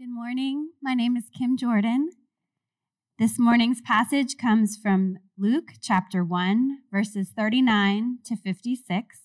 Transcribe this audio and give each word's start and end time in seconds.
Good 0.00 0.08
morning. 0.08 0.70
My 0.82 0.94
name 0.94 1.14
is 1.14 1.24
Kim 1.38 1.58
Jordan. 1.58 2.08
This 3.18 3.38
morning's 3.38 3.82
passage 3.82 4.38
comes 4.40 4.78
from 4.82 5.18
Luke 5.36 5.72
chapter 5.82 6.24
1, 6.24 6.78
verses 6.90 7.32
39 7.36 8.20
to 8.24 8.34
56. 8.34 9.18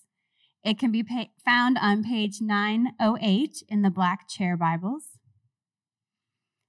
It 0.65 0.77
can 0.77 0.91
be 0.91 1.01
pa- 1.01 1.27
found 1.45 1.77
on 1.77 2.03
page 2.03 2.41
908 2.41 3.63
in 3.69 3.83
the 3.83 3.89
Black 3.89 4.27
Chair 4.27 4.57
Bibles. 4.57 5.17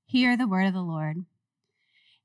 Hear 0.05 0.37
the 0.37 0.47
word 0.47 0.69
of 0.69 0.75
the 0.75 0.83
Lord. 0.83 1.25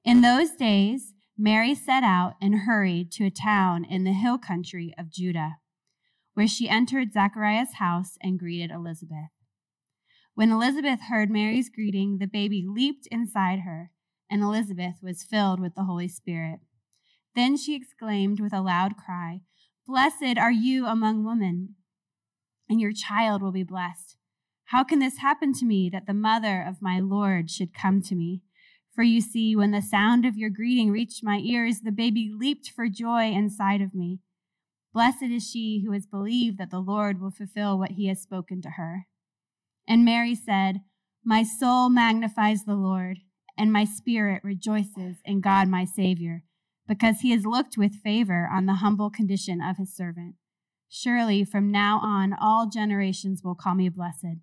In 0.05 0.21
those 0.21 0.51
days, 0.51 1.15
Mary 1.35 1.73
set 1.73 2.03
out 2.03 2.33
and 2.39 2.59
hurried 2.67 3.11
to 3.13 3.25
a 3.25 3.31
town 3.31 3.85
in 3.85 4.03
the 4.03 4.13
hill 4.13 4.37
country 4.37 4.93
of 4.99 5.11
Judah, 5.11 5.55
where 6.35 6.47
she 6.47 6.69
entered 6.69 7.13
Zachariah's 7.13 7.73
house 7.79 8.17
and 8.21 8.37
greeted 8.37 8.69
Elizabeth. 8.69 9.31
When 10.33 10.51
Elizabeth 10.51 11.01
heard 11.09 11.29
Mary's 11.29 11.69
greeting, 11.69 12.17
the 12.17 12.27
baby 12.27 12.65
leaped 12.65 13.07
inside 13.11 13.59
her, 13.59 13.91
and 14.29 14.41
Elizabeth 14.41 14.95
was 15.03 15.23
filled 15.23 15.59
with 15.59 15.75
the 15.75 15.83
Holy 15.83 16.07
Spirit. 16.07 16.61
Then 17.35 17.57
she 17.57 17.75
exclaimed 17.75 18.39
with 18.39 18.53
a 18.53 18.61
loud 18.61 18.95
cry, 18.95 19.41
Blessed 19.85 20.37
are 20.37 20.51
you 20.51 20.85
among 20.85 21.25
women, 21.25 21.75
and 22.69 22.79
your 22.79 22.93
child 22.93 23.41
will 23.41 23.51
be 23.51 23.63
blessed. 23.63 24.15
How 24.65 24.85
can 24.85 24.99
this 24.99 25.17
happen 25.17 25.51
to 25.55 25.65
me 25.65 25.89
that 25.89 26.05
the 26.07 26.13
mother 26.13 26.61
of 26.61 26.81
my 26.81 26.99
Lord 27.01 27.51
should 27.51 27.73
come 27.73 28.01
to 28.03 28.15
me? 28.15 28.41
For 28.95 29.03
you 29.03 29.19
see, 29.19 29.53
when 29.53 29.71
the 29.71 29.81
sound 29.81 30.25
of 30.25 30.37
your 30.37 30.49
greeting 30.49 30.91
reached 30.91 31.23
my 31.23 31.39
ears, 31.39 31.81
the 31.81 31.91
baby 31.91 32.31
leaped 32.33 32.69
for 32.69 32.87
joy 32.87 33.31
inside 33.31 33.81
of 33.81 33.93
me. 33.93 34.19
Blessed 34.93 35.23
is 35.23 35.49
she 35.49 35.83
who 35.85 35.91
has 35.91 36.05
believed 36.05 36.57
that 36.57 36.71
the 36.71 36.79
Lord 36.79 37.19
will 37.19 37.31
fulfill 37.31 37.77
what 37.77 37.91
he 37.91 38.07
has 38.07 38.21
spoken 38.21 38.61
to 38.61 38.71
her. 38.71 39.07
And 39.87 40.05
Mary 40.05 40.35
said, 40.35 40.81
My 41.23 41.43
soul 41.43 41.89
magnifies 41.89 42.65
the 42.65 42.75
Lord, 42.75 43.19
and 43.57 43.71
my 43.71 43.85
spirit 43.85 44.43
rejoices 44.43 45.17
in 45.25 45.41
God 45.41 45.67
my 45.67 45.85
Savior, 45.85 46.43
because 46.87 47.21
he 47.21 47.31
has 47.31 47.45
looked 47.45 47.77
with 47.77 48.01
favor 48.03 48.49
on 48.51 48.65
the 48.65 48.75
humble 48.75 49.09
condition 49.09 49.61
of 49.61 49.77
his 49.77 49.95
servant. 49.95 50.35
Surely 50.89 51.43
from 51.43 51.71
now 51.71 51.99
on 52.03 52.33
all 52.33 52.67
generations 52.67 53.41
will 53.43 53.55
call 53.55 53.75
me 53.75 53.89
blessed, 53.89 54.39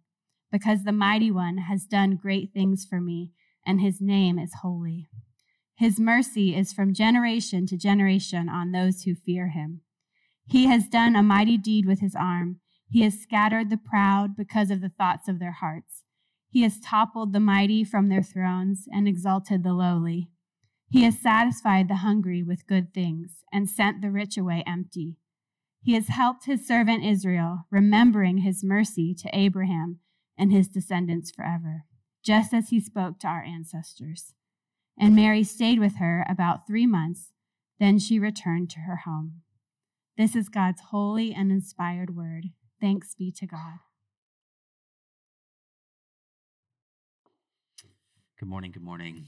because 0.50 0.84
the 0.84 0.92
mighty 0.92 1.30
one 1.30 1.58
has 1.58 1.84
done 1.84 2.16
great 2.16 2.52
things 2.52 2.86
for 2.88 3.00
me, 3.00 3.32
and 3.66 3.80
his 3.80 4.00
name 4.00 4.38
is 4.38 4.54
holy. 4.62 5.08
His 5.74 6.00
mercy 6.00 6.56
is 6.56 6.72
from 6.72 6.94
generation 6.94 7.66
to 7.66 7.76
generation 7.76 8.48
on 8.48 8.72
those 8.72 9.02
who 9.02 9.14
fear 9.14 9.48
him. 9.48 9.82
He 10.48 10.66
has 10.66 10.88
done 10.88 11.14
a 11.14 11.22
mighty 11.22 11.58
deed 11.58 11.86
with 11.86 12.00
his 12.00 12.16
arm. 12.16 12.60
He 12.90 13.02
has 13.02 13.20
scattered 13.20 13.70
the 13.70 13.76
proud 13.76 14.36
because 14.36 14.70
of 14.70 14.80
the 14.80 14.88
thoughts 14.88 15.28
of 15.28 15.38
their 15.38 15.52
hearts. 15.52 16.04
He 16.50 16.62
has 16.62 16.80
toppled 16.80 17.32
the 17.32 17.40
mighty 17.40 17.84
from 17.84 18.08
their 18.08 18.22
thrones 18.22 18.86
and 18.90 19.06
exalted 19.06 19.62
the 19.62 19.74
lowly. 19.74 20.30
He 20.90 21.02
has 21.02 21.18
satisfied 21.18 21.88
the 21.88 21.96
hungry 21.96 22.42
with 22.42 22.66
good 22.66 22.94
things 22.94 23.44
and 23.52 23.68
sent 23.68 24.00
the 24.00 24.10
rich 24.10 24.38
away 24.38 24.64
empty. 24.66 25.16
He 25.82 25.92
has 25.94 26.08
helped 26.08 26.46
his 26.46 26.66
servant 26.66 27.04
Israel, 27.04 27.66
remembering 27.70 28.38
his 28.38 28.64
mercy 28.64 29.14
to 29.14 29.30
Abraham 29.32 30.00
and 30.38 30.50
his 30.50 30.68
descendants 30.68 31.30
forever, 31.30 31.84
just 32.24 32.54
as 32.54 32.70
he 32.70 32.80
spoke 32.80 33.20
to 33.20 33.26
our 33.26 33.42
ancestors. 33.42 34.34
And 34.98 35.14
Mary 35.14 35.44
stayed 35.44 35.78
with 35.78 35.96
her 35.96 36.24
about 36.28 36.66
three 36.66 36.86
months. 36.86 37.32
Then 37.78 37.98
she 37.98 38.18
returned 38.18 38.70
to 38.70 38.80
her 38.80 39.02
home. 39.04 39.42
This 40.16 40.34
is 40.34 40.48
God's 40.48 40.80
holy 40.90 41.32
and 41.32 41.52
inspired 41.52 42.16
word. 42.16 42.46
Thanks 42.80 43.14
be 43.14 43.32
to 43.32 43.46
God. 43.46 43.78
Good 48.38 48.48
morning. 48.48 48.70
Good 48.70 48.84
morning. 48.84 49.26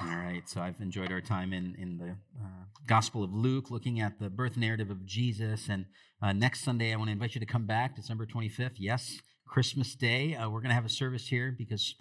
All 0.00 0.06
right, 0.06 0.48
so 0.48 0.60
I've 0.60 0.80
enjoyed 0.80 1.10
our 1.10 1.20
time 1.20 1.52
in, 1.52 1.74
in 1.76 1.98
the 1.98 2.10
uh, 2.40 2.64
Gospel 2.86 3.24
of 3.24 3.34
Luke, 3.34 3.68
looking 3.68 3.98
at 3.98 4.20
the 4.20 4.30
birth 4.30 4.56
narrative 4.56 4.90
of 4.90 5.04
Jesus. 5.04 5.68
And 5.68 5.86
uh, 6.22 6.32
next 6.32 6.62
Sunday, 6.62 6.92
I 6.92 6.96
want 6.96 7.08
to 7.08 7.12
invite 7.12 7.34
you 7.34 7.40
to 7.40 7.46
come 7.46 7.66
back, 7.66 7.96
December 7.96 8.24
25th. 8.24 8.76
Yes, 8.76 9.18
Christmas 9.48 9.96
Day. 9.96 10.36
Uh, 10.36 10.48
we're 10.48 10.60
going 10.60 10.68
to 10.68 10.76
have 10.76 10.84
a 10.84 10.88
service 10.88 11.26
here 11.26 11.52
because 11.58 11.96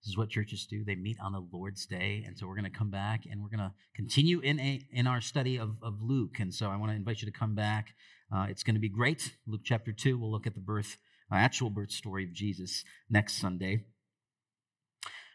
this 0.00 0.10
is 0.10 0.16
what 0.16 0.30
churches 0.30 0.64
do. 0.70 0.84
They 0.84 0.94
meet 0.94 1.16
on 1.20 1.32
the 1.32 1.44
Lord's 1.52 1.86
Day. 1.86 2.22
And 2.24 2.38
so 2.38 2.46
we're 2.46 2.54
going 2.54 2.70
to 2.70 2.78
come 2.78 2.90
back 2.90 3.22
and 3.28 3.42
we're 3.42 3.48
going 3.48 3.68
to 3.68 3.72
continue 3.96 4.38
in, 4.38 4.60
a, 4.60 4.80
in 4.92 5.08
our 5.08 5.20
study 5.20 5.58
of, 5.58 5.74
of 5.82 6.00
Luke. 6.00 6.38
And 6.38 6.54
so 6.54 6.70
I 6.70 6.76
want 6.76 6.92
to 6.92 6.96
invite 6.96 7.20
you 7.20 7.26
to 7.26 7.36
come 7.36 7.56
back. 7.56 7.88
Uh, 8.34 8.46
it's 8.48 8.62
going 8.62 8.74
to 8.74 8.80
be 8.80 8.88
great. 8.88 9.34
Luke 9.46 9.62
chapter 9.64 9.92
2, 9.92 10.18
we'll 10.18 10.30
look 10.30 10.46
at 10.46 10.54
the 10.54 10.60
birth, 10.60 10.96
uh, 11.32 11.36
actual 11.36 11.70
birth 11.70 11.90
story 11.90 12.24
of 12.24 12.32
Jesus 12.32 12.84
next 13.08 13.38
Sunday. 13.40 13.84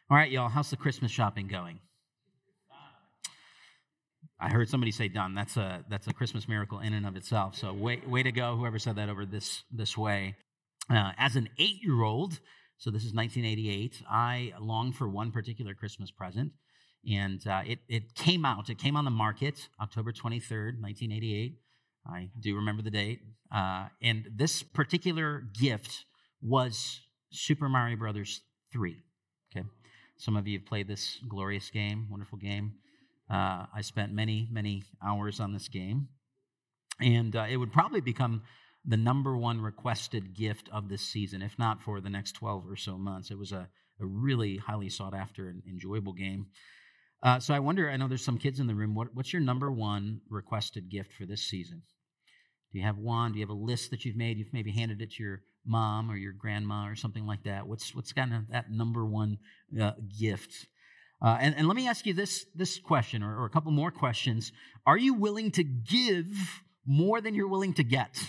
All 0.10 0.18
right, 0.18 0.32
y'all, 0.32 0.50
how's 0.50 0.70
the 0.70 0.78
Christmas 0.78 1.12
shopping 1.12 1.48
going? 1.48 1.80
I 4.40 4.50
heard 4.50 4.70
somebody 4.70 4.92
say 4.92 5.08
done. 5.08 5.34
That's 5.34 5.56
a 5.56 5.84
that's 5.90 6.08
a 6.08 6.14
Christmas 6.14 6.48
miracle 6.48 6.80
in 6.80 6.94
and 6.94 7.08
of 7.08 7.16
itself. 7.16 7.56
So 7.56 7.74
way 7.74 8.02
way 8.06 8.22
to 8.22 8.32
go, 8.32 8.58
whoever 8.58 8.78
said 8.80 8.98
that 8.98 9.10
over 9.10 9.26
this 9.26 9.64
this 9.72 9.98
way. 9.98 10.36
Uh, 10.90 11.12
as 11.18 11.36
an 11.36 11.50
eight 11.58 11.82
year 11.82 12.04
old, 12.04 12.40
so 12.78 12.92
this 12.92 13.06
is 13.06 13.14
1988. 13.14 14.04
I 14.10 14.54
longed 14.60 14.96
for 14.96 15.08
one 15.08 15.32
particular 15.32 15.74
Christmas 15.74 16.12
present, 16.12 16.52
and 17.10 17.46
uh, 17.48 17.62
it 17.66 17.80
it 17.88 18.14
came 18.14 18.46
out. 18.46 18.70
It 18.70 18.78
came 18.78 18.98
on 18.98 19.06
the 19.06 19.12
market 19.12 19.70
October 19.82 20.12
23rd, 20.12 20.82
1988. 20.82 21.58
I 22.08 22.30
do 22.40 22.56
remember 22.56 22.82
the 22.82 22.92
date. 22.92 23.22
Uh, 23.54 23.88
and 24.02 24.28
this 24.36 24.64
particular 24.64 25.44
gift 25.60 26.06
was 26.42 27.02
Super 27.32 27.70
Mario 27.70 27.98
Brothers 27.98 28.42
3. 28.72 28.98
Okay, 29.52 29.66
some 30.18 30.36
of 30.36 30.48
you 30.48 30.60
have 30.60 30.68
played 30.68 30.88
this 30.88 31.18
glorious 31.28 31.70
game, 31.70 32.08
wonderful 32.10 32.38
game. 32.38 32.74
Uh, 33.30 33.66
I 33.74 33.82
spent 33.82 34.14
many, 34.14 34.48
many 34.52 34.84
hours 35.04 35.40
on 35.40 35.54
this 35.54 35.68
game. 35.68 36.10
And 37.02 37.36
uh, 37.36 37.46
it 37.50 37.58
would 37.58 37.74
probably 37.74 38.02
become 38.02 38.44
the 38.86 38.98
number 38.98 39.36
one 39.36 39.62
requested 39.62 40.36
gift 40.36 40.70
of 40.72 40.90
this 40.90 41.02
season, 41.02 41.42
if 41.42 41.58
not 41.58 41.82
for 41.82 42.00
the 42.00 42.10
next 42.10 42.34
12 42.34 42.70
or 42.70 42.76
so 42.76 42.98
months. 42.98 43.32
It 43.32 43.38
was 43.38 43.52
a, 43.52 43.68
a 44.00 44.06
really 44.06 44.58
highly 44.58 44.90
sought 44.90 45.16
after 45.16 45.50
and 45.50 45.64
enjoyable 45.68 46.14
game. 46.14 46.48
Uh, 47.24 47.40
so 47.40 47.54
I 47.54 47.60
wonder, 47.60 47.90
I 47.90 47.98
know 47.98 48.08
there's 48.08 48.24
some 48.24 48.38
kids 48.38 48.60
in 48.60 48.68
the 48.68 48.76
room, 48.76 48.94
what, 48.94 49.14
what's 49.16 49.34
your 49.34 49.42
number 49.42 49.72
one 49.72 50.22
requested 50.30 50.90
gift 50.90 51.12
for 51.12 51.26
this 51.26 51.42
season? 51.42 51.82
You 52.76 52.84
have 52.84 52.98
one? 52.98 53.32
Do 53.32 53.40
you 53.40 53.46
have 53.46 53.50
a 53.50 53.54
list 53.54 53.92
that 53.92 54.06
you've 54.06 54.16
made? 54.16 54.38
You've 54.38 54.54
maybe 54.54 54.72
handed 54.72 55.02
it 55.02 55.12
to 55.14 55.24
your 55.24 55.42
mom 55.66 56.12
or 56.12 56.16
your 56.16 56.34
grandma 56.34 56.88
or 56.88 56.96
something 56.96 57.26
like 57.26 57.44
that. 57.44 57.68
What's, 57.68 57.96
what's 57.96 58.14
kind 58.14 58.34
of 58.34 58.50
that 58.50 58.70
number 58.70 59.06
one 59.06 59.38
uh, 59.80 59.92
gift? 60.20 60.68
Uh, 61.22 61.38
and, 61.40 61.56
and 61.56 61.68
let 61.68 61.76
me 61.76 61.88
ask 61.88 62.06
you 62.06 62.14
this, 62.14 62.46
this 62.54 62.78
question 62.78 63.24
or, 63.24 63.40
or 63.40 63.46
a 63.46 63.50
couple 63.50 63.72
more 63.72 63.92
questions. 63.92 64.52
Are 64.86 64.98
you 64.98 65.14
willing 65.14 65.52
to 65.52 65.64
give 65.64 66.28
more 66.86 67.22
than 67.22 67.34
you're 67.34 67.48
willing 67.48 67.74
to 67.76 67.84
get? 67.84 68.20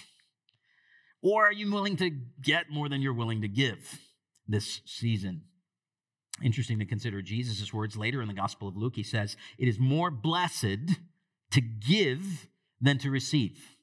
Or 1.23 1.47
are 1.47 1.53
you 1.53 1.71
willing 1.73 1.97
to 1.97 2.11
get 2.41 2.71
more 2.71 2.89
than 2.89 3.03
you're 3.03 3.13
willing 3.13 3.43
to 3.43 3.49
give 3.49 3.99
this 4.47 4.81
season? 4.87 5.43
Interesting 6.43 6.79
to 6.79 6.85
consider 6.85 7.21
Jesus' 7.23 7.73
words 7.73 7.97
later 7.97 8.23
in 8.23 8.29
the 8.29 8.35
Gospel 8.35 8.69
of 8.69 8.77
Luke. 8.77 8.95
He 8.95 9.03
says, 9.03 9.37
It 9.59 9.67
is 9.69 9.79
more 9.79 10.11
blessed 10.11 10.97
to 11.51 11.61
give 11.61 12.49
than 12.81 12.99
to 12.99 13.11
receive. 13.11 13.76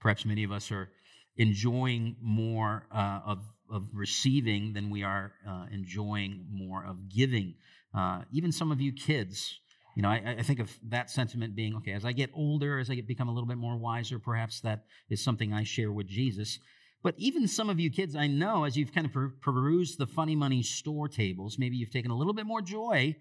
Perhaps 0.00 0.24
many 0.24 0.44
of 0.44 0.52
us 0.52 0.70
are 0.70 0.90
enjoying 1.36 2.16
more 2.20 2.86
uh, 2.92 3.20
of, 3.26 3.38
of 3.70 3.86
receiving 3.92 4.72
than 4.72 4.90
we 4.90 5.02
are 5.02 5.32
uh, 5.48 5.66
enjoying 5.72 6.46
more 6.50 6.84
of 6.84 7.08
giving. 7.08 7.54
Uh, 7.94 8.22
even 8.32 8.52
some 8.52 8.72
of 8.72 8.80
you 8.80 8.92
kids, 8.92 9.58
you 9.96 10.02
know, 10.02 10.08
I, 10.08 10.36
I, 10.38 10.42
think 10.42 10.60
of 10.60 10.70
that 10.88 11.10
sentiment 11.10 11.56
being 11.56 11.74
okay, 11.76 11.92
as 11.92 12.04
I 12.04 12.12
get 12.12 12.30
older, 12.34 12.78
as 12.78 12.90
I 12.90 12.94
get, 12.94 13.08
become 13.08 13.28
a 13.28 13.32
little 13.32 13.48
bit 13.48 13.58
more 13.58 13.76
wiser, 13.76 14.18
perhaps 14.18 14.60
that 14.60 14.84
is 15.08 15.22
something 15.22 15.52
I 15.52 15.64
share 15.64 15.92
with 15.92 16.06
Jesus. 16.06 16.58
But 17.02 17.14
even 17.16 17.48
some 17.48 17.70
of 17.70 17.80
you 17.80 17.90
kids, 17.90 18.14
I 18.14 18.26
know, 18.26 18.64
as 18.64 18.76
you've 18.76 18.94
kind 18.94 19.06
of 19.06 19.12
per- 19.12 19.34
perused 19.40 19.98
the 19.98 20.06
funny 20.06 20.36
money 20.36 20.62
store 20.62 21.08
tables, 21.08 21.58
maybe 21.58 21.76
you've 21.76 21.90
taken 21.90 22.10
a 22.10 22.16
little 22.16 22.34
bit 22.34 22.46
more 22.46 22.60
joy 22.60 23.16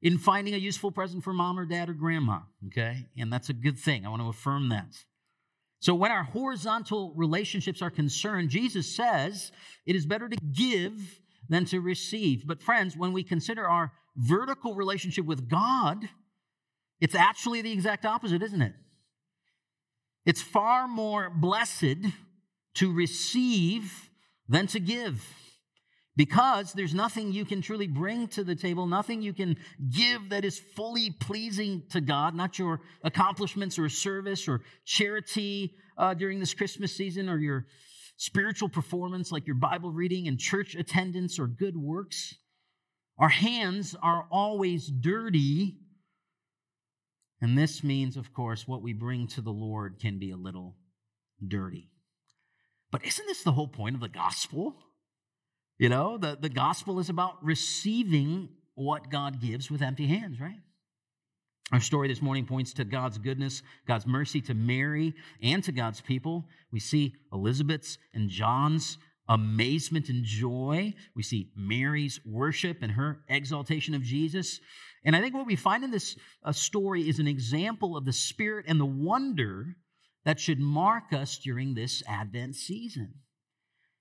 in 0.00 0.18
finding 0.18 0.54
a 0.54 0.58
useful 0.58 0.90
present 0.90 1.22
for 1.22 1.32
mom 1.32 1.58
or 1.58 1.66
dad 1.66 1.90
or 1.90 1.94
grandma, 1.94 2.40
okay? 2.66 3.06
And 3.18 3.32
that's 3.32 3.50
a 3.50 3.52
good 3.52 3.78
thing. 3.78 4.06
I 4.06 4.08
want 4.08 4.22
to 4.22 4.28
affirm 4.28 4.70
that. 4.70 4.94
So, 5.80 5.94
when 5.94 6.10
our 6.10 6.24
horizontal 6.24 7.12
relationships 7.16 7.82
are 7.82 7.90
concerned, 7.90 8.50
Jesus 8.50 8.94
says 8.94 9.52
it 9.86 9.94
is 9.94 10.06
better 10.06 10.28
to 10.28 10.36
give 10.52 11.20
than 11.48 11.64
to 11.66 11.80
receive. 11.80 12.46
But, 12.46 12.62
friends, 12.62 12.96
when 12.96 13.12
we 13.12 13.22
consider 13.22 13.66
our 13.66 13.92
vertical 14.16 14.74
relationship 14.74 15.24
with 15.24 15.48
God, 15.48 16.08
it's 17.00 17.14
actually 17.14 17.62
the 17.62 17.72
exact 17.72 18.04
opposite, 18.04 18.42
isn't 18.42 18.62
it? 18.62 18.74
It's 20.26 20.42
far 20.42 20.88
more 20.88 21.30
blessed 21.30 21.96
to 22.74 22.92
receive 22.92 24.10
than 24.48 24.66
to 24.68 24.80
give 24.80 25.24
because 26.18 26.72
there's 26.72 26.94
nothing 26.94 27.32
you 27.32 27.44
can 27.44 27.62
truly 27.62 27.86
bring 27.86 28.26
to 28.26 28.42
the 28.42 28.56
table, 28.56 28.88
nothing 28.88 29.22
you 29.22 29.32
can 29.32 29.56
give 29.88 30.30
that 30.30 30.44
is 30.44 30.58
fully 30.58 31.12
pleasing 31.12 31.84
to 31.90 32.00
God, 32.00 32.34
not 32.34 32.58
your 32.58 32.80
accomplishments 33.04 33.78
or 33.78 33.88
service 33.88 34.48
or 34.48 34.62
charity 34.84 35.76
uh, 35.96 36.14
during 36.14 36.40
this 36.40 36.54
Christmas 36.54 36.94
season 36.94 37.28
or 37.28 37.38
your 37.38 37.66
spiritual 38.16 38.68
performance 38.68 39.30
like 39.30 39.46
your 39.46 39.54
Bible 39.54 39.92
reading 39.92 40.26
and 40.26 40.40
church 40.40 40.74
attendance 40.74 41.38
or 41.38 41.46
good 41.46 41.76
works. 41.76 42.34
Our 43.16 43.28
hands 43.28 43.94
are 44.02 44.26
always 44.28 44.88
dirty. 44.88 45.76
And 47.40 47.56
this 47.56 47.84
means, 47.84 48.16
of 48.16 48.32
course, 48.32 48.66
what 48.66 48.82
we 48.82 48.92
bring 48.92 49.28
to 49.28 49.40
the 49.40 49.52
Lord 49.52 50.00
can 50.00 50.18
be 50.18 50.32
a 50.32 50.36
little 50.36 50.74
dirty. 51.46 51.92
But 52.90 53.04
isn't 53.04 53.26
this 53.26 53.44
the 53.44 53.52
whole 53.52 53.68
point 53.68 53.94
of 53.94 54.00
the 54.00 54.08
gospel? 54.08 54.82
You 55.78 55.88
know, 55.88 56.18
the, 56.18 56.36
the 56.40 56.48
gospel 56.48 56.98
is 56.98 57.08
about 57.08 57.42
receiving 57.42 58.48
what 58.74 59.10
God 59.10 59.40
gives 59.40 59.70
with 59.70 59.82
empty 59.82 60.06
hands, 60.06 60.40
right? 60.40 60.60
Our 61.70 61.80
story 61.80 62.08
this 62.08 62.22
morning 62.22 62.46
points 62.46 62.72
to 62.74 62.84
God's 62.84 63.18
goodness, 63.18 63.62
God's 63.86 64.06
mercy 64.06 64.40
to 64.42 64.54
Mary 64.54 65.14
and 65.42 65.62
to 65.64 65.72
God's 65.72 66.00
people. 66.00 66.46
We 66.72 66.80
see 66.80 67.14
Elizabeth's 67.32 67.98
and 68.14 68.28
John's 68.28 68.98
amazement 69.28 70.08
and 70.08 70.24
joy. 70.24 70.94
We 71.14 71.22
see 71.22 71.50
Mary's 71.54 72.20
worship 72.24 72.78
and 72.80 72.90
her 72.92 73.20
exaltation 73.28 73.94
of 73.94 74.02
Jesus. 74.02 74.60
And 75.04 75.14
I 75.14 75.20
think 75.20 75.34
what 75.34 75.46
we 75.46 75.56
find 75.56 75.84
in 75.84 75.90
this 75.90 76.16
uh, 76.42 76.52
story 76.52 77.08
is 77.08 77.18
an 77.18 77.28
example 77.28 77.96
of 77.96 78.04
the 78.04 78.12
spirit 78.12 78.64
and 78.66 78.80
the 78.80 78.86
wonder 78.86 79.76
that 80.24 80.40
should 80.40 80.58
mark 80.58 81.12
us 81.12 81.38
during 81.38 81.74
this 81.74 82.02
Advent 82.08 82.56
season. 82.56 83.14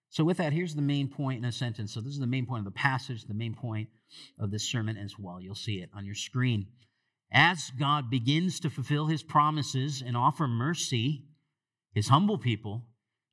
So, 0.09 0.23
with 0.23 0.37
that, 0.37 0.53
here's 0.53 0.75
the 0.75 0.81
main 0.81 1.09
point 1.09 1.39
in 1.39 1.45
a 1.45 1.51
sentence. 1.51 1.93
So, 1.93 2.01
this 2.01 2.13
is 2.13 2.19
the 2.19 2.27
main 2.27 2.45
point 2.45 2.59
of 2.59 2.65
the 2.65 2.79
passage, 2.79 3.25
the 3.25 3.33
main 3.33 3.53
point 3.53 3.89
of 4.39 4.51
this 4.51 4.63
sermon 4.63 4.97
as 4.97 5.19
well. 5.19 5.41
You'll 5.41 5.55
see 5.55 5.81
it 5.81 5.89
on 5.93 6.05
your 6.05 6.15
screen. 6.15 6.67
As 7.31 7.71
God 7.77 8.09
begins 8.09 8.61
to 8.61 8.69
fulfill 8.69 9.07
his 9.07 9.21
promises 9.21 10.01
and 10.05 10.15
offer 10.15 10.47
mercy, 10.47 11.25
his 11.93 12.07
humble 12.07 12.37
people 12.37 12.85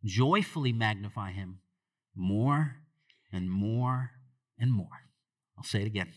joyfully 0.04 0.72
magnify 0.72 1.32
him 1.32 1.60
more 2.14 2.76
and 3.32 3.50
more 3.50 4.10
and 4.58 4.72
more. 4.72 4.88
I'll 5.56 5.64
say 5.64 5.82
it 5.82 5.86
again. 5.86 6.12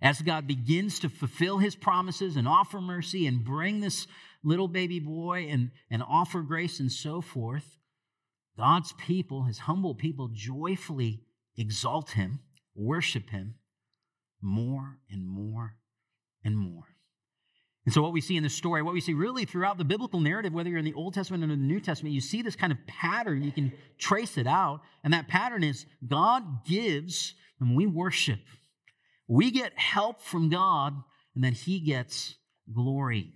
As 0.00 0.20
God 0.20 0.46
begins 0.46 1.00
to 1.00 1.08
fulfill 1.08 1.58
his 1.58 1.74
promises 1.74 2.36
and 2.36 2.46
offer 2.46 2.80
mercy 2.80 3.26
and 3.26 3.44
bring 3.44 3.80
this 3.80 4.06
little 4.44 4.68
baby 4.68 5.00
boy 5.00 5.48
and, 5.48 5.70
and 5.90 6.02
offer 6.02 6.42
grace 6.42 6.80
and 6.80 6.92
so 6.92 7.20
forth, 7.20 7.78
God's 8.58 8.92
people, 8.94 9.44
his 9.44 9.58
humble 9.58 9.94
people, 9.94 10.30
joyfully 10.32 11.22
exalt 11.56 12.10
him, 12.10 12.40
worship 12.74 13.30
him 13.30 13.56
more 14.40 14.98
and 15.10 15.26
more 15.26 15.76
and 16.44 16.56
more. 16.56 16.84
And 17.84 17.94
so, 17.94 18.02
what 18.02 18.12
we 18.12 18.20
see 18.20 18.36
in 18.36 18.42
the 18.42 18.48
story, 18.48 18.82
what 18.82 18.94
we 18.94 19.00
see 19.00 19.14
really 19.14 19.44
throughout 19.44 19.78
the 19.78 19.84
biblical 19.84 20.20
narrative, 20.20 20.52
whether 20.52 20.68
you're 20.68 20.80
in 20.80 20.84
the 20.84 20.94
Old 20.94 21.14
Testament 21.14 21.44
or 21.44 21.46
the 21.46 21.56
New 21.56 21.78
Testament, 21.78 22.14
you 22.14 22.20
see 22.20 22.42
this 22.42 22.56
kind 22.56 22.72
of 22.72 22.78
pattern. 22.88 23.42
You 23.42 23.52
can 23.52 23.72
trace 23.96 24.36
it 24.36 24.46
out. 24.46 24.80
And 25.04 25.12
that 25.12 25.28
pattern 25.28 25.62
is 25.62 25.86
God 26.06 26.64
gives 26.64 27.34
and 27.60 27.76
we 27.76 27.86
worship. 27.86 28.40
We 29.28 29.50
get 29.52 29.78
help 29.78 30.20
from 30.20 30.48
God, 30.48 30.94
and 31.34 31.44
then 31.44 31.52
He 31.52 31.80
gets 31.80 32.34
glory. 32.72 33.32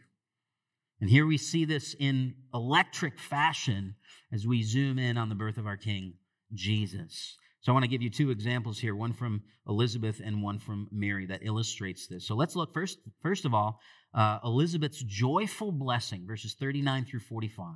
And 1.00 1.08
here 1.08 1.26
we 1.26 1.38
see 1.38 1.64
this 1.64 1.94
in 1.98 2.34
electric 2.52 3.18
fashion 3.18 3.94
as 4.32 4.46
we 4.46 4.62
zoom 4.62 4.98
in 4.98 5.16
on 5.16 5.28
the 5.28 5.34
birth 5.34 5.56
of 5.56 5.66
our 5.66 5.76
King, 5.76 6.14
Jesus. 6.52 7.36
So 7.62 7.72
I 7.72 7.74
want 7.74 7.84
to 7.84 7.88
give 7.90 8.02
you 8.02 8.10
two 8.10 8.30
examples 8.30 8.78
here, 8.78 8.94
one 8.94 9.12
from 9.12 9.42
Elizabeth 9.68 10.20
and 10.24 10.42
one 10.42 10.58
from 10.58 10.88
Mary 10.90 11.26
that 11.26 11.40
illustrates 11.42 12.06
this. 12.06 12.26
So 12.26 12.34
let's 12.34 12.56
look 12.56 12.72
first, 12.72 12.98
first 13.22 13.44
of 13.44 13.54
all, 13.54 13.80
uh, 14.14 14.38
Elizabeth's 14.44 15.02
joyful 15.02 15.72
blessing, 15.72 16.26
verses 16.26 16.54
39 16.58 17.04
through 17.04 17.20
45. 17.20 17.74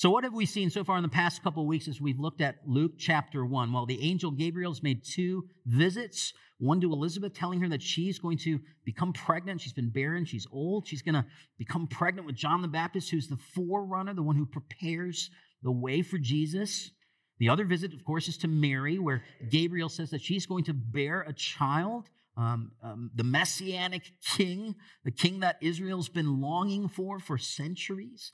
So 0.00 0.08
what 0.08 0.24
have 0.24 0.32
we 0.32 0.46
seen 0.46 0.70
so 0.70 0.82
far 0.82 0.96
in 0.96 1.02
the 1.02 1.10
past 1.10 1.42
couple 1.42 1.62
of 1.62 1.68
weeks 1.68 1.86
as 1.86 2.00
we've 2.00 2.18
looked 2.18 2.40
at 2.40 2.60
Luke 2.66 2.92
chapter 2.96 3.44
1? 3.44 3.70
Well, 3.70 3.84
the 3.84 4.02
angel 4.02 4.30
Gabriel's 4.30 4.82
made 4.82 5.04
two 5.04 5.44
visits, 5.66 6.32
one 6.56 6.80
to 6.80 6.90
Elizabeth 6.90 7.34
telling 7.34 7.60
her 7.60 7.68
that 7.68 7.82
she's 7.82 8.18
going 8.18 8.38
to 8.38 8.60
become 8.86 9.12
pregnant. 9.12 9.60
She's 9.60 9.74
been 9.74 9.90
barren, 9.90 10.24
she's 10.24 10.46
old. 10.50 10.88
She's 10.88 11.02
going 11.02 11.16
to 11.16 11.26
become 11.58 11.86
pregnant 11.86 12.26
with 12.26 12.34
John 12.34 12.62
the 12.62 12.68
Baptist, 12.68 13.10
who's 13.10 13.28
the 13.28 13.36
forerunner, 13.54 14.14
the 14.14 14.22
one 14.22 14.36
who 14.36 14.46
prepares 14.46 15.28
the 15.62 15.70
way 15.70 16.00
for 16.00 16.16
Jesus. 16.16 16.92
The 17.38 17.50
other 17.50 17.66
visit, 17.66 17.92
of 17.92 18.02
course, 18.02 18.26
is 18.26 18.38
to 18.38 18.48
Mary, 18.48 18.98
where 18.98 19.22
Gabriel 19.50 19.90
says 19.90 20.08
that 20.12 20.22
she's 20.22 20.46
going 20.46 20.64
to 20.64 20.72
bear 20.72 21.20
a 21.28 21.34
child, 21.34 22.08
um, 22.38 22.72
um, 22.82 23.10
the 23.14 23.24
messianic 23.24 24.12
king, 24.24 24.76
the 25.04 25.10
king 25.10 25.40
that 25.40 25.58
Israel's 25.60 26.08
been 26.08 26.40
longing 26.40 26.88
for 26.88 27.18
for 27.18 27.36
centuries. 27.36 28.32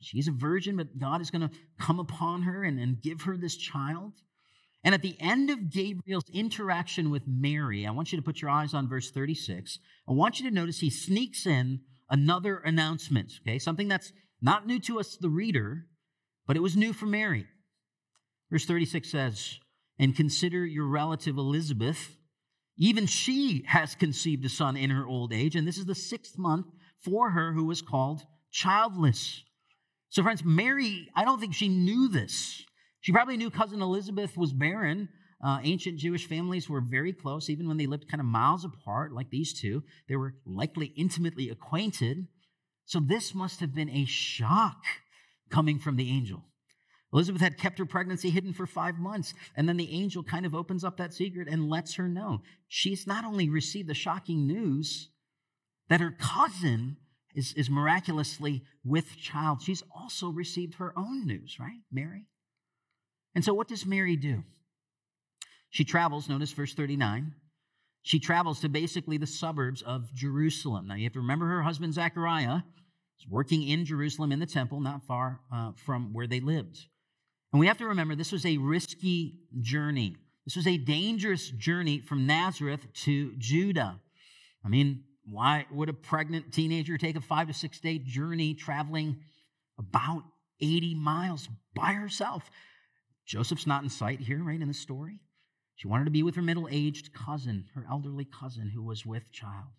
She's 0.00 0.28
a 0.28 0.32
virgin, 0.32 0.76
but 0.76 0.98
God 0.98 1.20
is 1.20 1.30
going 1.30 1.48
to 1.48 1.56
come 1.80 1.98
upon 1.98 2.42
her 2.42 2.62
and, 2.64 2.78
and 2.78 3.00
give 3.00 3.22
her 3.22 3.36
this 3.36 3.56
child. 3.56 4.12
And 4.84 4.94
at 4.94 5.02
the 5.02 5.16
end 5.20 5.50
of 5.50 5.70
Gabriel's 5.70 6.28
interaction 6.32 7.10
with 7.10 7.22
Mary, 7.26 7.86
I 7.86 7.90
want 7.90 8.12
you 8.12 8.18
to 8.18 8.24
put 8.24 8.40
your 8.40 8.50
eyes 8.50 8.74
on 8.74 8.88
verse 8.88 9.10
36. 9.10 9.78
I 10.08 10.12
want 10.12 10.38
you 10.38 10.48
to 10.48 10.54
notice 10.54 10.78
he 10.78 10.90
sneaks 10.90 11.46
in 11.46 11.80
another 12.08 12.58
announcement, 12.58 13.32
okay? 13.42 13.58
Something 13.58 13.88
that's 13.88 14.12
not 14.40 14.66
new 14.66 14.78
to 14.80 15.00
us, 15.00 15.16
the 15.16 15.28
reader, 15.30 15.86
but 16.46 16.56
it 16.56 16.62
was 16.62 16.76
new 16.76 16.92
for 16.92 17.06
Mary. 17.06 17.46
Verse 18.50 18.64
36 18.64 19.10
says, 19.10 19.58
And 19.98 20.14
consider 20.14 20.64
your 20.64 20.86
relative 20.86 21.36
Elizabeth. 21.36 22.16
Even 22.78 23.06
she 23.06 23.64
has 23.66 23.94
conceived 23.94 24.44
a 24.44 24.48
son 24.48 24.76
in 24.76 24.90
her 24.90 25.06
old 25.06 25.32
age, 25.32 25.56
and 25.56 25.66
this 25.66 25.78
is 25.78 25.86
the 25.86 25.94
sixth 25.94 26.38
month 26.38 26.66
for 27.02 27.30
her 27.30 27.54
who 27.54 27.64
was 27.64 27.82
called 27.82 28.22
childless. 28.52 29.42
So, 30.16 30.22
friends, 30.22 30.42
Mary, 30.42 31.10
I 31.14 31.26
don't 31.26 31.38
think 31.38 31.52
she 31.52 31.68
knew 31.68 32.08
this. 32.08 32.64
She 33.02 33.12
probably 33.12 33.36
knew 33.36 33.50
cousin 33.50 33.82
Elizabeth 33.82 34.34
was 34.34 34.50
barren. 34.50 35.10
Uh, 35.44 35.58
ancient 35.62 35.98
Jewish 35.98 36.26
families 36.26 36.70
were 36.70 36.80
very 36.80 37.12
close, 37.12 37.50
even 37.50 37.68
when 37.68 37.76
they 37.76 37.84
lived 37.84 38.08
kind 38.08 38.22
of 38.22 38.26
miles 38.26 38.64
apart, 38.64 39.12
like 39.12 39.28
these 39.28 39.52
two. 39.52 39.82
They 40.08 40.16
were 40.16 40.36
likely 40.46 40.86
intimately 40.96 41.50
acquainted. 41.50 42.28
So, 42.86 42.98
this 42.98 43.34
must 43.34 43.60
have 43.60 43.74
been 43.74 43.90
a 43.90 44.06
shock 44.06 44.84
coming 45.50 45.78
from 45.78 45.96
the 45.96 46.08
angel. 46.08 46.44
Elizabeth 47.12 47.42
had 47.42 47.58
kept 47.58 47.78
her 47.78 47.84
pregnancy 47.84 48.30
hidden 48.30 48.54
for 48.54 48.66
five 48.66 48.94
months, 48.94 49.34
and 49.54 49.68
then 49.68 49.76
the 49.76 49.92
angel 49.92 50.22
kind 50.22 50.46
of 50.46 50.54
opens 50.54 50.82
up 50.82 50.96
that 50.96 51.12
secret 51.12 51.46
and 51.46 51.68
lets 51.68 51.96
her 51.96 52.08
know. 52.08 52.40
She's 52.68 53.06
not 53.06 53.26
only 53.26 53.50
received 53.50 53.90
the 53.90 53.92
shocking 53.92 54.46
news 54.46 55.10
that 55.90 56.00
her 56.00 56.16
cousin 56.18 56.96
is, 57.36 57.52
is 57.52 57.70
miraculously 57.70 58.64
with 58.84 59.16
child, 59.16 59.62
she's 59.62 59.82
also 59.94 60.30
received 60.30 60.74
her 60.74 60.92
own 60.96 61.26
news, 61.26 61.58
right? 61.60 61.80
Mary. 61.92 62.24
And 63.34 63.44
so, 63.44 63.52
what 63.52 63.68
does 63.68 63.84
Mary 63.84 64.16
do? 64.16 64.42
She 65.70 65.84
travels, 65.84 66.28
notice 66.28 66.52
verse 66.52 66.74
39. 66.74 67.34
She 68.02 68.18
travels 68.18 68.60
to 68.60 68.68
basically 68.68 69.18
the 69.18 69.26
suburbs 69.26 69.82
of 69.82 70.12
Jerusalem. 70.14 70.86
Now, 70.86 70.94
you 70.94 71.04
have 71.04 71.12
to 71.12 71.20
remember 71.20 71.46
her 71.46 71.62
husband, 71.62 71.92
Zechariah, 71.92 72.62
is 73.20 73.28
working 73.28 73.62
in 73.68 73.84
Jerusalem 73.84 74.32
in 74.32 74.38
the 74.38 74.46
temple, 74.46 74.80
not 74.80 75.02
far 75.02 75.40
uh, 75.52 75.72
from 75.84 76.14
where 76.14 76.26
they 76.26 76.40
lived. 76.40 76.78
And 77.52 77.60
we 77.60 77.66
have 77.66 77.78
to 77.78 77.86
remember 77.86 78.14
this 78.14 78.32
was 78.32 78.46
a 78.46 78.56
risky 78.56 79.40
journey. 79.60 80.16
This 80.46 80.56
was 80.56 80.66
a 80.66 80.78
dangerous 80.78 81.50
journey 81.50 82.00
from 82.00 82.26
Nazareth 82.26 82.86
to 83.04 83.34
Judah. 83.36 84.00
I 84.64 84.68
mean, 84.68 85.02
why 85.28 85.66
would 85.70 85.88
a 85.88 85.92
pregnant 85.92 86.52
teenager 86.52 86.96
take 86.96 87.16
a 87.16 87.20
five 87.20 87.48
to 87.48 87.54
six 87.54 87.80
day 87.80 87.98
journey 87.98 88.54
traveling 88.54 89.18
about 89.78 90.22
80 90.60 90.94
miles 90.94 91.48
by 91.74 91.92
herself? 91.92 92.50
Joseph's 93.26 93.66
not 93.66 93.82
in 93.82 93.88
sight 93.88 94.20
here, 94.20 94.42
right, 94.42 94.60
in 94.60 94.68
the 94.68 94.74
story. 94.74 95.20
She 95.74 95.88
wanted 95.88 96.04
to 96.04 96.10
be 96.10 96.22
with 96.22 96.36
her 96.36 96.42
middle 96.42 96.68
aged 96.70 97.12
cousin, 97.12 97.66
her 97.74 97.84
elderly 97.90 98.24
cousin 98.24 98.70
who 98.72 98.82
was 98.82 99.04
with 99.04 99.30
child. 99.32 99.72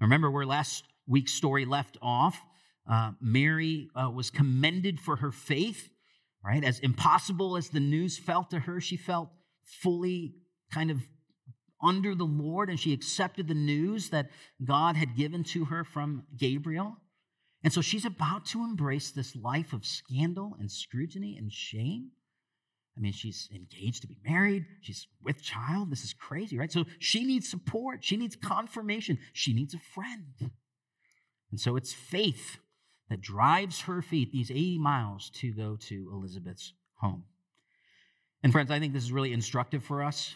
Remember 0.00 0.30
where 0.30 0.46
last 0.46 0.84
week's 1.06 1.32
story 1.32 1.64
left 1.64 1.96
off? 2.02 2.40
Uh, 2.88 3.12
Mary 3.20 3.88
uh, 3.96 4.10
was 4.10 4.30
commended 4.30 5.00
for 5.00 5.16
her 5.16 5.32
faith 5.32 5.88
right? 6.44 6.62
As 6.62 6.78
impossible 6.80 7.56
as 7.56 7.70
the 7.70 7.80
news 7.80 8.18
felt 8.18 8.50
to 8.50 8.60
her, 8.60 8.80
she 8.80 8.96
felt 8.96 9.30
fully 9.64 10.34
kind 10.70 10.90
of 10.90 10.98
under 11.82 12.14
the 12.14 12.24
Lord 12.24 12.70
and 12.70 12.78
she 12.78 12.92
accepted 12.92 13.48
the 13.48 13.54
news 13.54 14.10
that 14.10 14.30
God 14.64 14.96
had 14.96 15.16
given 15.16 15.44
to 15.44 15.66
her 15.66 15.84
from 15.84 16.24
Gabriel. 16.36 16.96
And 17.62 17.72
so 17.72 17.80
she's 17.80 18.04
about 18.04 18.46
to 18.46 18.62
embrace 18.62 19.10
this 19.10 19.34
life 19.34 19.72
of 19.72 19.86
scandal 19.86 20.56
and 20.58 20.70
scrutiny 20.70 21.36
and 21.36 21.52
shame. 21.52 22.10
I 22.96 23.00
mean, 23.00 23.12
she's 23.12 23.48
engaged 23.52 24.02
to 24.02 24.06
be 24.06 24.18
married. 24.24 24.66
She's 24.82 25.08
with 25.22 25.42
child. 25.42 25.90
This 25.90 26.04
is 26.04 26.12
crazy, 26.12 26.58
right? 26.58 26.70
So 26.70 26.84
she 26.98 27.24
needs 27.24 27.48
support. 27.48 28.04
She 28.04 28.16
needs 28.16 28.36
confirmation. 28.36 29.18
She 29.32 29.52
needs 29.52 29.74
a 29.74 29.78
friend. 29.78 30.50
And 31.50 31.60
so 31.60 31.76
it's 31.76 31.92
faith 31.92 32.58
that 33.10 33.20
drives 33.20 33.82
her 33.82 34.00
feet 34.00 34.32
these 34.32 34.50
80 34.50 34.78
miles 34.78 35.30
to 35.36 35.52
go 35.52 35.76
to 35.88 36.10
Elizabeth's 36.12 36.72
home. 36.96 37.24
And 38.42 38.52
friends, 38.52 38.70
I 38.70 38.78
think 38.78 38.92
this 38.92 39.04
is 39.04 39.12
really 39.12 39.32
instructive 39.32 39.82
for 39.82 40.02
us 40.02 40.34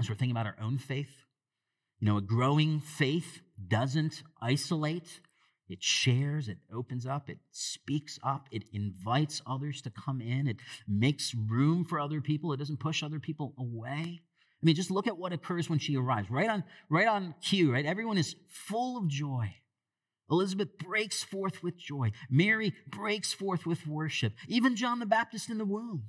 as 0.00 0.08
we're 0.08 0.16
thinking 0.16 0.36
about 0.36 0.46
our 0.46 0.56
own 0.60 0.78
faith. 0.78 1.10
You 2.00 2.06
know, 2.08 2.16
a 2.16 2.22
growing 2.22 2.80
faith 2.80 3.42
doesn't 3.68 4.22
isolate, 4.40 5.20
It 5.70 5.84
shares, 5.84 6.48
it 6.48 6.58
opens 6.74 7.06
up, 7.06 7.30
it 7.30 7.38
speaks 7.52 8.18
up, 8.24 8.48
it 8.50 8.64
invites 8.72 9.40
others 9.46 9.80
to 9.82 9.90
come 9.90 10.20
in, 10.20 10.48
it 10.48 10.56
makes 10.88 11.32
room 11.32 11.84
for 11.84 12.00
other 12.00 12.20
people, 12.20 12.52
it 12.52 12.56
doesn't 12.56 12.80
push 12.80 13.04
other 13.04 13.20
people 13.20 13.54
away. 13.56 14.20
I 14.20 14.62
mean, 14.62 14.74
just 14.74 14.90
look 14.90 15.06
at 15.06 15.16
what 15.16 15.32
occurs 15.32 15.70
when 15.70 15.78
she 15.78 15.96
arrives. 15.96 16.28
Right 16.28 16.50
on, 16.50 16.64
right 16.90 17.06
on 17.06 17.36
cue, 17.40 17.72
right? 17.72 17.86
Everyone 17.86 18.18
is 18.18 18.34
full 18.48 18.98
of 18.98 19.06
joy. 19.06 19.54
Elizabeth 20.28 20.76
breaks 20.76 21.22
forth 21.22 21.62
with 21.62 21.78
joy. 21.78 22.10
Mary 22.28 22.74
breaks 22.88 23.32
forth 23.32 23.64
with 23.64 23.86
worship. 23.86 24.32
Even 24.48 24.74
John 24.74 24.98
the 24.98 25.06
Baptist 25.06 25.50
in 25.50 25.58
the 25.58 25.64
womb. 25.64 26.06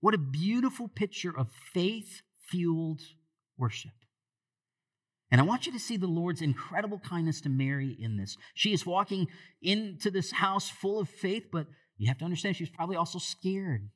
What 0.00 0.14
a 0.14 0.18
beautiful 0.18 0.86
picture 0.86 1.36
of 1.36 1.50
faith 1.74 2.22
fueled 2.48 3.00
worship. 3.58 3.92
And 5.30 5.40
I 5.40 5.44
want 5.44 5.66
you 5.66 5.72
to 5.72 5.78
see 5.78 5.96
the 5.96 6.06
Lord's 6.06 6.40
incredible 6.40 6.98
kindness 7.00 7.40
to 7.42 7.48
Mary 7.48 7.96
in 8.00 8.16
this. 8.16 8.36
She 8.54 8.72
is 8.72 8.86
walking 8.86 9.26
into 9.60 10.10
this 10.10 10.30
house 10.30 10.70
full 10.70 11.00
of 11.00 11.08
faith, 11.08 11.46
but 11.50 11.66
you 11.98 12.08
have 12.08 12.18
to 12.18 12.24
understand 12.24 12.56
she's 12.56 12.70
probably 12.70 12.96
also 12.96 13.18
scared. 13.18 13.88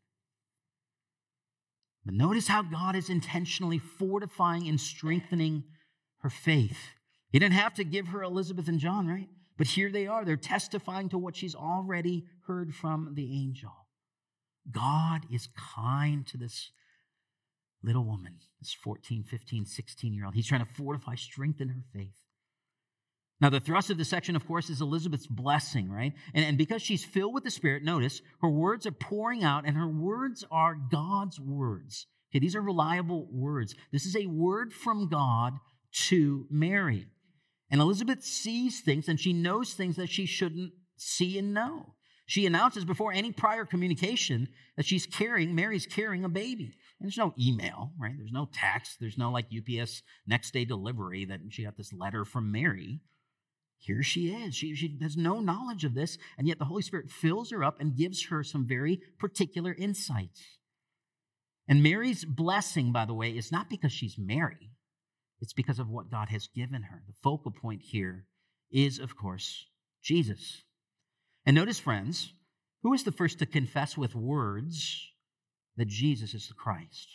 But 2.05 2.15
notice 2.15 2.49
how 2.49 2.63
God 2.63 2.97
is 2.97 3.11
intentionally 3.11 3.79
fortifying 3.79 4.67
and 4.69 4.81
strengthening 4.81 5.65
her 6.19 6.31
faith. 6.31 6.79
He 7.31 7.39
didn't 7.39 7.55
have 7.55 7.75
to 7.75 7.85
give 7.85 8.09
her 8.09 8.23
Elizabeth 8.23 8.69
and 8.69 8.81
John, 8.81 9.07
right? 9.07 9.29
But 9.57 9.69
here 9.69 9.93
they 9.93 10.07
are. 10.07 10.25
They're 10.25 10.37
testifying 10.37 11.11
to 11.11 11.19
what 11.19 11.37
she's 11.37 11.55
already 11.55 12.25
heard 12.47 12.75
from 12.75 13.13
the 13.15 13.33
angel. 13.33 13.71
God 14.71 15.27
is 15.33 15.49
kind 15.55 16.27
to 16.29 16.37
this 16.37 16.71
little 17.83 18.05
woman, 18.05 18.37
this 18.61 18.75
14, 18.75 19.25
15, 19.25 19.67
16 19.67 20.15
year 20.15 20.25
old. 20.25 20.35
He's 20.35 20.47
trying 20.47 20.65
to 20.65 20.73
fortify, 20.73 21.15
strengthen 21.15 21.69
her 21.69 21.83
faith. 21.95 22.15
Now, 23.41 23.49
the 23.49 23.61
thrust 23.61 23.89
of 23.89 23.97
the 23.97 24.05
section, 24.05 24.37
of 24.37 24.47
course, 24.47 24.69
is 24.69 24.83
Elizabeth's 24.83 25.27
blessing, 25.27 25.91
right? 25.91 26.13
And, 26.35 26.45
and 26.45 26.59
because 26.59 26.83
she's 26.83 27.05
filled 27.05 27.33
with 27.33 27.45
the 27.45 27.51
Spirit, 27.51 27.83
notice 27.83 28.21
her 28.43 28.51
words 28.51 28.87
are 28.87 28.93
pouring 28.93 29.45
out, 29.45 29.65
and 29.67 29.79
her 29.79 29.89
words 29.89 30.45
are 30.51 30.75
God's 30.75 31.41
words. 31.41 32.07
Okay, 32.31 32.39
these 32.39 32.55
are 32.55 32.61
reliable 32.61 33.27
words. 33.33 33.75
This 33.93 34.05
is 34.05 34.15
a 34.15 34.27
word 34.27 34.73
from 34.75 35.09
God 35.09 35.55
to 36.09 36.47
Mary. 36.51 37.07
And 37.71 37.81
Elizabeth 37.81 38.23
sees 38.23 38.81
things 38.81 39.09
and 39.09 39.19
she 39.19 39.33
knows 39.33 39.75
things 39.75 39.97
that 39.97 40.11
she 40.11 40.27
shouldn't 40.27 40.73
see 40.97 41.39
and 41.39 41.55
know. 41.55 41.95
She 42.27 42.47
announces 42.47 42.85
before 42.85 43.13
any 43.13 43.33
prior 43.33 43.65
communication 43.65 44.49
that 44.77 44.87
she's 44.87 45.07
carrying, 45.07 45.55
Mary's 45.55 45.87
carrying 45.87 46.25
a 46.25 46.29
baby. 46.29 46.75
And 47.01 47.07
there's 47.07 47.17
no 47.17 47.33
email, 47.41 47.93
right? 47.99 48.15
There's 48.17 48.33
no 48.33 48.49
text. 48.53 48.99
There's 49.01 49.17
no 49.17 49.31
like 49.31 49.47
UPS 49.47 50.03
next 50.27 50.53
day 50.53 50.67
delivery 50.67 51.25
that 51.25 51.41
she 51.49 51.65
got 51.65 51.79
this 51.79 51.95
letter 51.95 52.27
from 52.27 52.53
Mary. 52.53 53.01
Here 53.79 54.03
she 54.03 54.29
is. 54.29 54.55
She, 54.55 54.75
she 54.75 54.99
has 55.01 55.17
no 55.17 55.41
knowledge 55.41 55.85
of 55.85 55.95
this, 55.95 56.19
and 56.37 56.47
yet 56.47 56.59
the 56.59 56.67
Holy 56.67 56.83
Spirit 56.83 57.11
fills 57.11 57.51
her 57.51 57.65
up 57.65 57.81
and 57.81 57.97
gives 57.97 58.27
her 58.27 58.45
some 58.45 58.67
very 58.67 59.01
particular 59.19 59.73
insights. 59.73 60.43
And 61.67 61.83
Mary's 61.83 62.27
blessing, 62.27 62.93
by 62.93 63.07
the 63.07 63.15
way, 63.15 63.31
is 63.31 63.51
not 63.51 63.71
because 63.71 63.93
she's 63.93 64.19
Mary, 64.19 64.73
it's 65.41 65.55
because 65.55 65.79
of 65.79 65.89
what 65.89 66.11
God 66.11 66.29
has 66.29 66.49
given 66.49 66.83
her. 66.83 67.03
The 67.07 67.15
focal 67.23 67.51
point 67.51 67.81
here 67.81 68.27
is, 68.71 68.99
of 68.99 69.17
course, 69.17 69.65
Jesus. 70.03 70.65
And 71.47 71.57
notice, 71.57 71.79
friends, 71.79 72.35
who 72.83 72.93
is 72.93 73.05
the 73.05 73.13
first 73.13 73.39
to 73.39 73.47
confess 73.47 73.97
with 73.97 74.15
words 74.15 75.10
that 75.77 75.89
Jesus 75.89 76.35
is 76.35 76.49
the 76.49 76.55
Christ? 76.55 77.09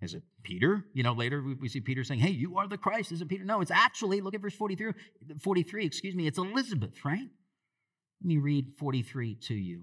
Is 0.00 0.14
it 0.14 0.22
Peter? 0.44 0.84
You 0.94 1.02
know, 1.02 1.12
later 1.12 1.42
we 1.60 1.68
see 1.68 1.80
Peter 1.80 2.04
saying, 2.04 2.20
Hey, 2.20 2.30
you 2.30 2.58
are 2.58 2.68
the 2.68 2.78
Christ. 2.78 3.10
Is 3.10 3.20
it 3.20 3.28
Peter? 3.28 3.44
No, 3.44 3.60
it's 3.60 3.70
actually, 3.70 4.20
look 4.20 4.34
at 4.34 4.40
verse 4.40 4.54
43, 4.54 4.92
43, 5.40 5.84
excuse 5.84 6.14
me, 6.14 6.26
it's 6.26 6.38
Elizabeth, 6.38 7.04
right? 7.04 7.18
Let 7.18 8.26
me 8.26 8.38
read 8.38 8.74
43 8.78 9.36
to 9.46 9.54
you. 9.54 9.82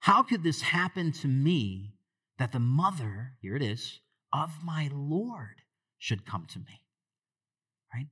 How 0.00 0.22
could 0.22 0.42
this 0.42 0.62
happen 0.62 1.12
to 1.12 1.28
me 1.28 1.94
that 2.38 2.52
the 2.52 2.60
mother, 2.60 3.32
here 3.40 3.56
it 3.56 3.62
is, 3.62 4.00
of 4.32 4.50
my 4.62 4.88
Lord 4.92 5.62
should 5.98 6.26
come 6.26 6.46
to 6.52 6.58
me? 6.58 6.82
Right? 7.92 8.06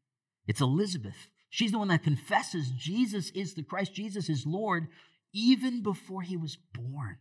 It's 0.46 0.60
Elizabeth. 0.60 1.28
She's 1.50 1.70
the 1.70 1.78
one 1.78 1.88
that 1.88 2.02
confesses 2.02 2.70
Jesus 2.70 3.30
is 3.30 3.54
the 3.54 3.62
Christ, 3.62 3.94
Jesus 3.94 4.28
is 4.28 4.44
Lord, 4.44 4.88
even 5.34 5.82
before 5.82 6.22
he 6.22 6.36
was 6.36 6.56
born. 6.72 7.18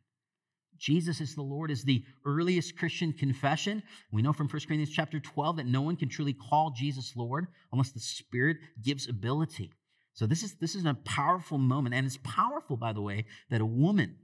Jesus 0.77 1.21
is 1.21 1.35
the 1.35 1.41
Lord 1.41 1.71
is 1.71 1.83
the 1.83 2.03
earliest 2.25 2.77
Christian 2.77 3.13
confession. 3.13 3.83
We 4.11 4.21
know 4.21 4.33
from 4.33 4.47
1 4.47 4.61
Corinthians 4.67 4.91
chapter 4.91 5.19
12 5.19 5.57
that 5.57 5.65
no 5.65 5.81
one 5.81 5.95
can 5.95 6.09
truly 6.09 6.33
call 6.33 6.71
Jesus 6.71 7.13
Lord 7.15 7.47
unless 7.71 7.91
the 7.91 7.99
Spirit 7.99 8.57
gives 8.81 9.07
ability. 9.07 9.71
So 10.13 10.27
this 10.27 10.43
is 10.43 10.55
this 10.59 10.75
is 10.75 10.85
a 10.85 10.93
powerful 11.05 11.57
moment, 11.57 11.95
and 11.95 12.05
it's 12.05 12.19
powerful, 12.23 12.77
by 12.77 12.93
the 12.93 13.01
way, 13.01 13.25
that 13.49 13.61
a 13.61 13.65
woman, 13.65 14.17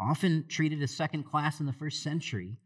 often 0.00 0.46
treated 0.48 0.82
as 0.82 0.90
second 0.90 1.24
class 1.24 1.60
in 1.60 1.66
the 1.66 1.72
first 1.72 2.02
century, 2.02 2.56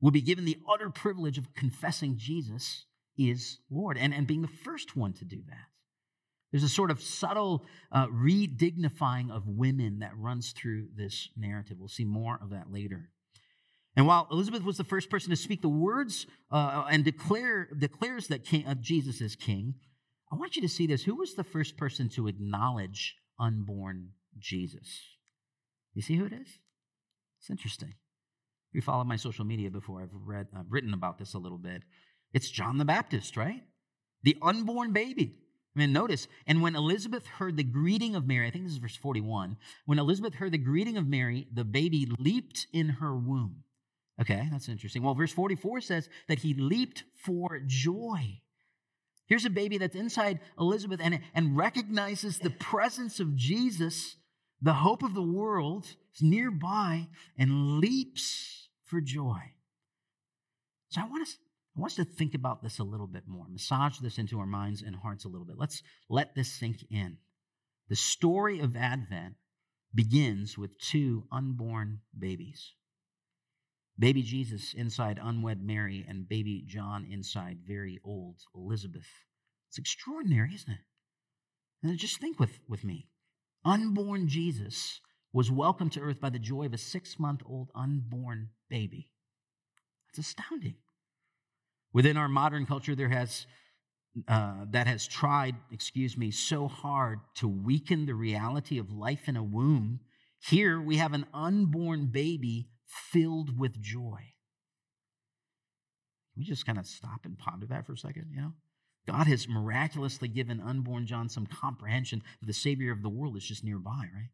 will 0.00 0.10
be 0.10 0.22
given 0.22 0.44
the 0.44 0.58
utter 0.72 0.88
privilege 0.88 1.36
of 1.36 1.52
confessing 1.54 2.16
Jesus 2.16 2.86
is 3.18 3.58
Lord 3.70 3.98
and, 3.98 4.14
and 4.14 4.26
being 4.26 4.42
the 4.42 4.48
first 4.48 4.96
one 4.96 5.12
to 5.14 5.24
do 5.24 5.42
that. 5.48 5.66
There's 6.50 6.64
a 6.64 6.68
sort 6.68 6.90
of 6.90 7.02
subtle 7.02 7.64
uh, 7.92 8.06
redignifying 8.06 9.30
of 9.30 9.46
women 9.46 9.98
that 9.98 10.16
runs 10.16 10.52
through 10.52 10.88
this 10.96 11.28
narrative. 11.36 11.76
We'll 11.78 11.88
see 11.88 12.04
more 12.04 12.38
of 12.42 12.50
that 12.50 12.72
later. 12.72 13.10
And 13.96 14.06
while 14.06 14.28
Elizabeth 14.30 14.62
was 14.62 14.76
the 14.76 14.84
first 14.84 15.10
person 15.10 15.30
to 15.30 15.36
speak 15.36 15.60
the 15.60 15.68
words 15.68 16.26
uh, 16.50 16.84
and 16.90 17.04
declare 17.04 17.68
declares 17.76 18.28
that 18.28 18.44
king, 18.44 18.66
uh, 18.66 18.74
Jesus 18.74 19.20
is 19.20 19.34
king, 19.34 19.74
I 20.32 20.36
want 20.36 20.56
you 20.56 20.62
to 20.62 20.68
see 20.68 20.86
this. 20.86 21.04
Who 21.04 21.16
was 21.16 21.34
the 21.34 21.44
first 21.44 21.76
person 21.76 22.08
to 22.10 22.28
acknowledge 22.28 23.16
unborn 23.40 24.10
Jesus? 24.38 25.00
You 25.94 26.02
see 26.02 26.16
who 26.16 26.26
it 26.26 26.32
is? 26.32 26.58
It's 27.40 27.50
interesting. 27.50 27.94
If 28.70 28.74
you 28.74 28.82
follow 28.82 29.04
my 29.04 29.16
social 29.16 29.44
media 29.44 29.70
before, 29.70 30.02
I've 30.02 30.10
read, 30.12 30.46
I've 30.56 30.70
written 30.70 30.94
about 30.94 31.18
this 31.18 31.34
a 31.34 31.38
little 31.38 31.58
bit. 31.58 31.82
It's 32.32 32.50
John 32.50 32.78
the 32.78 32.84
Baptist, 32.84 33.36
right? 33.36 33.62
The 34.22 34.36
unborn 34.42 34.92
baby. 34.92 35.38
Mean, 35.78 35.92
notice, 35.92 36.26
and 36.48 36.60
when 36.60 36.74
Elizabeth 36.74 37.24
heard 37.26 37.56
the 37.56 37.62
greeting 37.62 38.16
of 38.16 38.26
Mary, 38.26 38.48
I 38.48 38.50
think 38.50 38.64
this 38.64 38.72
is 38.72 38.78
verse 38.78 38.96
41, 38.96 39.56
when 39.86 40.00
Elizabeth 40.00 40.34
heard 40.34 40.50
the 40.50 40.58
greeting 40.58 40.96
of 40.96 41.06
Mary, 41.06 41.46
the 41.54 41.62
baby 41.62 42.10
leaped 42.18 42.66
in 42.72 42.88
her 42.88 43.14
womb. 43.14 43.62
Okay, 44.20 44.48
that's 44.50 44.68
interesting. 44.68 45.04
Well, 45.04 45.14
verse 45.14 45.30
44 45.30 45.80
says 45.80 46.08
that 46.26 46.40
he 46.40 46.52
leaped 46.54 47.04
for 47.14 47.60
joy. 47.64 48.40
Here's 49.26 49.44
a 49.44 49.50
baby 49.50 49.78
that's 49.78 49.94
inside 49.94 50.40
Elizabeth 50.58 50.98
and, 51.00 51.20
and 51.32 51.56
recognizes 51.56 52.38
the 52.38 52.50
presence 52.50 53.20
of 53.20 53.36
Jesus, 53.36 54.16
the 54.60 54.72
hope 54.72 55.04
of 55.04 55.14
the 55.14 55.22
world, 55.22 55.86
is 56.12 56.22
nearby 56.22 57.06
and 57.38 57.78
leaps 57.78 58.68
for 58.82 59.00
joy. 59.00 59.52
So 60.88 61.02
I 61.02 61.04
want 61.04 61.22
us 61.22 61.36
I 61.78 61.80
want 61.80 61.92
us 61.92 61.96
to 61.96 62.04
think 62.04 62.34
about 62.34 62.60
this 62.60 62.80
a 62.80 62.84
little 62.84 63.06
bit 63.06 63.28
more, 63.28 63.46
massage 63.48 63.98
this 63.98 64.18
into 64.18 64.40
our 64.40 64.46
minds 64.46 64.82
and 64.82 64.96
hearts 64.96 65.24
a 65.24 65.28
little 65.28 65.46
bit. 65.46 65.58
Let's 65.58 65.80
let 66.10 66.34
this 66.34 66.52
sink 66.52 66.84
in. 66.90 67.18
The 67.88 67.94
story 67.94 68.58
of 68.58 68.74
Advent 68.74 69.36
begins 69.94 70.58
with 70.58 70.76
two 70.80 71.28
unborn 71.30 72.00
babies 72.18 72.72
baby 73.98 74.22
Jesus 74.22 74.74
inside 74.74 75.18
unwed 75.22 75.62
Mary, 75.62 76.04
and 76.08 76.28
baby 76.28 76.62
John 76.66 77.06
inside 77.10 77.58
very 77.66 78.00
old 78.04 78.36
Elizabeth. 78.54 79.06
It's 79.68 79.78
extraordinary, 79.78 80.54
isn't 80.54 80.70
it? 80.70 80.78
And 81.82 81.98
just 81.98 82.20
think 82.20 82.38
with, 82.38 82.60
with 82.68 82.84
me. 82.84 83.08
Unborn 83.64 84.28
Jesus 84.28 85.00
was 85.32 85.50
welcomed 85.50 85.92
to 85.92 86.00
earth 86.00 86.20
by 86.20 86.30
the 86.30 86.38
joy 86.38 86.66
of 86.66 86.74
a 86.74 86.78
six 86.78 87.18
month 87.18 87.42
old 87.44 87.70
unborn 87.74 88.50
baby. 88.68 89.10
That's 90.08 90.28
astounding. 90.28 90.76
Within 91.92 92.16
our 92.16 92.28
modern 92.28 92.66
culture, 92.66 92.94
there 92.94 93.08
has 93.08 93.46
uh, 94.26 94.64
that 94.70 94.86
has 94.86 95.06
tried, 95.06 95.54
excuse 95.70 96.16
me, 96.16 96.30
so 96.30 96.66
hard 96.66 97.20
to 97.36 97.46
weaken 97.46 98.06
the 98.06 98.14
reality 98.14 98.78
of 98.78 98.90
life 98.90 99.28
in 99.28 99.36
a 99.36 99.42
womb. 99.42 100.00
Here 100.40 100.80
we 100.80 100.96
have 100.96 101.12
an 101.12 101.26
unborn 101.32 102.06
baby 102.06 102.68
filled 102.86 103.58
with 103.58 103.80
joy. 103.80 104.20
We 106.36 106.44
just 106.44 106.66
kind 106.66 106.78
of 106.78 106.86
stop 106.86 107.20
and 107.24 107.38
ponder 107.38 107.66
that 107.66 107.86
for 107.86 107.92
a 107.92 107.98
second, 107.98 108.28
you 108.32 108.40
know? 108.40 108.52
God 109.06 109.26
has 109.26 109.48
miraculously 109.48 110.28
given 110.28 110.60
unborn 110.60 111.06
John 111.06 111.28
some 111.28 111.46
comprehension 111.46 112.22
that 112.40 112.46
the 112.46 112.52
Savior 112.52 112.92
of 112.92 113.02
the 113.02 113.08
world 113.08 113.36
is 113.36 113.44
just 113.44 113.64
nearby, 113.64 114.08
right? 114.14 114.30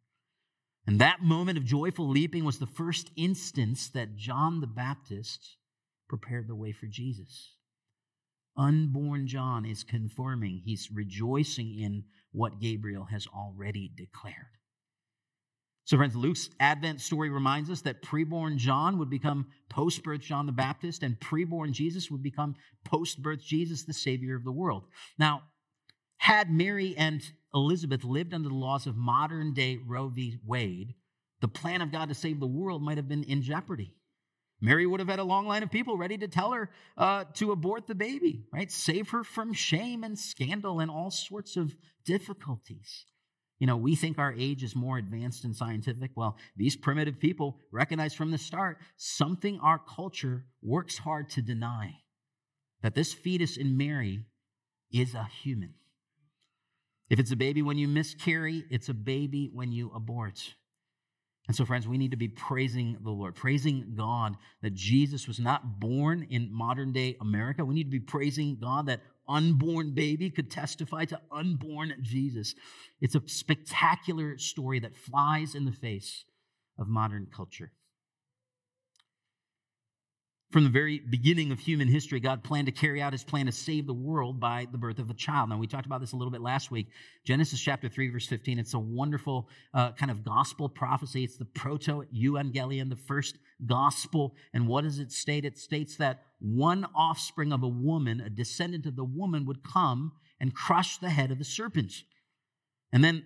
And 0.87 1.01
that 1.01 1.23
moment 1.23 1.59
of 1.59 1.65
joyful 1.65 2.09
leaping 2.09 2.45
was 2.45 2.59
the 2.59 2.67
first 2.67 3.11
instance 3.17 3.89
that 3.91 4.17
John 4.17 4.61
the 4.61 4.67
Baptist 4.67 5.57
prepared 6.09 6.49
the 6.49 6.55
way 6.55 6.73
for 6.73 6.87
Jesus. 6.87 7.57
Unborn 8.57 9.27
John 9.27 9.65
is 9.65 9.83
confirming, 9.83 10.63
he's 10.65 10.91
rejoicing 10.93 11.79
in 11.79 12.05
what 12.33 12.61
Gabriel 12.61 13.05
has 13.05 13.27
already 13.27 13.91
declared. 13.97 14.37
So, 15.87 15.99
friends, 15.99 16.17
Luke's 16.17 16.49
Advent 16.61 17.01
story 17.03 17.29
reminds 17.29 17.69
us 17.69 17.83
that 17.83 18.03
preborn 18.03 18.57
John 18.57 18.99
would 18.99 19.11
become 19.11 19.49
post 19.69 20.03
birth 20.03 20.23
John 20.23 20.47
the 20.47 20.53
Baptist, 20.53 21.03
and 21.03 21.21
preborn 21.21 21.73
Jesus 21.73 22.11
would 22.11 22.23
become 22.23 22.55
post 22.85 23.23
birth 23.23 23.45
Jesus, 23.45 23.85
the 23.85 23.93
Savior 23.93 24.35
of 24.35 24.45
the 24.45 24.53
world. 24.53 24.85
Now, 25.19 25.43
Had 26.17 26.51
Mary 26.51 26.95
and 26.97 27.23
Elizabeth 27.53 28.03
lived 28.03 28.33
under 28.33 28.49
the 28.49 28.55
laws 28.55 28.87
of 28.87 28.97
modern 28.97 29.53
day 29.53 29.79
Roe 29.87 30.09
v. 30.09 30.39
Wade, 30.47 30.95
the 31.41 31.49
plan 31.49 31.83
of 31.83 31.93
God 31.93 32.09
to 32.09 32.15
save 32.15 32.41
the 32.41 32.47
world 32.47 32.83
might 32.83 32.97
have 32.97 33.09
been 33.09 33.25
in 33.25 33.43
jeopardy. 33.43 33.95
Mary 34.61 34.87
would 34.87 35.01
have 35.01 35.09
had 35.09 35.19
a 35.19 35.25
long 35.25 35.47
line 35.47 35.63
of 35.63 35.71
people 35.71 35.97
ready 35.97 36.17
to 36.17 36.29
tell 36.29 36.53
her 36.53 36.71
uh, 36.97 37.25
to 37.35 37.53
abort 37.53 37.87
the 37.87 37.95
baby, 37.95 38.45
right? 38.53 38.71
Save 38.71 39.11
her 39.11 39.25
from 39.25 39.53
shame 39.53 40.05
and 40.05 40.19
scandal 40.19 40.81
and 40.81 40.91
all 40.91 41.11
sorts 41.11 41.57
of 41.57 41.75
difficulties. 42.05 43.05
You 43.59 43.67
know, 43.67 43.77
we 43.77 43.95
think 43.95 44.19
our 44.19 44.33
age 44.33 44.63
is 44.63 44.75
more 44.75 44.99
advanced 44.99 45.45
and 45.45 45.55
scientific. 45.55 46.11
Well, 46.15 46.37
these 46.57 46.77
primitive 46.77 47.19
people 47.19 47.59
recognized 47.73 48.17
from 48.17 48.31
the 48.31 48.39
start 48.39 48.79
something 48.97 49.59
our 49.61 49.79
culture 49.79 50.47
works 50.63 50.99
hard 50.99 51.31
to 51.31 51.43
deny 51.43 51.99
that 52.83 52.95
this 52.95 53.15
fetus 53.15 53.57
in 53.57 53.77
Mary 53.77 54.25
is 54.93 55.15
a 55.15 55.25
human. 55.43 55.75
If 57.11 57.19
it's 57.19 57.31
a 57.33 57.37
baby 57.37 57.63
when 57.63 57.79
you 57.79 57.89
miscarry, 57.89 58.65
it's 58.71 58.89
a 58.89 58.95
baby 58.95 59.51
when 59.53 59.73
you 59.73 59.91
abort. 59.95 60.55
And 61.47 61.55
so, 61.55 61.67
friends, 61.67 61.87
we 61.87 61.99
need 61.99 62.13
to 62.13 62.17
be 62.17 62.29
praising 62.29 62.97
the 63.03 63.11
Lord, 63.11 63.35
praising 63.35 63.93
God 63.97 64.37
that 64.63 64.75
Jesus 64.75 65.29
was 65.29 65.39
not 65.39 65.79
born 65.79 66.27
in 66.31 66.51
modern 66.51 66.93
day 66.93 67.17
America. 67.21 67.65
We 67.65 67.75
need 67.75 67.85
to 67.85 67.91
be 67.91 68.01
praising 68.01 68.57
God 68.61 68.87
that 68.87 69.03
unborn 69.29 69.95
baby 69.95 70.31
could 70.31 70.51
testify 70.51 71.05
to 71.07 71.21
unborn 71.31 71.95
Jesus. 72.01 72.55
It's 73.01 73.15
a 73.15 73.23
spectacular 73.27 74.39
story 74.39 74.81
that 74.81 74.97
flies 74.97 75.55
in 75.55 75.67
the 75.67 75.73
face 75.73 76.25
of 76.79 76.89
modern 76.89 77.27
culture. 77.35 77.73
From 80.55 80.63
the 80.63 80.71
very 80.71 81.01
beginning 81.01 81.51
of 81.51 81.59
human 81.59 81.89
history, 81.89 82.21
God 82.21 82.45
planned 82.45 82.67
to 82.67 82.73
carry 82.73 83.03
out 83.03 83.13
his 83.13 83.25
plan 83.25 83.47
to 83.47 83.51
save 83.51 83.89
the 83.89 83.93
world 83.93 84.39
by 84.39 84.69
the 84.71 84.79
birth 84.79 85.01
of 85.01 85.11
a 85.11 85.15
child. 85.15 85.51
Now, 85.51 85.59
we 85.59 85.67
talked 85.67 85.85
about 85.85 86.01
this 86.01 86.13
a 86.13 86.17
little 86.17 86.31
bit 86.31 86.43
last 86.43 86.71
week. 86.71 86.87
Genesis 87.25 87.61
chapter 87.61 87.89
3, 87.89 88.07
verse 88.11 88.29
15. 88.29 88.61
It's 88.61 88.75
a 88.75 88.79
wonderful 88.79 89.49
uh, 89.75 89.91
kind 89.95 90.13
of 90.13 90.25
gospel 90.25 90.69
prophecy. 90.69 91.25
It's 91.25 91.37
the 91.37 91.45
proto 91.45 92.05
evangelion, 92.15 92.89
the 92.89 92.95
first 92.95 93.37
gospel. 93.67 94.37
And 94.53 94.69
what 94.69 94.85
does 94.85 95.01
it 95.01 95.11
state? 95.11 95.45
It 95.45 95.59
states 95.59 95.97
that 95.97 96.23
one 96.39 96.87
offspring 96.95 97.53
of 97.53 97.65
a 97.65 97.69
woman, 97.69 98.21
a 98.21 98.31
descendant 98.31 98.87
of 98.87 98.95
the 98.95 99.03
woman, 99.03 99.47
would 99.47 99.65
come 99.65 100.13
and 100.39 100.55
crush 100.55 100.99
the 100.99 101.11
head 101.11 101.33
of 101.33 101.39
the 101.41 101.45
serpent. 101.45 102.05
And 102.93 103.03
then 103.03 103.25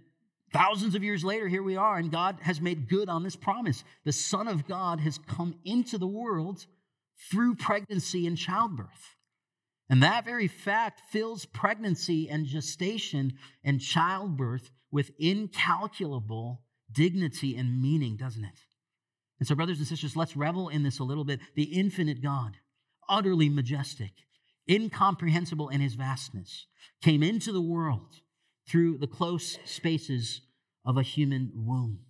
Thousands 0.51 0.95
of 0.95 1.05
years 1.05 1.25
later, 1.25 1.47
here 1.47 1.63
we 1.63 1.77
are, 1.77 1.99
and 1.99 2.11
God 2.11 2.39
has 2.41 2.59
made 2.59 2.89
good 2.89 3.11
on 3.11 3.23
this 3.23 3.37
promise. 3.37 3.85
The 4.07 4.13
Son 4.13 4.49
of 4.49 4.67
God 4.67 4.99
has 5.01 5.19
come 5.19 5.55
into 5.63 5.99
the 5.99 6.07
world 6.07 6.65
through 7.31 7.57
pregnancy 7.57 8.27
and 8.27 8.37
childbirth. 8.37 9.17
And 9.91 10.03
that 10.03 10.25
very 10.25 10.49
fact 10.49 11.03
fills 11.11 11.47
pregnancy 11.47 12.29
and 12.29 12.47
gestation 12.47 13.35
and 13.65 13.81
childbirth 13.81 14.71
with 14.91 15.11
incalculable 15.19 16.63
dignity 16.93 17.57
and 17.57 17.81
meaning, 17.81 18.17
doesn't 18.17 18.45
it? 18.45 18.61
And 19.39 19.47
so, 19.47 19.55
brothers 19.55 19.79
and 19.79 19.87
sisters, 19.87 20.17
let's 20.17 20.37
revel 20.37 20.69
in 20.69 20.83
this 20.83 20.99
a 20.99 21.05
little 21.05 21.25
bit. 21.25 21.41
The 21.55 21.65
infinite 21.65 22.23
God, 22.23 22.57
utterly 23.09 23.49
majestic, 23.49 24.13
incomprehensible 24.69 25.69
in 25.69 25.81
his 25.81 25.95
vastness, 25.95 26.67
came 27.03 27.23
into 27.23 27.53
the 27.53 27.63
world 27.63 28.21
through 28.69 28.99
the 28.99 29.07
close 29.07 29.59
spaces 29.65 30.43
of 30.85 30.97
a 30.97 31.03
human 31.03 31.53
womb. 31.55 32.01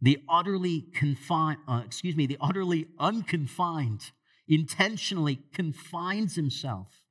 The 0.00 0.18
utterly 0.28 0.86
confined, 0.94 1.58
uh, 1.68 1.82
excuse 1.84 2.16
me, 2.16 2.26
the 2.26 2.38
utterly 2.40 2.86
unconfined 2.98 4.10
intentionally 4.48 5.40
confines 5.52 6.34
himself 6.34 7.02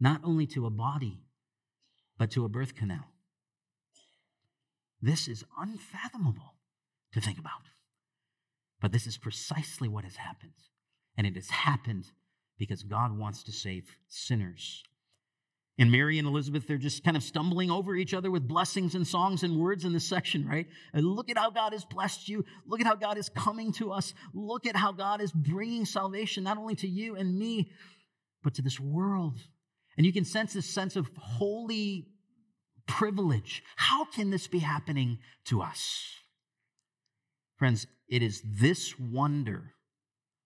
not 0.00 0.20
only 0.24 0.46
to 0.46 0.66
a 0.66 0.70
body, 0.70 1.20
but 2.18 2.30
to 2.30 2.44
a 2.44 2.48
birth 2.48 2.74
canal. 2.74 3.04
This 5.02 5.28
is 5.28 5.44
unfathomable 5.58 6.54
to 7.12 7.20
think 7.20 7.38
about. 7.38 7.52
But 8.80 8.92
this 8.92 9.06
is 9.06 9.18
precisely 9.18 9.88
what 9.88 10.04
has 10.04 10.16
happened. 10.16 10.52
And 11.16 11.26
it 11.26 11.34
has 11.34 11.50
happened 11.50 12.06
because 12.58 12.82
God 12.82 13.18
wants 13.18 13.42
to 13.44 13.52
save 13.52 13.96
sinners 14.08 14.82
and 15.76 15.90
Mary 15.90 16.18
and 16.18 16.28
Elizabeth, 16.28 16.68
they're 16.68 16.78
just 16.78 17.02
kind 17.02 17.16
of 17.16 17.22
stumbling 17.22 17.70
over 17.70 17.96
each 17.96 18.14
other 18.14 18.30
with 18.30 18.46
blessings 18.46 18.94
and 18.94 19.06
songs 19.06 19.42
and 19.42 19.56
words 19.56 19.84
in 19.84 19.92
this 19.92 20.06
section, 20.06 20.46
right? 20.46 20.68
And 20.92 21.04
look 21.04 21.30
at 21.30 21.36
how 21.36 21.50
God 21.50 21.72
has 21.72 21.84
blessed 21.84 22.28
you. 22.28 22.44
Look 22.66 22.80
at 22.80 22.86
how 22.86 22.94
God 22.94 23.18
is 23.18 23.28
coming 23.28 23.72
to 23.74 23.90
us. 23.90 24.14
Look 24.32 24.66
at 24.66 24.76
how 24.76 24.92
God 24.92 25.20
is 25.20 25.32
bringing 25.32 25.84
salvation, 25.84 26.44
not 26.44 26.58
only 26.58 26.76
to 26.76 26.88
you 26.88 27.16
and 27.16 27.36
me, 27.36 27.72
but 28.44 28.54
to 28.54 28.62
this 28.62 28.78
world. 28.78 29.38
And 29.96 30.06
you 30.06 30.12
can 30.12 30.24
sense 30.24 30.52
this 30.52 30.68
sense 30.68 30.94
of 30.94 31.10
holy 31.18 32.06
privilege. 32.86 33.64
How 33.74 34.04
can 34.04 34.30
this 34.30 34.46
be 34.46 34.60
happening 34.60 35.18
to 35.46 35.60
us? 35.60 36.04
Friends, 37.56 37.86
it 38.08 38.22
is 38.22 38.42
this 38.44 38.98
wonder 38.98 39.72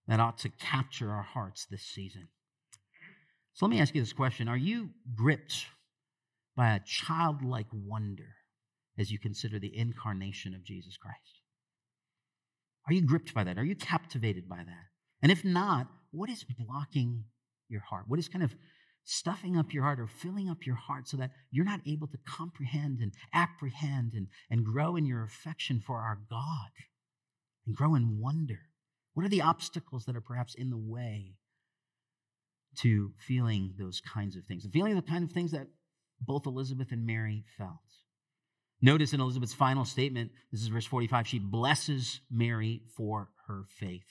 that 0.07 0.21
ought 0.21 0.38
to 0.38 0.49
capture 0.49 1.11
our 1.11 1.23
hearts 1.23 1.67
this 1.67 1.83
season. 1.83 2.29
So 3.59 3.66
let 3.66 3.71
me 3.71 3.81
ask 3.81 3.92
you 3.92 4.01
this 4.01 4.12
question 4.12 4.47
Are 4.47 4.57
you 4.57 4.90
gripped 5.16 5.66
by 6.57 6.77
a 6.77 6.81
childlike 6.87 7.66
wonder 7.73 8.37
as 8.97 9.11
you 9.11 9.18
consider 9.18 9.59
the 9.59 9.77
incarnation 9.77 10.55
of 10.55 10.62
Jesus 10.62 10.97
Christ? 10.97 11.42
Are 12.87 12.92
you 12.92 13.03
gripped 13.03 13.35
by 13.35 13.42
that? 13.42 13.59
Are 13.59 13.64
you 13.64 13.75
captivated 13.75 14.49
by 14.49 14.59
that? 14.59 14.87
And 15.23 15.33
if 15.33 15.44
not, 15.44 15.88
what 16.12 16.31
is 16.31 16.44
blocking 16.44 17.25
your 17.68 17.81
heart? 17.81 18.05
What 18.07 18.21
is 18.21 18.29
kind 18.29 18.44
of 18.44 18.55
stuffing 19.03 19.57
up 19.57 19.75
your 19.75 19.83
heart 19.83 19.99
or 19.99 20.07
filling 20.07 20.49
up 20.49 20.64
your 20.64 20.77
heart 20.77 21.09
so 21.09 21.16
that 21.16 21.33
you're 21.51 21.64
not 21.64 21.81
able 21.85 22.07
to 22.07 22.18
comprehend 22.29 23.01
and 23.01 23.12
apprehend 23.35 24.12
and, 24.14 24.29
and 24.51 24.64
grow 24.64 24.94
in 24.94 25.05
your 25.05 25.25
affection 25.25 25.83
for 25.85 25.97
our 25.97 26.21
God 26.31 26.71
and 27.66 27.75
grow 27.75 27.97
in 27.97 28.21
wonder? 28.21 28.61
What 29.14 29.27
are 29.27 29.31
the 29.31 29.42
obstacles 29.42 30.05
that 30.05 30.14
are 30.14 30.21
perhaps 30.21 30.55
in 30.55 30.71
the 30.71 30.79
way 30.79 31.35
to 32.77 33.13
feeling 33.27 33.75
those 33.79 34.01
kinds 34.01 34.37
of 34.37 34.45
things 34.45 34.67
feeling 34.73 34.95
the 34.95 35.03
kind 35.03 35.25
of 35.25 35.33
things 35.33 35.53
that 35.53 35.69
both 36.21 36.47
Elizabeth 36.47 36.93
and 36.93 37.07
Mary 37.07 37.45
felt. 37.57 37.79
Notice 38.81 39.13
in 39.13 39.21
Elizabeth's 39.21 39.55
final 39.55 39.85
statement, 39.85 40.31
this 40.53 40.63
is 40.63 40.69
verse 40.69 40.87
45, 40.87 41.27
she 41.27 41.39
blesses 41.39 42.21
Mary 42.31 42.83
for 42.97 43.29
her 43.47 43.65
faith. 43.69 44.07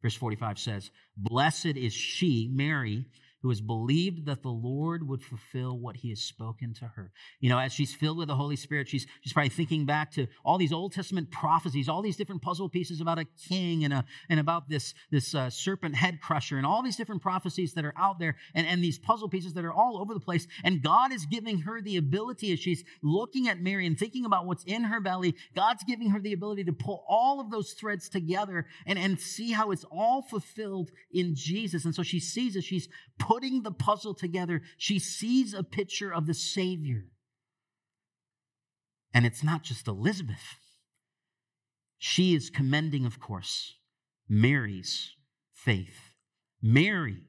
Verse 0.00 0.14
45 0.14 0.58
says, 0.58 0.90
Blessed 1.16 1.66
is 1.76 1.92
she, 1.92 2.48
Mary, 2.52 3.06
who 3.42 3.48
has 3.48 3.60
believed 3.60 4.26
that 4.26 4.42
the 4.42 4.48
Lord 4.48 5.06
would 5.08 5.22
fulfill 5.22 5.76
what 5.78 5.96
he 5.96 6.10
has 6.10 6.20
spoken 6.20 6.72
to 6.74 6.84
her. 6.94 7.10
You 7.40 7.50
know, 7.50 7.58
as 7.58 7.72
she's 7.72 7.92
filled 7.92 8.18
with 8.18 8.28
the 8.28 8.36
Holy 8.36 8.54
Spirit, 8.54 8.88
she's, 8.88 9.04
she's 9.20 9.32
probably 9.32 9.48
thinking 9.48 9.84
back 9.84 10.12
to 10.12 10.28
all 10.44 10.58
these 10.58 10.72
Old 10.72 10.92
Testament 10.92 11.30
prophecies, 11.30 11.88
all 11.88 12.02
these 12.02 12.16
different 12.16 12.40
puzzle 12.40 12.68
pieces 12.68 13.00
about 13.00 13.18
a 13.18 13.26
king 13.48 13.84
and, 13.84 13.92
a, 13.92 14.04
and 14.30 14.38
about 14.38 14.68
this, 14.68 14.94
this 15.10 15.34
uh, 15.34 15.50
serpent 15.50 15.96
head 15.96 16.20
crusher 16.20 16.56
and 16.56 16.64
all 16.64 16.82
these 16.82 16.96
different 16.96 17.20
prophecies 17.20 17.74
that 17.74 17.84
are 17.84 17.94
out 17.96 18.20
there 18.20 18.36
and, 18.54 18.66
and 18.66 18.82
these 18.82 18.98
puzzle 18.98 19.28
pieces 19.28 19.54
that 19.54 19.64
are 19.64 19.72
all 19.72 20.00
over 20.00 20.14
the 20.14 20.20
place. 20.20 20.46
And 20.62 20.80
God 20.80 21.12
is 21.12 21.26
giving 21.26 21.58
her 21.62 21.82
the 21.82 21.96
ability 21.96 22.52
as 22.52 22.60
she's 22.60 22.84
looking 23.02 23.48
at 23.48 23.60
Mary 23.60 23.86
and 23.86 23.98
thinking 23.98 24.24
about 24.24 24.46
what's 24.46 24.64
in 24.64 24.84
her 24.84 25.00
belly, 25.00 25.34
God's 25.56 25.82
giving 25.82 26.10
her 26.10 26.20
the 26.20 26.32
ability 26.32 26.62
to 26.64 26.72
pull 26.72 27.04
all 27.08 27.40
of 27.40 27.50
those 27.50 27.72
threads 27.72 28.08
together 28.08 28.66
and, 28.86 29.00
and 29.00 29.18
see 29.18 29.50
how 29.50 29.72
it's 29.72 29.84
all 29.90 30.22
fulfilled 30.22 30.92
in 31.12 31.34
Jesus. 31.34 31.84
And 31.84 31.94
so 31.94 32.04
she 32.04 32.20
sees 32.20 32.54
it. 32.54 32.62
She's 32.62 32.88
putting 33.32 33.62
the 33.62 33.72
puzzle 33.72 34.12
together, 34.12 34.60
she 34.76 34.98
sees 34.98 35.54
a 35.54 35.62
picture 35.62 36.12
of 36.12 36.26
the 36.26 36.34
Savior. 36.34 37.04
And 39.14 39.24
it's 39.24 39.42
not 39.42 39.62
just 39.62 39.88
Elizabeth. 39.88 40.58
She 41.96 42.34
is 42.34 42.50
commending, 42.50 43.06
of 43.06 43.20
course, 43.20 43.76
Mary's 44.28 45.12
faith. 45.54 46.14
Mary 46.60 47.22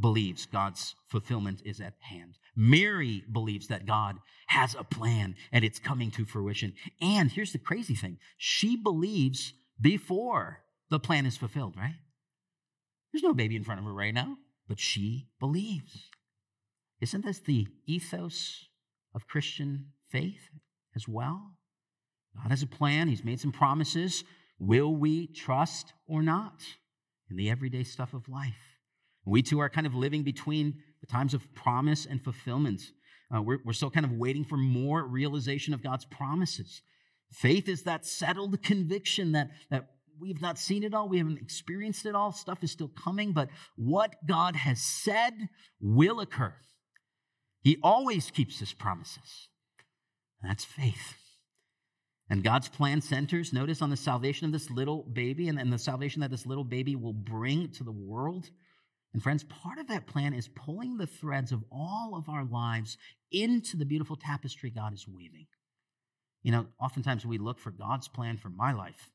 believes 0.00 0.44
God's 0.46 0.96
fulfillment 1.06 1.62
is 1.64 1.80
at 1.80 1.94
hand. 2.00 2.36
Mary 2.56 3.22
believes 3.30 3.68
that 3.68 3.86
God 3.86 4.16
has 4.48 4.74
a 4.74 4.82
plan 4.82 5.36
and 5.52 5.64
it's 5.64 5.78
coming 5.78 6.10
to 6.12 6.24
fruition. 6.24 6.72
And 7.00 7.30
here's 7.30 7.52
the 7.52 7.58
crazy 7.58 7.94
thing 7.94 8.18
she 8.36 8.76
believes 8.76 9.52
before 9.80 10.64
the 10.90 10.98
plan 10.98 11.26
is 11.26 11.36
fulfilled, 11.36 11.76
right? 11.76 11.94
There's 13.12 13.22
no 13.22 13.34
baby 13.34 13.54
in 13.54 13.62
front 13.62 13.78
of 13.78 13.86
her 13.86 13.94
right 13.94 14.14
now 14.14 14.36
but 14.68 14.80
she 14.80 15.28
believes. 15.40 16.10
Isn't 17.00 17.24
this 17.24 17.40
the 17.40 17.66
ethos 17.86 18.66
of 19.14 19.26
Christian 19.26 19.92
faith 20.10 20.48
as 20.94 21.06
well? 21.06 21.52
God 22.36 22.50
has 22.50 22.62
a 22.62 22.66
plan, 22.66 23.08
He's 23.08 23.24
made 23.24 23.40
some 23.40 23.52
promises. 23.52 24.24
Will 24.58 24.94
we 24.94 25.26
trust 25.26 25.92
or 26.06 26.22
not 26.22 26.62
in 27.30 27.36
the 27.36 27.50
everyday 27.50 27.84
stuff 27.84 28.14
of 28.14 28.28
life? 28.28 28.54
We 29.24 29.42
too 29.42 29.58
are 29.60 29.70
kind 29.70 29.86
of 29.86 29.94
living 29.94 30.22
between 30.22 30.82
the 31.00 31.06
times 31.06 31.34
of 31.34 31.54
promise 31.54 32.06
and 32.06 32.22
fulfillment. 32.22 32.82
Uh, 33.34 33.42
we're, 33.42 33.58
we're 33.64 33.72
still 33.72 33.90
kind 33.90 34.06
of 34.06 34.12
waiting 34.12 34.44
for 34.44 34.56
more 34.56 35.04
realization 35.04 35.74
of 35.74 35.82
God's 35.82 36.04
promises. 36.04 36.82
Faith 37.30 37.68
is 37.68 37.82
that 37.82 38.06
settled 38.06 38.62
conviction 38.62 39.32
that, 39.32 39.50
that 39.70 39.88
we've 40.20 40.40
not 40.40 40.58
seen 40.58 40.82
it 40.82 40.94
all, 40.94 41.08
we 41.08 41.18
haven't 41.18 41.40
experienced 41.40 42.06
it 42.06 42.14
all, 42.14 42.32
stuff 42.32 42.62
is 42.62 42.70
still 42.70 42.88
coming, 42.88 43.32
but 43.32 43.48
what 43.76 44.14
God 44.26 44.56
has 44.56 44.80
said 44.80 45.48
will 45.80 46.20
occur. 46.20 46.54
He 47.62 47.78
always 47.82 48.30
keeps 48.30 48.58
his 48.58 48.72
promises. 48.72 49.48
That's 50.42 50.64
faith. 50.64 51.14
And 52.30 52.42
God's 52.42 52.68
plan 52.68 53.00
centers, 53.00 53.52
notice, 53.52 53.82
on 53.82 53.90
the 53.90 53.96
salvation 53.96 54.46
of 54.46 54.52
this 54.52 54.70
little 54.70 55.02
baby 55.02 55.48
and, 55.48 55.58
and 55.58 55.72
the 55.72 55.78
salvation 55.78 56.20
that 56.20 56.30
this 56.30 56.46
little 56.46 56.64
baby 56.64 56.96
will 56.96 57.12
bring 57.12 57.70
to 57.72 57.84
the 57.84 57.92
world. 57.92 58.50
And 59.12 59.22
friends, 59.22 59.44
part 59.44 59.78
of 59.78 59.88
that 59.88 60.06
plan 60.06 60.34
is 60.34 60.48
pulling 60.48 60.96
the 60.96 61.06
threads 61.06 61.52
of 61.52 61.62
all 61.70 62.14
of 62.16 62.28
our 62.28 62.44
lives 62.44 62.96
into 63.30 63.76
the 63.76 63.84
beautiful 63.84 64.16
tapestry 64.16 64.70
God 64.70 64.92
is 64.94 65.06
weaving. 65.06 65.46
You 66.42 66.52
know, 66.52 66.66
oftentimes 66.80 67.24
we 67.24 67.38
look 67.38 67.58
for 67.58 67.70
God's 67.70 68.08
plan 68.08 68.36
for 68.36 68.50
my 68.50 68.72
life. 68.72 69.10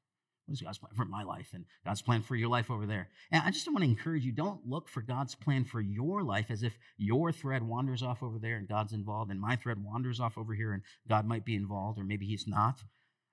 What 0.50 0.54
is 0.56 0.62
God's 0.62 0.80
plan 0.80 0.94
for 0.96 1.06
my 1.06 1.22
life 1.22 1.50
and 1.54 1.64
God's 1.86 2.02
plan 2.02 2.24
for 2.24 2.36
your 2.36 2.50
life 2.50 2.72
over 2.72 2.88
there? 2.88 3.08
And 3.32 3.44
I 3.46 3.52
just 3.52 3.68
want 3.68 3.84
to 3.84 3.90
encourage 3.90 4.26
you 4.26 4.32
don't 4.32 4.66
look 4.66 4.90
for 4.90 5.02
God's 5.02 5.36
plan 5.36 5.64
for 5.64 5.80
your 5.80 6.24
life 6.24 6.48
as 6.50 6.64
if 6.64 6.76
your 6.98 7.32
thread 7.32 7.62
wanders 7.62 8.02
off 8.02 8.24
over 8.24 8.40
there 8.40 8.58
and 8.58 8.68
God's 8.68 8.92
involved, 8.92 9.30
and 9.30 9.40
my 9.40 9.58
thread 9.58 9.78
wanders 9.84 10.20
off 10.20 10.40
over 10.40 10.56
here 10.56 10.74
and 10.74 10.82
God 11.08 11.28
might 11.28 11.46
be 11.46 11.54
involved, 11.54 12.00
or 12.00 12.04
maybe 12.04 12.26
He's 12.26 12.48
not. 12.48 12.82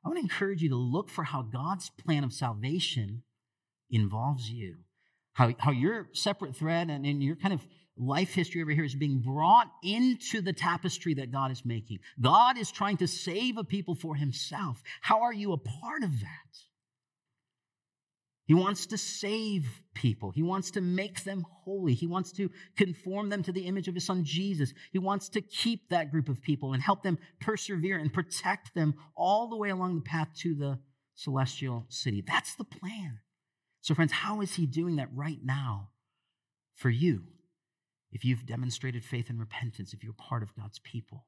I 0.05 0.09
want 0.09 0.19
to 0.19 0.25
encourage 0.25 0.61
you 0.61 0.69
to 0.69 0.77
look 0.77 1.09
for 1.09 1.25
how 1.25 1.41
God's 1.41 1.89
plan 1.89 2.23
of 2.23 2.35
salvation 2.35 3.23
involves 3.91 4.51
you. 4.51 4.77
How, 5.33 5.55
how 5.59 5.71
your 5.71 6.11
separate 6.13 6.55
thread 6.55 6.91
and, 6.91 7.07
and 7.07 7.23
your 7.23 7.37
kind 7.37 7.55
of 7.55 7.67
life 7.97 8.35
history 8.35 8.61
over 8.61 8.73
here 8.73 8.85
is 8.85 8.95
being 8.95 9.21
brought 9.21 9.71
into 9.83 10.43
the 10.43 10.53
tapestry 10.53 11.15
that 11.15 11.33
God 11.33 11.51
is 11.51 11.65
making. 11.65 12.01
God 12.21 12.59
is 12.59 12.71
trying 12.71 12.99
to 12.99 13.09
save 13.09 13.57
a 13.57 13.65
people 13.65 13.95
for 13.95 14.17
himself. 14.17 14.83
How 15.01 15.23
are 15.23 15.33
you 15.33 15.55
a 15.55 15.57
part 15.57 16.03
of 16.03 16.21
that? 16.21 16.59
He 18.47 18.55
wants 18.55 18.87
to 18.87 18.99
save 18.99 19.67
people. 19.93 20.31
He 20.31 20.43
wants 20.43 20.71
to 20.73 20.81
make 20.81 21.25
them 21.25 21.45
holy. 21.65 21.95
He 21.95 22.07
wants 22.07 22.31
to 22.33 22.49
conform 22.77 23.29
them 23.29 23.43
to 23.43 23.53
the 23.53 23.67
image 23.67 23.89
of 23.89 23.95
his 23.95 24.07
son 24.07 24.25
Jesus. 24.25 24.73
He 24.93 25.01
wants 25.01 25.29
to 25.31 25.41
keep 25.41 25.89
that 25.89 26.13
group 26.13 26.29
of 26.29 26.41
people 26.41 26.73
and 26.73 26.81
help 26.81 27.03
them 27.03 27.19
persevere 27.41 27.99
and 27.99 28.13
protect 28.13 28.73
them 28.75 28.95
all 29.17 29.49
the 29.49 29.57
way 29.57 29.71
along 29.71 29.97
the 29.97 30.03
path 30.03 30.29
to 30.39 30.55
the 30.55 30.79
celestial 31.17 31.87
city. 31.89 32.23
That's 32.25 32.55
the 32.55 32.65
plan. 32.65 33.19
So, 33.81 33.95
friends, 33.95 34.13
how 34.13 34.41
is 34.41 34.55
he 34.55 34.67
doing 34.67 34.97
that 34.97 35.09
right 35.13 35.41
now 35.43 35.91
for 36.77 36.91
you? 36.91 37.25
If 38.13 38.25
you've 38.25 38.47
demonstrated 38.47 39.05
faith 39.05 39.29
and 39.29 39.41
repentance, 39.41 39.93
if 39.93 40.05
you're 40.05 40.13
part 40.13 40.45
of 40.45 40.55
God's 40.55 40.79
people, 40.79 41.27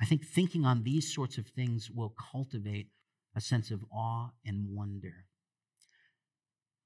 I 0.00 0.04
think 0.04 0.24
thinking 0.24 0.64
on 0.64 0.84
these 0.84 1.12
sorts 1.12 1.38
of 1.38 1.46
things 1.48 1.90
will 1.90 2.14
cultivate 2.32 2.88
a 3.34 3.40
sense 3.40 3.72
of 3.72 3.84
awe 3.92 4.30
and 4.46 4.68
wonder. 4.70 5.26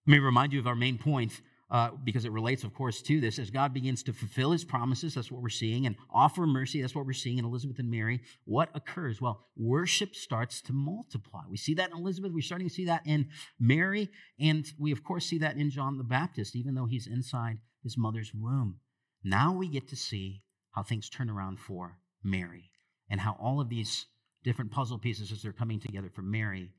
Let 0.09 0.13
me 0.13 0.19
remind 0.21 0.55
you 0.55 0.59
of 0.59 0.67
our 0.67 0.75
main 0.75 0.97
point 0.97 1.39
uh, 1.71 1.91
because 2.03 2.25
it 2.25 2.33
relates, 2.33 2.65
of 2.65 2.73
course, 2.73 3.03
to 3.03 3.21
this. 3.21 3.39
As 3.39 3.51
God 3.51 3.75
begins 3.75 4.03
to 4.05 4.15
fulfill 4.15 4.53
his 4.53 4.65
promises, 4.65 5.13
that's 5.13 5.31
what 5.31 5.43
we're 5.43 5.51
seeing, 5.51 5.85
and 5.85 5.97
offer 6.11 6.47
mercy, 6.47 6.81
that's 6.81 6.95
what 6.95 7.05
we're 7.05 7.13
seeing 7.13 7.37
in 7.37 7.45
Elizabeth 7.45 7.79
and 7.79 7.91
Mary. 7.91 8.23
What 8.47 8.71
occurs? 8.75 9.21
Well, 9.21 9.45
worship 9.55 10.15
starts 10.15 10.63
to 10.63 10.73
multiply. 10.73 11.43
We 11.51 11.59
see 11.59 11.75
that 11.75 11.91
in 11.91 11.99
Elizabeth, 11.99 12.33
we're 12.33 12.41
starting 12.41 12.71
to 12.71 12.75
see 12.75 12.87
that 12.87 13.03
in 13.05 13.29
Mary, 13.61 14.09
and 14.41 14.67
we, 14.79 14.93
of 14.93 15.05
course, 15.05 15.27
see 15.27 15.37
that 15.41 15.59
in 15.59 15.69
John 15.69 15.99
the 15.99 16.05
Baptist, 16.05 16.57
even 16.57 16.75
though 16.75 16.87
he's 16.87 17.07
inside 17.07 17.59
his 17.83 17.99
mother's 17.99 18.33
womb. 18.35 18.77
Now 19.23 19.53
we 19.53 19.69
get 19.69 19.89
to 19.89 19.97
see 19.97 20.41
how 20.71 20.85
things 20.85 21.11
turn 21.11 21.29
around 21.29 21.61
for 21.61 21.99
Mary 22.25 22.71
and 23.11 23.21
how 23.21 23.37
all 23.39 23.61
of 23.61 23.69
these 23.69 24.07
different 24.43 24.71
puzzle 24.71 24.99
pieces, 24.99 25.31
as 25.33 25.43
they're 25.43 25.53
coming 25.53 25.81
together 25.81 26.09
for 26.09 26.23
Mary, 26.23 26.71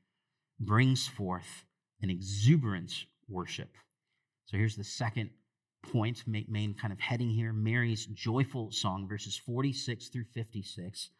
brings 0.58 1.06
forth 1.06 1.64
an 2.02 2.10
exuberance 2.10 3.06
worship. 3.30 3.70
So 4.46 4.56
here's 4.56 4.76
the 4.76 4.84
second 4.84 5.30
point, 5.82 6.24
main 6.26 6.74
kind 6.74 6.92
of 6.92 7.00
heading 7.00 7.30
here 7.30 7.52
Mary's 7.52 8.06
joyful 8.06 8.70
song, 8.70 9.06
verses 9.08 9.36
46 9.36 10.08
through 10.08 10.24
56. 10.34 11.10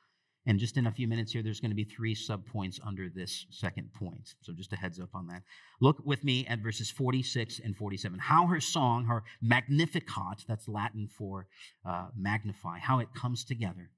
And 0.46 0.58
just 0.58 0.78
in 0.78 0.86
a 0.86 0.92
few 0.92 1.06
minutes 1.06 1.32
here, 1.32 1.42
there's 1.42 1.60
going 1.60 1.70
to 1.70 1.76
be 1.76 1.84
three 1.84 2.14
subpoints 2.14 2.80
under 2.84 3.10
this 3.10 3.46
second 3.50 3.92
point. 3.92 4.34
So 4.40 4.54
just 4.54 4.72
a 4.72 4.76
heads 4.76 4.98
up 4.98 5.10
on 5.14 5.26
that. 5.26 5.42
Look 5.80 5.98
with 6.04 6.24
me 6.24 6.46
at 6.46 6.60
verses 6.60 6.90
46 6.90 7.60
and 7.62 7.76
47. 7.76 8.18
How 8.18 8.46
her 8.46 8.60
song, 8.60 9.04
her 9.04 9.22
Magnificat, 9.42 10.44
that's 10.48 10.66
Latin 10.66 11.08
for 11.08 11.46
uh, 11.86 12.08
magnify, 12.16 12.78
how 12.78 13.00
it 13.00 13.14
comes 13.14 13.44
together, 13.44 13.90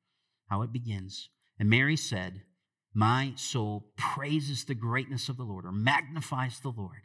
how 0.49 0.63
it 0.63 0.73
begins. 0.73 1.29
And 1.61 1.71
Mary 1.71 1.97
said, 1.97 2.43
My 2.93 3.35
soul 3.37 3.93
praises 3.97 4.65
the 4.65 4.75
greatness 4.75 5.29
of 5.29 5.37
the 5.37 5.45
Lord, 5.45 5.65
or 5.65 5.73
magnifies 5.73 6.59
the 6.59 6.73
Lord 6.77 7.03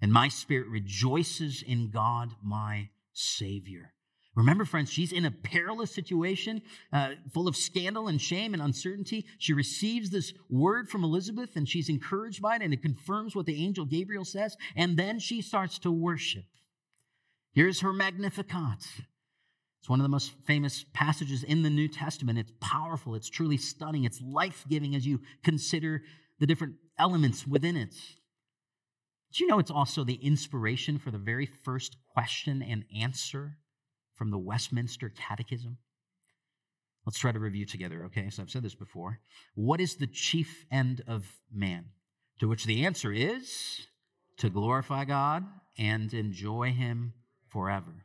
and 0.00 0.12
my 0.12 0.28
spirit 0.28 0.68
rejoices 0.68 1.62
in 1.66 1.90
God, 1.90 2.30
my 2.42 2.90
Savior. 3.12 3.92
Remember, 4.34 4.66
friends, 4.66 4.92
she's 4.92 5.12
in 5.12 5.24
a 5.24 5.30
perilous 5.30 5.90
situation, 5.90 6.60
uh, 6.92 7.12
full 7.32 7.48
of 7.48 7.56
scandal 7.56 8.06
and 8.06 8.20
shame 8.20 8.52
and 8.52 8.62
uncertainty. 8.62 9.24
She 9.38 9.54
receives 9.54 10.10
this 10.10 10.34
word 10.50 10.90
from 10.90 11.04
Elizabeth 11.04 11.56
and 11.56 11.66
she's 11.66 11.88
encouraged 11.88 12.42
by 12.42 12.56
it, 12.56 12.62
and 12.62 12.74
it 12.74 12.82
confirms 12.82 13.34
what 13.34 13.46
the 13.46 13.64
angel 13.64 13.86
Gabriel 13.86 14.26
says. 14.26 14.54
And 14.76 14.98
then 14.98 15.18
she 15.18 15.40
starts 15.40 15.78
to 15.80 15.90
worship. 15.90 16.44
Here's 17.54 17.80
her 17.80 17.94
Magnificat. 17.94 18.84
It's 19.80 19.88
one 19.88 20.00
of 20.00 20.04
the 20.04 20.10
most 20.10 20.32
famous 20.46 20.84
passages 20.92 21.42
in 21.42 21.62
the 21.62 21.70
New 21.70 21.88
Testament. 21.88 22.38
It's 22.38 22.52
powerful, 22.60 23.14
it's 23.14 23.30
truly 23.30 23.56
stunning, 23.56 24.04
it's 24.04 24.20
life 24.20 24.66
giving 24.68 24.94
as 24.94 25.06
you 25.06 25.20
consider 25.42 26.02
the 26.40 26.46
different 26.46 26.74
elements 26.98 27.46
within 27.46 27.76
it. 27.76 27.94
Do 29.32 29.44
you 29.44 29.48
know 29.48 29.58
it's 29.58 29.70
also 29.70 30.04
the 30.04 30.14
inspiration 30.14 30.98
for 30.98 31.10
the 31.10 31.18
very 31.18 31.46
first 31.46 31.96
question 32.12 32.62
and 32.62 32.84
answer 32.96 33.58
from 34.14 34.30
the 34.30 34.38
Westminster 34.38 35.10
Catechism? 35.10 35.78
Let's 37.04 37.18
try 37.18 37.32
to 37.32 37.38
review 37.38 37.66
together, 37.66 38.04
okay? 38.06 38.30
So 38.30 38.42
I've 38.42 38.50
said 38.50 38.62
this 38.62 38.74
before. 38.74 39.20
What 39.54 39.80
is 39.80 39.96
the 39.96 40.08
chief 40.08 40.64
end 40.72 41.02
of 41.06 41.24
man? 41.52 41.86
To 42.40 42.48
which 42.48 42.64
the 42.64 42.84
answer 42.84 43.12
is 43.12 43.86
to 44.38 44.50
glorify 44.50 45.04
God 45.04 45.44
and 45.78 46.12
enjoy 46.12 46.72
Him 46.72 47.12
forever. 47.48 48.04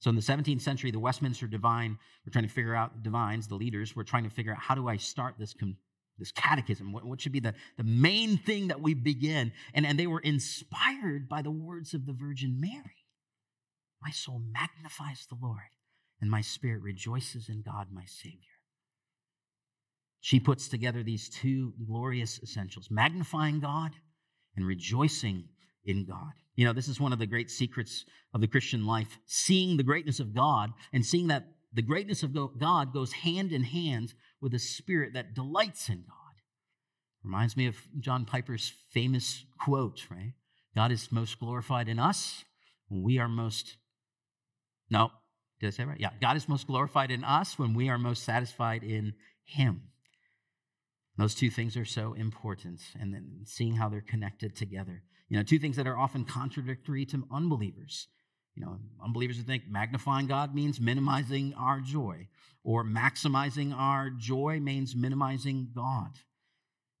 So 0.00 0.10
in 0.10 0.16
the 0.16 0.22
17th 0.22 0.60
century, 0.60 0.90
the 0.90 0.98
Westminster 0.98 1.46
Divine, 1.46 1.98
we're 2.26 2.32
trying 2.32 2.46
to 2.46 2.50
figure 2.50 2.74
out, 2.74 3.02
divines, 3.02 3.46
the 3.46 3.54
leaders, 3.54 3.94
we're 3.94 4.02
trying 4.02 4.24
to 4.24 4.30
figure 4.30 4.52
out 4.52 4.58
how 4.58 4.74
do 4.74 4.88
I 4.88 4.96
start 4.96 5.36
this 5.38 5.54
this 6.22 6.32
catechism, 6.32 6.92
what, 6.92 7.04
what 7.04 7.20
should 7.20 7.32
be 7.32 7.40
the, 7.40 7.54
the 7.76 7.84
main 7.84 8.38
thing 8.38 8.68
that 8.68 8.80
we 8.80 8.94
begin. 8.94 9.50
And, 9.74 9.84
and 9.84 9.98
they 9.98 10.06
were 10.06 10.20
inspired 10.20 11.28
by 11.28 11.42
the 11.42 11.50
words 11.50 11.94
of 11.94 12.06
the 12.06 12.12
Virgin 12.12 12.60
Mary. 12.60 13.04
My 14.00 14.10
soul 14.10 14.40
magnifies 14.52 15.26
the 15.28 15.36
Lord, 15.40 15.58
and 16.20 16.30
my 16.30 16.40
spirit 16.40 16.82
rejoices 16.82 17.48
in 17.48 17.62
God, 17.62 17.88
my 17.92 18.04
Savior. 18.06 18.38
She 20.20 20.38
puts 20.38 20.68
together 20.68 21.02
these 21.02 21.28
two 21.28 21.74
glorious 21.84 22.40
essentials 22.40 22.88
magnifying 22.88 23.58
God 23.58 23.90
and 24.56 24.64
rejoicing 24.64 25.48
in 25.84 26.06
God. 26.06 26.32
You 26.54 26.64
know, 26.64 26.72
this 26.72 26.86
is 26.86 27.00
one 27.00 27.12
of 27.12 27.18
the 27.18 27.26
great 27.26 27.50
secrets 27.50 28.04
of 28.32 28.40
the 28.40 28.46
Christian 28.46 28.86
life 28.86 29.18
seeing 29.26 29.76
the 29.76 29.82
greatness 29.82 30.20
of 30.20 30.34
God 30.34 30.70
and 30.92 31.04
seeing 31.04 31.26
that 31.28 31.48
the 31.72 31.82
greatness 31.82 32.22
of 32.22 32.36
God 32.58 32.92
goes 32.92 33.12
hand 33.12 33.50
in 33.50 33.64
hand 33.64 34.14
with 34.42 34.52
a 34.52 34.58
spirit 34.58 35.14
that 35.14 35.34
delights 35.34 35.88
in 35.88 36.04
God. 36.06 36.16
Reminds 37.22 37.56
me 37.56 37.66
of 37.66 37.76
John 38.00 38.26
Piper's 38.26 38.72
famous 38.90 39.44
quote, 39.58 40.06
right? 40.10 40.34
God 40.74 40.90
is 40.90 41.12
most 41.12 41.38
glorified 41.38 41.88
in 41.88 41.98
us 41.98 42.44
when 42.88 43.02
we 43.02 43.18
are 43.18 43.28
most. 43.28 43.76
No, 44.90 45.12
did 45.60 45.68
I 45.68 45.70
say 45.70 45.84
right? 45.84 46.00
Yeah, 46.00 46.10
God 46.20 46.36
is 46.36 46.48
most 46.48 46.66
glorified 46.66 47.12
in 47.12 47.22
us 47.22 47.58
when 47.58 47.72
we 47.72 47.88
are 47.88 47.98
most 47.98 48.24
satisfied 48.24 48.82
in 48.82 49.14
Him. 49.44 49.82
Those 51.16 51.34
two 51.34 51.50
things 51.50 51.76
are 51.76 51.84
so 51.84 52.14
important, 52.14 52.80
and 52.98 53.14
then 53.14 53.42
seeing 53.44 53.76
how 53.76 53.88
they're 53.88 54.00
connected 54.00 54.56
together. 54.56 55.04
You 55.28 55.36
know, 55.36 55.44
two 55.44 55.58
things 55.58 55.76
that 55.76 55.86
are 55.86 55.96
often 55.96 56.24
contradictory 56.24 57.06
to 57.06 57.26
unbelievers. 57.30 58.08
You 58.54 58.64
know, 58.64 58.78
unbelievers 59.02 59.38
would 59.38 59.46
think 59.46 59.64
magnifying 59.68 60.26
God 60.26 60.54
means 60.54 60.80
minimizing 60.80 61.54
our 61.58 61.80
joy, 61.80 62.28
or 62.64 62.84
maximizing 62.84 63.74
our 63.74 64.10
joy 64.10 64.60
means 64.60 64.94
minimizing 64.94 65.70
God. 65.74 66.10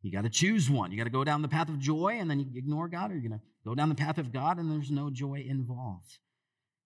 You 0.00 0.10
got 0.10 0.22
to 0.22 0.30
choose 0.30 0.68
one. 0.68 0.90
You 0.90 0.96
got 0.96 1.04
to 1.04 1.10
go 1.10 1.24
down 1.24 1.42
the 1.42 1.48
path 1.48 1.68
of 1.68 1.78
joy 1.78 2.16
and 2.18 2.28
then 2.28 2.40
you 2.40 2.46
ignore 2.56 2.88
God, 2.88 3.10
or 3.10 3.14
you're 3.14 3.28
going 3.28 3.38
to 3.38 3.46
go 3.64 3.74
down 3.74 3.88
the 3.88 3.94
path 3.94 4.18
of 4.18 4.32
God 4.32 4.58
and 4.58 4.70
there's 4.70 4.90
no 4.90 5.10
joy 5.10 5.44
involved. 5.46 6.18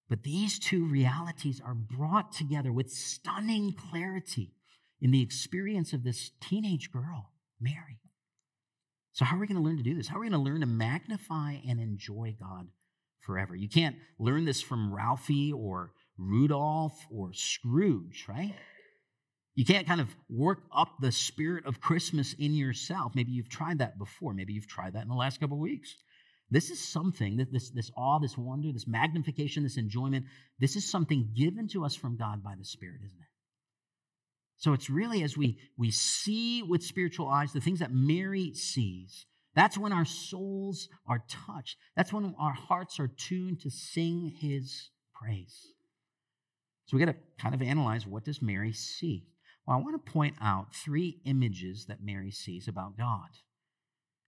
But 0.08 0.22
these 0.22 0.58
two 0.58 0.84
realities 0.86 1.60
are 1.64 1.74
brought 1.74 2.32
together 2.32 2.72
with 2.72 2.90
stunning 2.90 3.72
clarity 3.72 4.52
in 5.00 5.10
the 5.10 5.22
experience 5.22 5.92
of 5.92 6.04
this 6.04 6.30
teenage 6.40 6.90
girl, 6.92 7.32
Mary. 7.60 8.00
So, 9.12 9.24
how 9.24 9.36
are 9.36 9.40
we 9.40 9.46
going 9.46 9.56
to 9.56 9.66
learn 9.66 9.78
to 9.78 9.82
do 9.82 9.94
this? 9.94 10.08
How 10.08 10.18
are 10.18 10.20
we 10.20 10.28
going 10.28 10.44
to 10.44 10.50
learn 10.50 10.60
to 10.60 10.66
magnify 10.66 11.56
and 11.66 11.80
enjoy 11.80 12.36
God 12.38 12.68
forever. 13.26 13.54
You 13.54 13.68
can't 13.68 13.96
learn 14.18 14.44
this 14.44 14.62
from 14.62 14.94
Ralphie 14.94 15.52
or 15.52 15.92
Rudolph 16.16 16.98
or 17.10 17.32
Scrooge, 17.34 18.24
right? 18.28 18.54
You 19.54 19.64
can't 19.64 19.86
kind 19.86 20.00
of 20.00 20.14
work 20.28 20.60
up 20.74 20.96
the 21.00 21.12
spirit 21.12 21.66
of 21.66 21.80
Christmas 21.80 22.34
in 22.34 22.54
yourself. 22.54 23.12
Maybe 23.14 23.32
you've 23.32 23.48
tried 23.48 23.78
that 23.78 23.98
before. 23.98 24.34
Maybe 24.34 24.52
you've 24.52 24.68
tried 24.68 24.94
that 24.94 25.02
in 25.02 25.08
the 25.08 25.14
last 25.14 25.40
couple 25.40 25.56
of 25.56 25.62
weeks. 25.62 25.94
This 26.50 26.70
is 26.70 26.78
something 26.78 27.38
that 27.38 27.52
this, 27.52 27.70
this 27.70 27.90
awe, 27.96 28.18
this 28.20 28.38
wonder, 28.38 28.72
this 28.72 28.86
magnification, 28.86 29.64
this 29.64 29.78
enjoyment, 29.78 30.26
this 30.60 30.76
is 30.76 30.88
something 30.88 31.30
given 31.34 31.68
to 31.68 31.84
us 31.84 31.96
from 31.96 32.16
God 32.16 32.44
by 32.44 32.54
the 32.56 32.64
Spirit, 32.64 33.00
isn't 33.04 33.18
it? 33.18 33.28
So 34.58 34.72
it's 34.72 34.88
really 34.88 35.22
as 35.22 35.36
we, 35.36 35.58
we 35.76 35.90
see 35.90 36.62
with 36.62 36.82
spiritual 36.82 37.28
eyes 37.28 37.52
the 37.52 37.60
things 37.60 37.80
that 37.80 37.92
Mary 37.92 38.54
sees, 38.54 39.26
that's 39.56 39.78
when 39.78 39.92
our 39.92 40.04
souls 40.04 40.88
are 41.08 41.24
touched. 41.28 41.78
That's 41.96 42.12
when 42.12 42.34
our 42.38 42.52
hearts 42.52 43.00
are 43.00 43.08
tuned 43.08 43.60
to 43.62 43.70
sing 43.70 44.34
his 44.38 44.90
praise. 45.14 45.72
So 46.84 46.96
we 46.96 47.04
got 47.04 47.10
to 47.10 47.18
kind 47.40 47.54
of 47.54 47.62
analyze 47.62 48.06
what 48.06 48.24
does 48.24 48.42
Mary 48.42 48.72
see? 48.72 49.26
Well, 49.66 49.78
I 49.78 49.80
want 49.80 50.04
to 50.04 50.12
point 50.12 50.36
out 50.40 50.74
three 50.74 51.20
images 51.24 51.86
that 51.86 52.04
Mary 52.04 52.30
sees 52.30 52.68
about 52.68 52.98
God. 52.98 53.30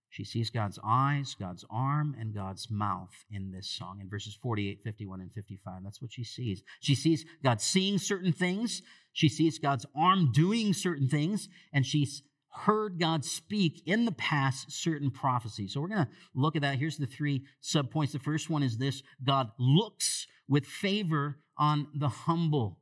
She 0.09 0.25
sees 0.25 0.49
God's 0.49 0.79
eyes, 0.83 1.37
God's 1.39 1.65
arm, 1.71 2.17
and 2.19 2.35
God's 2.35 2.71
mouth 2.71 3.13
in 3.31 3.53
this 3.53 3.69
song 3.69 3.99
in 4.01 4.09
verses 4.09 4.37
48, 4.43 4.81
51, 4.83 5.21
and 5.21 5.33
55. 5.33 5.85
That's 5.85 6.01
what 6.01 6.13
she 6.13 6.25
sees. 6.25 6.63
She 6.81 6.95
sees 6.95 7.27
God 7.45 7.61
seeing 7.61 7.99
certain 7.99 8.33
things, 8.33 8.81
she 9.13 9.29
sees 9.29 9.59
God's 9.59 9.85
arm 9.95 10.33
doing 10.33 10.73
certain 10.73 11.09
things, 11.09 11.49
and 11.73 11.85
she's 11.85 12.23
heard 12.59 12.99
God 12.99 13.25
speak 13.25 13.83
in 13.87 14.05
the 14.05 14.13
past 14.13 14.71
certain 14.71 15.11
prophecies. 15.11 15.75
So 15.75 15.81
we're 15.81 15.89
going 15.89 16.05
to 16.05 16.11
look 16.35 16.57
at 16.57 16.63
that. 16.63 16.79
Here's 16.79 16.97
the 16.97 17.07
three 17.07 17.45
subpoints. 17.63 18.13
The 18.13 18.19
first 18.19 18.51
one 18.51 18.63
is 18.63 18.77
this 18.77 19.03
God 19.25 19.51
looks 19.59 20.27
with 20.49 20.67
favor 20.67 21.39
on 21.57 21.87
the 21.95 22.09
humble. 22.09 22.79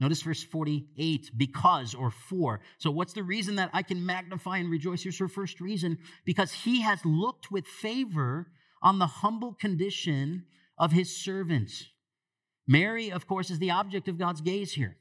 Notice 0.00 0.22
verse 0.22 0.44
48, 0.44 1.32
because 1.36 1.94
or 1.94 2.12
for. 2.12 2.60
So, 2.78 2.90
what's 2.90 3.14
the 3.14 3.24
reason 3.24 3.56
that 3.56 3.70
I 3.72 3.82
can 3.82 4.06
magnify 4.06 4.58
and 4.58 4.70
rejoice? 4.70 5.02
Here's 5.02 5.18
her 5.18 5.26
first 5.26 5.60
reason 5.60 5.98
because 6.24 6.52
he 6.52 6.82
has 6.82 7.04
looked 7.04 7.50
with 7.50 7.66
favor 7.66 8.46
on 8.80 9.00
the 9.00 9.08
humble 9.08 9.54
condition 9.54 10.44
of 10.78 10.92
his 10.92 11.16
servants. 11.16 11.84
Mary, 12.68 13.10
of 13.10 13.26
course, 13.26 13.50
is 13.50 13.58
the 13.58 13.72
object 13.72 14.06
of 14.06 14.18
God's 14.18 14.40
gaze 14.40 14.72
here. 14.72 14.98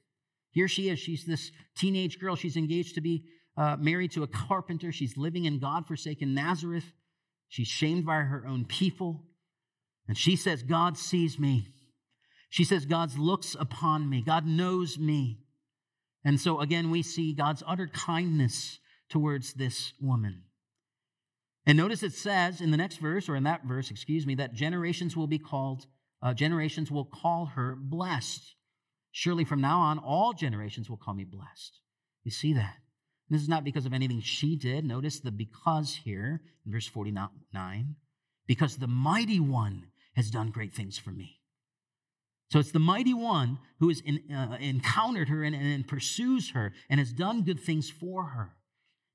Here 0.50 0.68
she 0.68 0.90
is. 0.90 0.98
She's 0.98 1.26
this 1.26 1.52
teenage 1.76 2.18
girl. 2.18 2.36
She's 2.36 2.58
engaged 2.58 2.96
to 2.96 3.02
be 3.02 3.26
uh, 3.58 3.76
married 3.80 4.12
to 4.12 4.24
a 4.24 4.28
carpenter. 4.28 4.92
She's 4.92 5.18
living 5.18 5.46
in 5.46 5.60
God 5.60 5.88
forsaken 5.88 6.34
Nazareth. 6.34 6.86
She's 7.50 7.68
shamed 7.68 8.06
by 8.06 8.18
her 8.18 8.46
own 8.48 8.66
people. 8.66 9.24
And 10.08 10.18
she 10.18 10.36
says, 10.36 10.64
God 10.64 10.98
sees 10.98 11.40
me. 11.40 11.68
She 12.50 12.64
says, 12.64 12.86
God 12.86 13.18
looks 13.18 13.56
upon 13.60 14.10
me, 14.10 14.22
God 14.22 14.46
knows 14.46 14.98
me. 14.98 15.40
And 16.24 16.40
so 16.40 16.60
again, 16.60 16.92
we 16.92 17.02
see 17.02 17.34
God's 17.34 17.64
utter 17.68 17.88
kindness 17.88 18.80
towards 19.10 19.54
this 19.54 19.94
woman. 20.02 20.44
And 21.66 21.78
notice 21.78 22.04
it 22.04 22.14
says 22.14 22.62
in 22.62 22.72
the 22.72 22.78
next 22.78 22.98
verse, 22.98 23.28
or 23.28 23.36
in 23.36 23.44
that 23.44 23.66
verse, 23.66 23.92
excuse 23.92 24.26
me, 24.26 24.36
that 24.36 24.54
generations 24.54 25.18
will 25.18 25.28
be 25.28 25.40
called, 25.40 25.86
uh, 26.22 26.34
generations 26.34 26.90
will 26.90 27.06
call 27.06 27.48
her 27.48 27.76
blessed. 27.78 28.56
Surely 29.12 29.44
from 29.44 29.60
now 29.60 29.80
on, 29.80 30.00
all 30.00 30.32
generations 30.32 30.90
will 30.90 30.98
call 30.98 31.14
me 31.14 31.26
blessed. 31.26 31.80
You 32.24 32.32
see 32.32 32.54
that? 32.54 32.76
This 33.30 33.42
is 33.42 33.50
not 33.50 33.64
because 33.64 33.86
of 33.86 33.94
anything 33.94 34.22
she 34.22 34.56
did. 34.56 34.86
Notice 34.86 35.20
the 35.20 35.32
because 35.32 35.96
here 36.04 36.42
in 36.66 36.72
verse 36.72 36.88
49 36.88 37.96
because 38.48 38.78
the 38.78 38.88
mighty 38.88 39.40
one 39.40 39.88
has 40.16 40.32
done 40.32 40.50
great 40.50 40.74
things 40.74 40.98
for 40.98 41.12
me. 41.12 41.42
So 42.50 42.60
it's 42.60 42.72
the 42.72 42.80
mighty 42.80 43.14
one 43.14 43.60
who 43.80 43.90
has 43.90 44.02
in, 44.02 44.24
uh, 44.34 44.58
encountered 44.62 45.28
her 45.28 45.44
and, 45.44 45.54
and 45.54 45.86
pursues 45.86 46.52
her 46.52 46.74
and 46.90 47.00
has 47.00 47.12
done 47.12 47.44
good 47.44 47.60
things 47.60 47.90
for 47.90 48.24
her. 48.24 48.54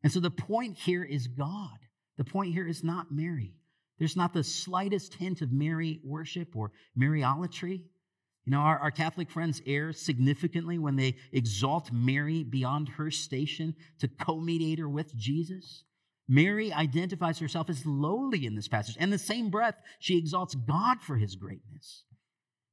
And 0.03 0.12
so 0.12 0.20
the 0.20 0.31
point 0.31 0.77
here 0.77 1.03
is 1.03 1.27
God. 1.27 1.79
The 2.18 2.25
point 2.25 2.53
here 2.53 2.68
is 2.68 2.85
not 2.85 3.11
Mary. 3.11 3.55
There's 3.98 4.16
not 4.16 4.35
the 4.35 4.44
slightest 4.44 5.14
hint 5.14 5.40
of 5.40 5.51
Mary 5.51 6.01
worship 6.05 6.55
or 6.55 6.72
Mariolatry. 6.98 7.85
You 8.44 8.52
know, 8.52 8.59
our, 8.59 8.78
our 8.78 8.90
Catholic 8.90 9.31
friends 9.31 9.62
err 9.66 9.92
significantly 9.92 10.78
when 10.78 10.96
they 10.96 11.16
exalt 11.33 11.92
Mary 11.92 12.42
beyond 12.42 12.88
her 12.90 13.11
station 13.11 13.74
to 14.00 14.09
co 14.09 14.40
mediator 14.40 14.88
with 14.88 15.16
Jesus. 15.16 15.85
Mary 16.28 16.72
identifies 16.72 17.38
herself 17.38 17.68
as 17.68 17.85
lowly 17.85 18.46
in 18.46 18.55
this 18.55 18.68
passage. 18.68 18.96
And 18.98 19.12
the 19.12 19.18
same 19.18 19.50
breath, 19.50 19.76
she 19.98 20.16
exalts 20.16 20.55
God 20.55 21.00
for 21.02 21.16
his 21.16 21.37
greatness. 21.37 22.05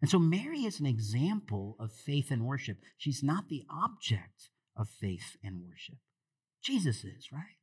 And 0.02 0.10
so 0.10 0.18
Mary 0.18 0.60
is 0.60 0.80
an 0.80 0.86
example 0.86 1.76
of 1.80 1.92
faith 1.92 2.32
and 2.32 2.46
worship. 2.46 2.78
She's 2.98 3.22
not 3.22 3.50
the 3.50 3.64
object 3.70 4.50
of 4.78 4.88
faith 4.88 5.36
and 5.44 5.62
worship. 5.62 5.98
Jesus 6.64 7.04
is, 7.04 7.32
right? 7.32 7.59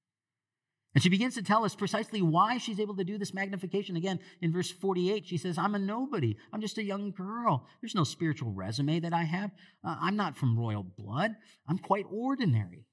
And 0.96 1.02
she 1.02 1.10
begins 1.10 1.34
to 1.34 1.42
tell 1.42 1.66
us 1.66 1.74
precisely 1.74 2.22
why 2.22 2.56
she's 2.56 2.80
able 2.80 2.96
to 2.96 3.04
do 3.04 3.18
this 3.18 3.34
magnification. 3.34 3.96
Again, 3.96 4.18
in 4.40 4.50
verse 4.50 4.70
48, 4.70 5.26
she 5.26 5.36
says, 5.36 5.58
I'm 5.58 5.74
a 5.74 5.78
nobody. 5.78 6.38
I'm 6.54 6.62
just 6.62 6.78
a 6.78 6.82
young 6.82 7.10
girl. 7.10 7.66
There's 7.82 7.94
no 7.94 8.02
spiritual 8.02 8.50
resume 8.50 9.00
that 9.00 9.12
I 9.12 9.24
have. 9.24 9.50
Uh, 9.84 9.96
I'm 10.00 10.16
not 10.16 10.38
from 10.38 10.58
royal 10.58 10.82
blood. 10.82 11.32
I'm 11.68 11.76
quite 11.76 12.06
ordinary. 12.10 12.86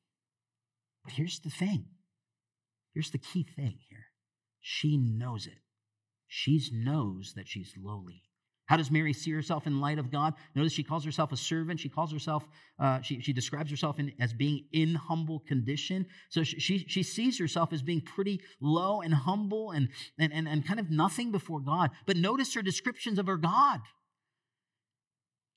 But 1.06 1.14
here's 1.14 1.40
the 1.40 1.50
thing 1.50 1.86
here's 2.94 3.12
the 3.12 3.20
key 3.20 3.48
thing 3.56 3.78
here 3.90 4.08
she 4.60 4.98
knows 4.98 5.48
it. 5.48 5.62
She 6.28 6.62
knows 6.74 7.36
that 7.38 7.48
she's 7.48 7.74
lowly. 7.82 8.24
How 8.66 8.78
does 8.78 8.90
Mary 8.90 9.12
see 9.12 9.32
herself 9.32 9.68
in 9.68 9.82
light 9.82 10.00
of 10.00 10.10
God? 10.10 10.36
Notice 10.56 10.72
she 10.72 10.84
calls 10.84 11.04
herself 11.04 11.34
a 11.34 11.38
servant. 11.38 11.82
She 11.82 11.90
calls 11.90 12.14
herself, 12.14 12.48
uh, 12.80 13.02
she, 13.02 13.20
she 13.20 13.34
describes 13.34 13.70
herself 13.70 14.00
in, 14.00 14.14
as 14.22 14.34
being 14.34 14.66
in 14.72 14.96
humble 14.96 15.40
condition. 15.40 16.06
So 16.30 16.44
she, 16.44 16.86
she, 16.88 17.04
sees 17.04 17.38
herself 17.38 17.74
as 17.74 17.82
being 17.82 18.02
pretty 18.02 18.40
low 18.62 19.02
and 19.02 19.14
humble 19.14 19.72
and, 19.72 19.90
and, 20.18 20.32
and, 20.32 20.48
and 20.48 20.66
kind 20.66 20.80
of 20.80 20.90
nothing 20.90 21.32
before 21.32 21.60
God. 21.60 21.92
But 22.06 22.16
notice 22.16 22.54
her 22.54 22.62
descriptions 22.62 23.20
of 23.20 23.28
her 23.28 23.38
God. 23.38 23.82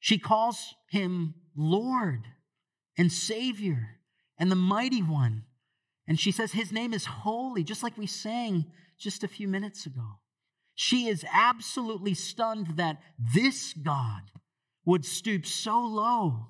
She 0.01 0.19
calls 0.19 0.75
him 0.91 1.35
Lord 1.57 2.25
and 2.99 3.13
Savior 3.13 4.01
and 4.39 4.51
the 4.51 4.57
Mighty 4.57 5.03
One. 5.03 5.45
And 6.09 6.19
she 6.19 6.33
says 6.33 6.53
his 6.53 6.73
name 6.73 6.93
is 6.93 7.07
holy, 7.07 7.63
just 7.63 7.83
like 7.85 7.97
we 7.97 8.07
sang 8.07 8.67
just 8.99 9.23
a 9.23 9.29
few 9.29 9.47
minutes 9.47 9.87
ago. 9.87 10.19
She 10.77 11.09
is 11.09 11.25
absolutely 11.33 12.15
stunned 12.15 12.77
that 12.77 13.03
this 13.19 13.73
God 13.73 14.23
would 14.85 15.05
stoop 15.05 15.47
so 15.47 15.81
low 15.81 16.47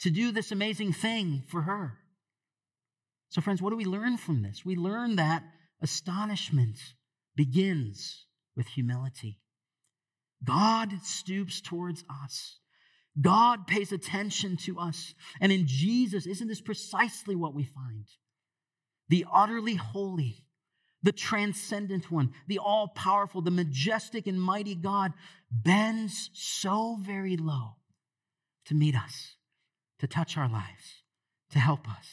to 0.00 0.10
do 0.10 0.32
this 0.32 0.52
amazing 0.52 0.92
thing 0.92 1.42
for 1.48 1.62
her. 1.62 1.98
So, 3.28 3.40
friends, 3.40 3.60
what 3.60 3.70
do 3.70 3.76
we 3.76 3.84
learn 3.84 4.16
from 4.16 4.42
this? 4.42 4.64
We 4.64 4.76
learn 4.76 5.16
that 5.16 5.42
astonishment 5.82 6.78
begins 7.34 8.24
with 8.56 8.68
humility. 8.68 9.40
God 10.44 10.92
stoops 11.02 11.60
towards 11.60 12.04
us. 12.24 12.58
God 13.20 13.66
pays 13.66 13.92
attention 13.92 14.56
to 14.58 14.78
us. 14.78 15.12
And 15.40 15.50
in 15.50 15.66
Jesus, 15.66 16.26
isn't 16.26 16.48
this 16.48 16.60
precisely 16.60 17.34
what 17.34 17.54
we 17.54 17.64
find? 17.64 18.06
The 19.08 19.26
utterly 19.32 19.74
holy, 19.74 20.45
the 21.02 21.12
transcendent 21.12 22.10
one, 22.10 22.32
the 22.46 22.58
all 22.58 22.88
powerful, 22.88 23.40
the 23.40 23.50
majestic 23.50 24.26
and 24.26 24.40
mighty 24.40 24.74
God, 24.74 25.12
bends 25.50 26.30
so 26.32 26.96
very 27.00 27.36
low 27.36 27.76
to 28.66 28.74
meet 28.74 28.96
us, 28.96 29.36
to 30.00 30.06
touch 30.06 30.36
our 30.36 30.48
lives, 30.48 31.02
to 31.50 31.58
help 31.58 31.88
us. 31.88 32.08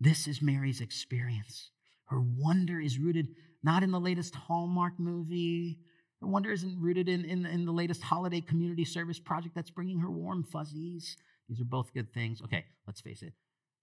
This 0.00 0.26
is 0.26 0.40
Mary's 0.40 0.80
experience. 0.80 1.70
Her 2.06 2.20
wonder 2.20 2.80
is 2.80 2.98
rooted 2.98 3.28
not 3.62 3.82
in 3.82 3.90
the 3.90 4.00
latest 4.00 4.34
Hallmark 4.34 4.98
movie. 4.98 5.78
Her 6.20 6.26
wonder 6.26 6.50
isn't 6.50 6.80
rooted 6.80 7.08
in, 7.08 7.24
in, 7.24 7.44
in 7.44 7.66
the 7.66 7.72
latest 7.72 8.02
holiday 8.02 8.40
community 8.40 8.84
service 8.84 9.18
project 9.18 9.54
that's 9.54 9.70
bringing 9.70 9.98
her 9.98 10.10
warm 10.10 10.42
fuzzies. 10.42 11.16
These 11.48 11.60
are 11.60 11.66
both 11.66 11.92
good 11.92 12.12
things. 12.14 12.40
Okay, 12.42 12.64
let's 12.86 13.00
face 13.00 13.22
it. 13.22 13.34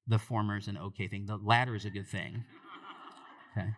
The 0.08 0.18
former 0.18 0.58
is 0.58 0.68
an 0.68 0.78
okay 0.78 1.08
thing. 1.08 1.26
The 1.26 1.38
latter 1.38 1.76
is 1.76 1.86
a 1.86 1.90
good 1.90 2.08
thing. 2.08 2.44
Okay. 3.58 3.70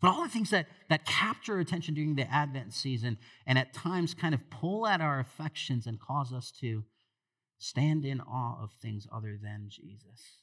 But 0.00 0.10
all 0.10 0.22
the 0.22 0.28
things 0.28 0.50
that, 0.50 0.66
that 0.88 1.04
capture 1.04 1.58
attention 1.58 1.94
during 1.94 2.14
the 2.14 2.30
Advent 2.32 2.72
season 2.72 3.18
and 3.46 3.58
at 3.58 3.74
times 3.74 4.14
kind 4.14 4.34
of 4.34 4.48
pull 4.48 4.86
at 4.86 5.00
our 5.00 5.18
affections 5.18 5.86
and 5.86 6.00
cause 6.00 6.32
us 6.32 6.52
to 6.60 6.84
stand 7.58 8.04
in 8.04 8.20
awe 8.20 8.62
of 8.62 8.70
things 8.80 9.08
other 9.12 9.38
than 9.42 9.66
Jesus. 9.68 10.42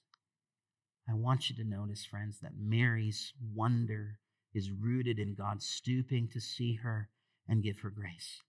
I 1.10 1.14
want 1.14 1.50
you 1.50 1.56
to 1.58 1.70
notice, 1.70 2.04
friends, 2.04 2.40
that 2.42 2.58
Mary's 2.58 3.32
wonder 3.54 4.20
is 4.54 4.72
rooted 4.72 5.20
in 5.20 5.36
God 5.36 5.62
stooping 5.62 6.30
to 6.34 6.42
see 6.42 6.80
her 6.84 7.10
and 7.48 7.64
give 7.64 7.80
her 7.80 7.90
grace. 7.90 8.42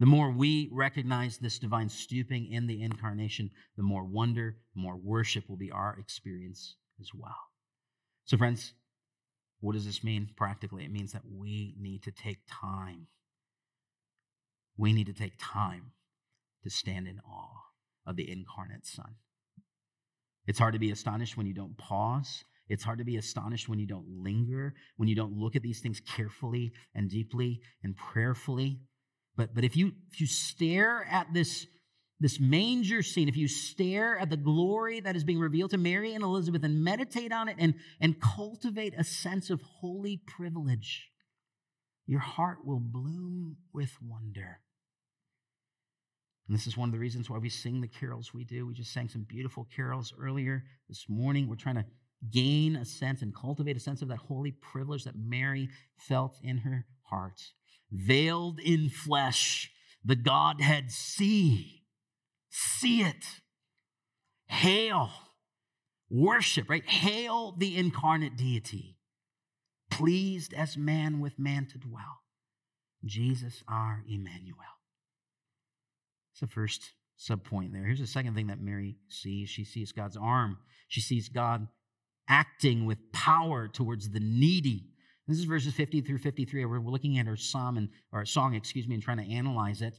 The 0.00 0.06
more 0.06 0.30
we 0.30 0.70
recognize 0.72 1.38
this 1.38 1.58
divine 1.58 1.88
stooping 1.88 2.50
in 2.50 2.66
the 2.66 2.82
incarnation, 2.82 3.50
the 3.76 3.82
more 3.82 4.04
wonder, 4.04 4.56
the 4.74 4.80
more 4.80 4.96
worship 4.96 5.48
will 5.48 5.56
be 5.56 5.72
our 5.72 5.96
experience 5.98 6.76
as 7.00 7.10
well. 7.12 7.36
So, 8.24 8.36
friends, 8.36 8.74
what 9.60 9.74
does 9.74 9.86
this 9.86 10.04
mean 10.04 10.28
practically? 10.36 10.84
It 10.84 10.92
means 10.92 11.12
that 11.12 11.22
we 11.30 11.74
need 11.78 12.02
to 12.04 12.12
take 12.12 12.38
time. 12.50 13.06
We 14.76 14.92
need 14.92 15.06
to 15.06 15.12
take 15.12 15.32
time 15.40 15.92
to 16.62 16.70
stand 16.70 17.08
in 17.08 17.20
awe 17.28 17.64
of 18.06 18.16
the 18.16 18.30
incarnate 18.30 18.86
Son. 18.86 19.16
It's 20.46 20.58
hard 20.58 20.74
to 20.74 20.78
be 20.78 20.90
astonished 20.90 21.36
when 21.36 21.46
you 21.46 21.54
don't 21.54 21.76
pause. 21.76 22.44
It's 22.68 22.84
hard 22.84 22.98
to 22.98 23.04
be 23.04 23.16
astonished 23.16 23.68
when 23.68 23.78
you 23.78 23.86
don't 23.86 24.06
linger, 24.08 24.74
when 24.96 25.08
you 25.08 25.14
don't 25.14 25.36
look 25.36 25.56
at 25.56 25.62
these 25.62 25.80
things 25.80 26.00
carefully 26.00 26.72
and 26.94 27.10
deeply 27.10 27.60
and 27.82 27.96
prayerfully. 27.96 28.80
But, 29.36 29.54
but 29.54 29.64
if, 29.64 29.76
you, 29.76 29.92
if 30.12 30.20
you 30.20 30.26
stare 30.26 31.06
at 31.10 31.32
this 31.32 31.66
this 32.20 32.40
manger 32.40 33.02
scene, 33.02 33.28
if 33.28 33.36
you 33.36 33.46
stare 33.46 34.18
at 34.18 34.28
the 34.28 34.36
glory 34.36 35.00
that 35.00 35.14
is 35.14 35.22
being 35.22 35.38
revealed 35.38 35.70
to 35.70 35.78
Mary 35.78 36.14
and 36.14 36.24
Elizabeth 36.24 36.64
and 36.64 36.82
meditate 36.82 37.32
on 37.32 37.48
it 37.48 37.56
and, 37.58 37.74
and 38.00 38.20
cultivate 38.20 38.94
a 38.98 39.04
sense 39.04 39.50
of 39.50 39.60
holy 39.62 40.20
privilege, 40.26 41.10
your 42.06 42.20
heart 42.20 42.58
will 42.64 42.80
bloom 42.80 43.56
with 43.72 43.92
wonder. 44.02 44.60
And 46.48 46.56
this 46.56 46.66
is 46.66 46.76
one 46.76 46.88
of 46.88 46.92
the 46.92 46.98
reasons 46.98 47.30
why 47.30 47.38
we 47.38 47.50
sing 47.50 47.80
the 47.80 47.88
carols 47.88 48.34
we 48.34 48.42
do. 48.42 48.66
We 48.66 48.74
just 48.74 48.92
sang 48.92 49.08
some 49.08 49.26
beautiful 49.28 49.68
carols 49.76 50.12
earlier 50.18 50.64
this 50.88 51.04
morning. 51.08 51.46
We're 51.46 51.56
trying 51.56 51.76
to 51.76 51.84
gain 52.32 52.74
a 52.74 52.84
sense 52.84 53.22
and 53.22 53.36
cultivate 53.36 53.76
a 53.76 53.80
sense 53.80 54.02
of 54.02 54.08
that 54.08 54.18
holy 54.18 54.50
privilege 54.50 55.04
that 55.04 55.14
Mary 55.14 55.68
felt 55.98 56.36
in 56.42 56.58
her 56.58 56.86
heart. 57.02 57.40
Veiled 57.92 58.58
in 58.58 58.88
flesh, 58.88 59.70
the 60.04 60.16
Godhead 60.16 60.90
see 60.90 61.77
See 62.50 63.02
it. 63.02 63.24
Hail. 64.46 65.10
Worship, 66.10 66.70
right? 66.70 66.86
Hail 66.86 67.54
the 67.56 67.76
incarnate 67.76 68.36
deity, 68.36 68.96
pleased 69.90 70.54
as 70.54 70.76
man 70.76 71.20
with 71.20 71.38
man 71.38 71.66
to 71.66 71.78
dwell. 71.78 72.22
Jesus, 73.04 73.62
our 73.68 74.02
Emmanuel. 74.08 74.56
It's 76.32 76.40
the 76.40 76.46
first 76.46 76.92
subpoint 77.18 77.72
there. 77.72 77.84
Here's 77.84 78.00
the 78.00 78.06
second 78.06 78.34
thing 78.34 78.46
that 78.46 78.60
Mary 78.60 78.96
sees 79.08 79.50
she 79.50 79.64
sees 79.64 79.92
God's 79.92 80.16
arm, 80.16 80.58
she 80.88 81.00
sees 81.00 81.28
God 81.28 81.68
acting 82.28 82.86
with 82.86 83.12
power 83.12 83.68
towards 83.68 84.10
the 84.10 84.20
needy. 84.20 84.92
This 85.26 85.38
is 85.38 85.44
verses 85.44 85.74
50 85.74 86.00
through 86.02 86.18
53. 86.18 86.64
We're 86.64 86.80
looking 86.80 87.18
at 87.18 87.26
her 87.26 87.36
psalm 87.36 87.76
and 87.76 87.90
or 88.12 88.24
song, 88.24 88.54
excuse 88.54 88.88
me, 88.88 88.94
and 88.94 89.02
trying 89.02 89.18
to 89.18 89.30
analyze 89.30 89.82
it. 89.82 89.98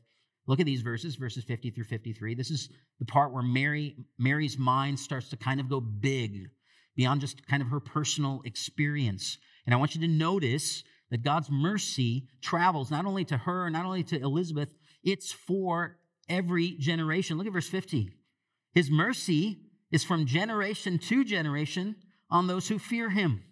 Look 0.49 0.59
at 0.59 0.65
these 0.65 0.81
verses, 0.81 1.15
verses 1.15 1.43
50 1.43 1.69
through 1.69 1.83
53. 1.83 2.33
This 2.33 2.49
is 2.49 2.69
the 2.97 3.05
part 3.05 3.31
where 3.31 3.43
Mary, 3.43 3.95
Mary's 4.17 4.57
mind 4.57 4.99
starts 4.99 5.29
to 5.29 5.37
kind 5.37 5.59
of 5.59 5.69
go 5.69 5.79
big 5.79 6.47
beyond 6.95 7.21
just 7.21 7.45
kind 7.45 7.61
of 7.61 7.67
her 7.67 7.79
personal 7.79 8.41
experience. 8.43 9.37
And 9.67 9.75
I 9.75 9.77
want 9.77 9.93
you 9.93 10.01
to 10.01 10.07
notice 10.07 10.83
that 11.11 11.21
God's 11.21 11.51
mercy 11.51 12.29
travels 12.41 12.89
not 12.89 13.05
only 13.05 13.25
to 13.25 13.37
her, 13.37 13.69
not 13.69 13.85
only 13.85 14.01
to 14.05 14.19
Elizabeth, 14.19 14.73
it's 15.03 15.31
for 15.31 15.99
every 16.27 16.71
generation. 16.79 17.37
Look 17.37 17.45
at 17.45 17.53
verse 17.53 17.69
50. 17.69 18.09
His 18.73 18.89
mercy 18.89 19.59
is 19.91 20.03
from 20.03 20.25
generation 20.25 20.97
to 20.97 21.23
generation 21.23 21.95
on 22.31 22.47
those 22.47 22.67
who 22.67 22.79
fear 22.79 23.11
him. 23.11 23.43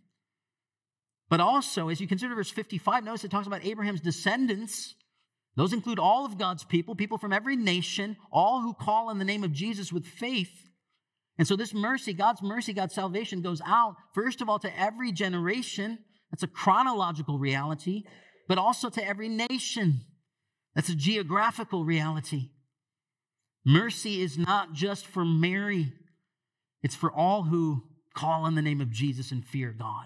But 1.29 1.41
also, 1.41 1.89
as 1.89 2.01
you 2.01 2.07
consider 2.07 2.33
verse 2.33 2.49
55, 2.49 3.03
notice 3.03 3.23
it 3.23 3.29
talks 3.29 3.45
about 3.45 3.63
Abraham's 3.63 4.01
descendants 4.01 4.95
those 5.58 5.74
include 5.74 5.98
all 5.98 6.24
of 6.24 6.38
God's 6.38 6.63
people, 6.63 6.96
people 6.96 7.17
from 7.17 7.34
every 7.34 7.56
nation, 7.56 8.15
all 8.32 8.62
who 8.62 8.76
call 8.76 9.10
in 9.10 9.17
the 9.17 9.26
name 9.26 9.43
of 9.43 9.52
Jesus 9.52 9.91
with 9.91 10.06
faith. 10.06 10.52
And 11.39 11.48
so, 11.48 11.56
this 11.56 11.74
mercy, 11.74 12.13
God's 12.13 12.43
mercy, 12.43 12.74
God's 12.74 12.93
salvation 12.93 13.41
goes 13.41 13.60
out, 13.65 13.96
first 14.13 14.41
of 14.41 14.50
all, 14.50 14.60
to 14.60 14.80
every 14.80 15.12
generation. 15.12 15.98
That's 16.32 16.43
a 16.43 16.48
chronological 16.48 17.39
reality, 17.39 18.04
but 18.48 18.60
also 18.60 18.89
to 18.89 19.06
every 19.06 19.30
nation. 19.30 20.02
That's 20.76 20.89
a 20.89 20.96
geographical 20.96 21.84
reality. 21.84 22.52
Mercy 23.65 24.22
is 24.22 24.38
not 24.38 24.74
just 24.74 25.08
for 25.08 25.26
Mary, 25.26 25.91
it's 26.84 26.96
for 26.96 27.12
all 27.12 27.43
who 27.43 27.84
call 28.13 28.43
on 28.43 28.54
the 28.54 28.62
name 28.62 28.80
of 28.80 28.91
Jesus 28.91 29.32
and 29.32 29.43
fear 29.43 29.76
God. 29.78 30.06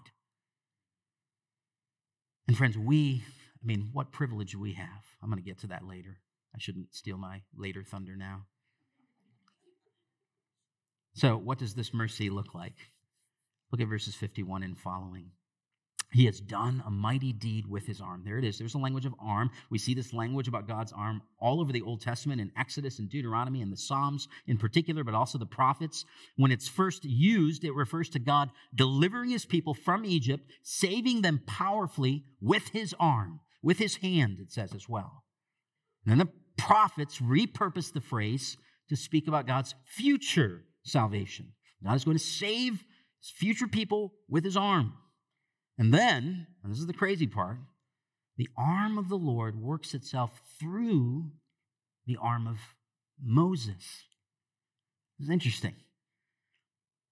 And 2.48 2.58
friends, 2.58 2.78
we 2.78 3.24
I 3.64 3.66
mean, 3.66 3.90
what 3.94 4.12
privilege 4.12 4.56
we 4.56 4.74
have. 4.74 5.06
I'm 5.22 5.30
going 5.30 5.42
to 5.42 5.48
get 5.48 5.60
to 5.60 5.68
that 5.68 5.88
later. 5.88 6.18
I 6.56 6.58
shouldn't 6.60 6.94
steal 6.94 7.18
my 7.18 7.42
later 7.56 7.84
thunder 7.84 8.16
now. 8.16 8.46
So, 11.14 11.38
what 11.38 11.60
does 11.60 11.74
this 11.74 11.94
mercy 11.94 12.30
look 12.30 12.56
like? 12.56 12.76
Look 13.72 13.82
at 13.82 13.88
verses 13.88 14.16
51 14.16 14.64
and 14.64 14.78
following. 14.78 15.32
He 16.14 16.26
has 16.26 16.42
done 16.42 16.84
a 16.86 16.92
mighty 16.92 17.32
deed 17.32 17.66
with 17.68 17.86
his 17.86 18.02
arm. 18.02 18.24
There 18.26 18.38
it 18.38 18.44
is. 18.44 18.58
There's 18.58 18.76
a 18.76 18.80
language 18.80 19.06
of 19.06 19.16
arm. 19.18 19.50
We 19.70 19.78
see 19.78 19.94
this 19.94 20.12
language 20.12 20.50
about 20.50 20.68
God's 20.68 20.92
arm 20.92 21.22
all 21.40 21.62
over 21.62 21.72
the 21.72 21.84
Old 21.84 22.02
Testament 22.02 22.42
in 22.42 22.52
Exodus 22.58 23.00
and 23.00 23.10
Deuteronomy 23.10 23.62
and 23.62 23.72
the 23.72 23.78
Psalms 23.78 24.28
in 24.46 24.58
particular, 24.58 25.06
but 25.06 25.14
also 25.14 25.38
the 25.38 25.46
prophets. 25.46 26.04
When 26.36 26.52
it's 26.52 26.68
first 26.68 27.06
used, 27.06 27.64
it 27.64 27.74
refers 27.74 28.10
to 28.10 28.20
God 28.20 28.50
delivering 28.76 29.30
his 29.30 29.46
people 29.46 29.74
from 29.74 30.04
Egypt, 30.04 30.52
saving 30.64 31.22
them 31.22 31.42
powerfully 31.46 32.26
with 32.42 32.68
his 32.70 32.94
arm 33.00 33.40
with 33.62 33.78
his 33.78 33.98
hand, 33.98 34.38
it 34.40 34.52
says 34.52 34.74
as 34.74 34.90
well. 34.90 35.24
And 36.06 36.12
then 36.12 36.18
the 36.20 36.32
prophets 36.58 37.20
repurpose 37.20 37.94
the 37.94 38.02
phrase 38.02 38.58
to 38.90 38.96
speak 38.96 39.28
about 39.28 39.48
God's 39.48 39.76
future 39.86 40.64
salvation. 40.84 41.54
God 41.84 41.96
is 41.96 42.04
going 42.04 42.18
to 42.18 42.24
save 42.24 42.84
his 43.20 43.32
future 43.36 43.68
people 43.68 44.14
with 44.30 44.44
his 44.44 44.58
arm. 44.58 44.94
And 45.78 45.94
then, 45.94 46.48
and 46.64 46.72
this 46.72 46.80
is 46.80 46.88
the 46.88 46.94
crazy 46.94 47.28
part, 47.28 47.58
the 48.38 48.50
arm 48.58 48.98
of 48.98 49.10
the 49.10 49.18
Lord 49.18 49.62
works 49.62 49.94
itself 49.94 50.42
through 50.60 51.32
the 52.06 52.18
arm 52.22 52.48
of 52.48 52.58
Moses. 53.24 54.06
It's 55.20 55.30
interesting. 55.30 55.76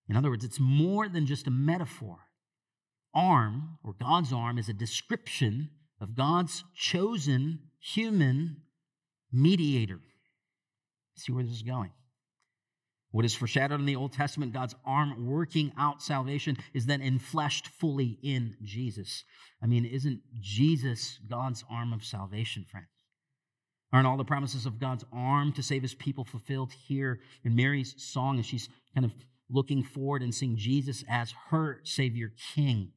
In 0.08 0.16
other 0.16 0.30
words, 0.30 0.44
it's 0.44 0.60
more 0.60 1.08
than 1.08 1.26
just 1.26 1.48
a 1.48 1.52
metaphor. 1.52 2.18
Arm, 3.14 3.78
or 3.84 3.94
God's 3.94 4.34
arm, 4.34 4.58
is 4.58 4.70
a 4.70 4.74
description 4.74 5.70
of 6.02 6.16
God's 6.16 6.64
chosen 6.76 7.60
human 7.80 8.58
mediator. 9.32 10.00
See 11.16 11.32
where 11.32 11.44
this 11.44 11.54
is 11.54 11.64
going. 11.64 11.92
What 13.12 13.26
is 13.26 13.34
foreshadowed 13.34 13.80
in 13.80 13.88
the 13.88 13.96
Old 13.96 14.14
Testament, 14.14 14.54
God's 14.54 14.76
arm 14.86 15.26
working 15.26 15.72
out 15.78 16.02
salvation, 16.02 16.58
is 16.74 16.86
then 16.86 17.02
enfleshed 17.02 17.68
fully 17.68 18.20
in 18.22 18.56
Jesus. 18.64 19.24
I 19.64 19.66
mean, 19.66 19.84
isn't 19.84 20.22
Jesus 20.40 21.20
God's 21.28 21.64
arm 21.72 21.92
of 21.92 22.04
salvation, 22.04 22.66
friends? 22.70 22.88
Aren't 23.92 24.06
all 24.06 24.18
the 24.18 24.26
promises 24.26 24.68
of 24.68 24.80
God's 24.80 25.04
arm 25.12 25.52
to 25.54 25.64
save 25.64 25.82
his 25.82 25.96
people 25.96 26.24
fulfilled 26.24 26.72
here 26.72 27.20
in 27.44 27.56
Mary's 27.56 27.96
song 27.98 28.38
as 28.38 28.46
she's 28.46 28.70
kind 28.94 29.06
of 29.06 29.12
looking 29.50 29.84
forward 29.84 30.22
and 30.22 30.34
seeing 30.34 30.56
Jesus 30.56 31.04
as 31.10 31.34
her 31.50 31.82
Savior 31.84 32.32
King? 32.54 32.92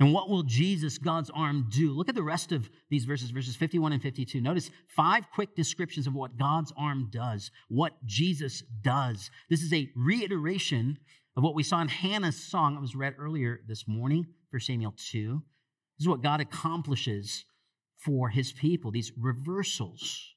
And 0.00 0.14
what 0.14 0.30
will 0.30 0.42
Jesus, 0.42 0.96
God's 0.96 1.28
arm, 1.30 1.68
do? 1.70 1.92
Look 1.92 2.08
at 2.08 2.14
the 2.14 2.22
rest 2.22 2.52
of 2.52 2.70
these 2.88 3.04
verses, 3.04 3.30
verses 3.30 3.54
51 3.54 3.92
and 3.92 4.02
52. 4.02 4.40
Notice 4.40 4.70
five 4.88 5.30
quick 5.34 5.54
descriptions 5.54 6.06
of 6.06 6.14
what 6.14 6.38
God's 6.38 6.72
arm 6.74 7.10
does, 7.12 7.50
what 7.68 7.92
Jesus 8.06 8.62
does. 8.80 9.30
This 9.50 9.62
is 9.62 9.74
a 9.74 9.90
reiteration 9.94 10.98
of 11.36 11.42
what 11.42 11.54
we 11.54 11.62
saw 11.62 11.82
in 11.82 11.88
Hannah's 11.88 12.42
song 12.42 12.74
that 12.74 12.80
was 12.80 12.96
read 12.96 13.14
earlier 13.18 13.60
this 13.68 13.86
morning, 13.86 14.26
1 14.50 14.60
Samuel 14.60 14.94
2. 14.96 15.42
This 15.98 16.04
is 16.04 16.08
what 16.08 16.22
God 16.22 16.40
accomplishes 16.40 17.44
for 17.98 18.30
his 18.30 18.52
people, 18.52 18.90
these 18.90 19.12
reversals. 19.18 20.34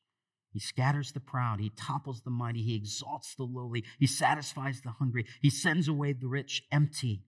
He 0.52 0.60
scatters 0.60 1.13
the 1.13 1.21
proud. 1.21 1.62
He 1.62 1.71
topples 1.76 2.21
the 2.21 2.30
mighty. 2.30 2.62
He 2.62 2.76
exalts 2.76 3.34
the 3.36 3.43
lowly. 3.43 3.86
He 3.97 4.08
satisfies 4.08 4.82
the 4.82 4.91
hungry. 4.91 5.26
He 5.41 5.49
sends 5.49 5.88
away 5.88 6.12
the 6.13 6.28
rich 6.28 6.63
empty. 6.71 7.23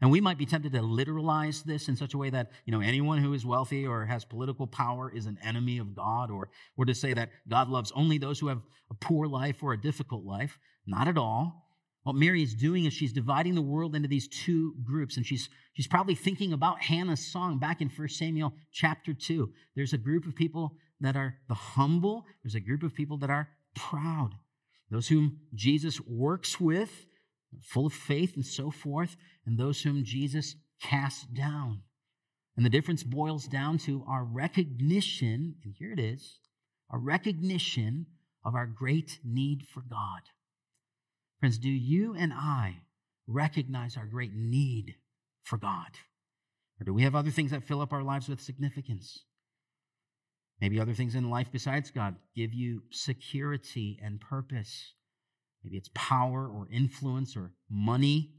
And 0.00 0.10
we 0.10 0.20
might 0.20 0.38
be 0.38 0.46
tempted 0.46 0.72
to 0.72 0.80
literalize 0.80 1.64
this 1.64 1.88
in 1.88 1.96
such 1.96 2.14
a 2.14 2.18
way 2.18 2.30
that, 2.30 2.52
you 2.64 2.72
know, 2.72 2.80
anyone 2.80 3.18
who 3.18 3.32
is 3.34 3.44
wealthy 3.44 3.86
or 3.86 4.04
has 4.04 4.24
political 4.24 4.66
power 4.66 5.10
is 5.12 5.26
an 5.26 5.38
enemy 5.42 5.78
of 5.78 5.94
God, 5.94 6.30
or, 6.30 6.50
or 6.76 6.84
to 6.84 6.94
say 6.94 7.14
that 7.14 7.30
God 7.48 7.68
loves 7.68 7.92
only 7.96 8.18
those 8.18 8.38
who 8.38 8.46
have 8.46 8.62
a 8.90 8.94
poor 8.94 9.26
life 9.26 9.62
or 9.62 9.72
a 9.72 9.80
difficult 9.80 10.24
life. 10.24 10.58
Not 10.86 11.08
at 11.08 11.18
all. 11.18 11.64
What 12.04 12.14
Mary 12.14 12.42
is 12.42 12.54
doing 12.54 12.84
is 12.84 12.94
she's 12.94 13.12
dividing 13.12 13.56
the 13.56 13.60
world 13.60 13.96
into 13.96 14.08
these 14.08 14.28
two 14.28 14.74
groups, 14.84 15.16
and 15.16 15.26
she's, 15.26 15.50
she's 15.74 15.88
probably 15.88 16.14
thinking 16.14 16.52
about 16.52 16.80
Hannah's 16.80 17.26
song 17.26 17.58
back 17.58 17.80
in 17.80 17.90
1 17.90 18.08
Samuel 18.08 18.54
chapter 18.72 19.12
2. 19.12 19.50
There's 19.74 19.92
a 19.92 19.98
group 19.98 20.26
of 20.26 20.36
people 20.36 20.76
that 21.00 21.16
are 21.16 21.36
the 21.48 21.54
humble, 21.54 22.24
there's 22.42 22.54
a 22.54 22.60
group 22.60 22.82
of 22.82 22.94
people 22.94 23.18
that 23.18 23.30
are 23.30 23.48
proud. 23.74 24.30
Those 24.90 25.08
whom 25.08 25.40
Jesus 25.54 26.00
works 26.00 26.58
with 26.58 27.06
full 27.62 27.86
of 27.86 27.92
faith 27.92 28.36
and 28.36 28.44
so 28.44 28.70
forth, 28.70 29.16
and 29.48 29.56
those 29.56 29.80
whom 29.80 30.04
Jesus 30.04 30.56
cast 30.82 31.32
down. 31.32 31.80
And 32.54 32.66
the 32.66 32.70
difference 32.70 33.02
boils 33.02 33.46
down 33.46 33.78
to 33.78 34.04
our 34.06 34.22
recognition, 34.22 35.54
and 35.64 35.74
here 35.78 35.90
it 35.90 35.98
is, 35.98 36.38
our 36.90 36.98
recognition 36.98 38.06
of 38.44 38.54
our 38.54 38.66
great 38.66 39.20
need 39.24 39.62
for 39.72 39.80
God. 39.80 40.20
Friends, 41.40 41.56
do 41.56 41.70
you 41.70 42.14
and 42.14 42.32
I 42.34 42.82
recognize 43.26 43.96
our 43.96 44.04
great 44.04 44.34
need 44.34 44.96
for 45.42 45.56
God? 45.56 45.96
Or 46.78 46.84
do 46.84 46.92
we 46.92 47.04
have 47.04 47.14
other 47.14 47.30
things 47.30 47.50
that 47.52 47.64
fill 47.64 47.80
up 47.80 47.92
our 47.94 48.02
lives 48.02 48.28
with 48.28 48.42
significance? 48.42 49.24
Maybe 50.60 50.78
other 50.78 50.94
things 50.94 51.14
in 51.14 51.30
life 51.30 51.48
besides 51.50 51.90
God 51.90 52.16
give 52.36 52.52
you 52.52 52.82
security 52.90 53.98
and 54.02 54.20
purpose. 54.20 54.92
Maybe 55.64 55.78
it's 55.78 55.90
power 55.94 56.46
or 56.48 56.68
influence 56.70 57.34
or 57.34 57.52
money. 57.70 58.34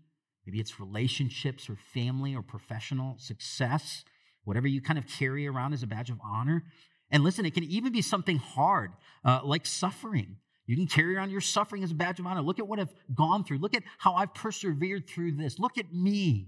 Maybe 0.50 0.62
it's 0.62 0.80
relationships 0.80 1.70
or 1.70 1.78
family 1.94 2.34
or 2.34 2.42
professional 2.42 3.16
success, 3.20 4.04
whatever 4.46 4.68
you 4.68 4.82
kind 4.82 4.98
of 4.98 5.06
carry 5.06 5.46
around 5.46 5.74
as 5.74 5.84
a 5.84 5.88
badge 5.88 6.10
of 6.10 6.18
honor. 6.26 6.64
And 7.12 7.24
listen, 7.24 7.46
it 7.46 7.54
can 7.54 7.66
even 7.66 7.92
be 7.92 8.02
something 8.02 8.38
hard, 8.38 8.94
uh, 9.24 9.42
like 9.44 9.68
suffering. 9.68 10.38
You 10.66 10.76
can 10.76 10.88
carry 10.88 11.16
around 11.16 11.30
your 11.30 11.42
suffering 11.42 11.84
as 11.84 11.92
a 11.92 11.94
badge 11.94 12.20
of 12.20 12.26
honor. 12.26 12.42
Look 12.42 12.58
at 12.58 12.68
what 12.68 12.80
I've 12.80 12.92
gone 13.14 13.44
through. 13.44 13.60
Look 13.60 13.76
at 13.76 13.84
how 14.00 14.16
I've 14.16 14.34
persevered 14.34 15.08
through 15.08 15.34
this. 15.34 15.60
Look 15.60 15.78
at 15.78 15.94
me. 15.94 16.48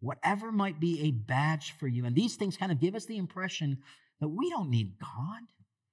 Whatever 0.00 0.50
might 0.50 0.80
be 0.80 1.02
a 1.02 1.10
badge 1.10 1.74
for 1.78 1.86
you. 1.86 2.06
And 2.06 2.16
these 2.16 2.36
things 2.36 2.56
kind 2.56 2.72
of 2.72 2.80
give 2.80 2.94
us 2.94 3.04
the 3.04 3.18
impression 3.18 3.82
that 4.22 4.28
we 4.28 4.48
don't 4.48 4.70
need 4.70 4.94
God. 4.98 5.42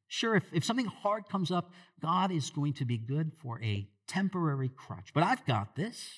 Sure, 0.07 0.37
if, 0.37 0.45
if 0.53 0.63
something 0.63 0.85
hard 0.85 1.27
comes 1.27 1.51
up, 1.51 1.73
God 2.01 2.31
is 2.31 2.51
going 2.51 2.71
to 2.75 2.85
be 2.85 2.97
good 2.97 3.33
for 3.41 3.61
a 3.61 3.89
temporary 4.07 4.69
crutch. 4.69 5.09
But 5.13 5.23
I've 5.23 5.45
got 5.45 5.75
this. 5.75 6.09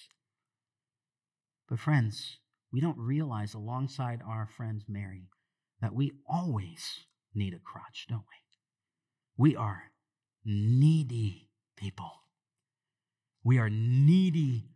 But, 1.73 1.79
friends, 1.79 2.37
we 2.71 2.81
don't 2.81 2.99
realize 2.99 3.55
alongside 3.55 4.21
our 4.23 4.45
friend 4.45 4.83
Mary 4.87 5.23
that 5.81 5.95
we 5.95 6.11
always 6.29 6.99
need 7.33 7.55
a 7.55 7.57
crutch, 7.57 8.05
don't 8.07 8.19
we? 8.19 9.43
We 9.49 9.55
are 9.55 9.81
needy 10.45 11.49
people. 11.75 12.11
We 13.43 13.57
are 13.57 13.71
needy 13.71 14.69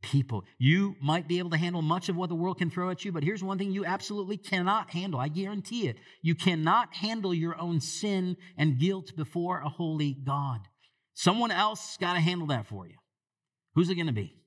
people. 0.00 0.44
You 0.56 0.96
might 1.02 1.28
be 1.28 1.38
able 1.38 1.50
to 1.50 1.58
handle 1.58 1.82
much 1.82 2.08
of 2.08 2.16
what 2.16 2.30
the 2.30 2.34
world 2.34 2.56
can 2.56 2.70
throw 2.70 2.88
at 2.88 3.04
you, 3.04 3.12
but 3.12 3.24
here's 3.24 3.44
one 3.44 3.58
thing 3.58 3.70
you 3.70 3.84
absolutely 3.84 4.38
cannot 4.38 4.88
handle. 4.88 5.20
I 5.20 5.28
guarantee 5.28 5.86
it. 5.86 5.98
You 6.22 6.34
cannot 6.34 6.94
handle 6.94 7.34
your 7.34 7.60
own 7.60 7.82
sin 7.82 8.38
and 8.56 8.80
guilt 8.80 9.14
before 9.16 9.60
a 9.60 9.68
holy 9.68 10.14
God. 10.14 10.60
Someone 11.12 11.50
else 11.50 11.98
got 12.00 12.14
to 12.14 12.20
handle 12.20 12.46
that 12.46 12.68
for 12.68 12.86
you. 12.86 12.94
Who's 13.74 13.90
it 13.90 13.96
going 13.96 14.06
to 14.06 14.14
be? 14.14 14.38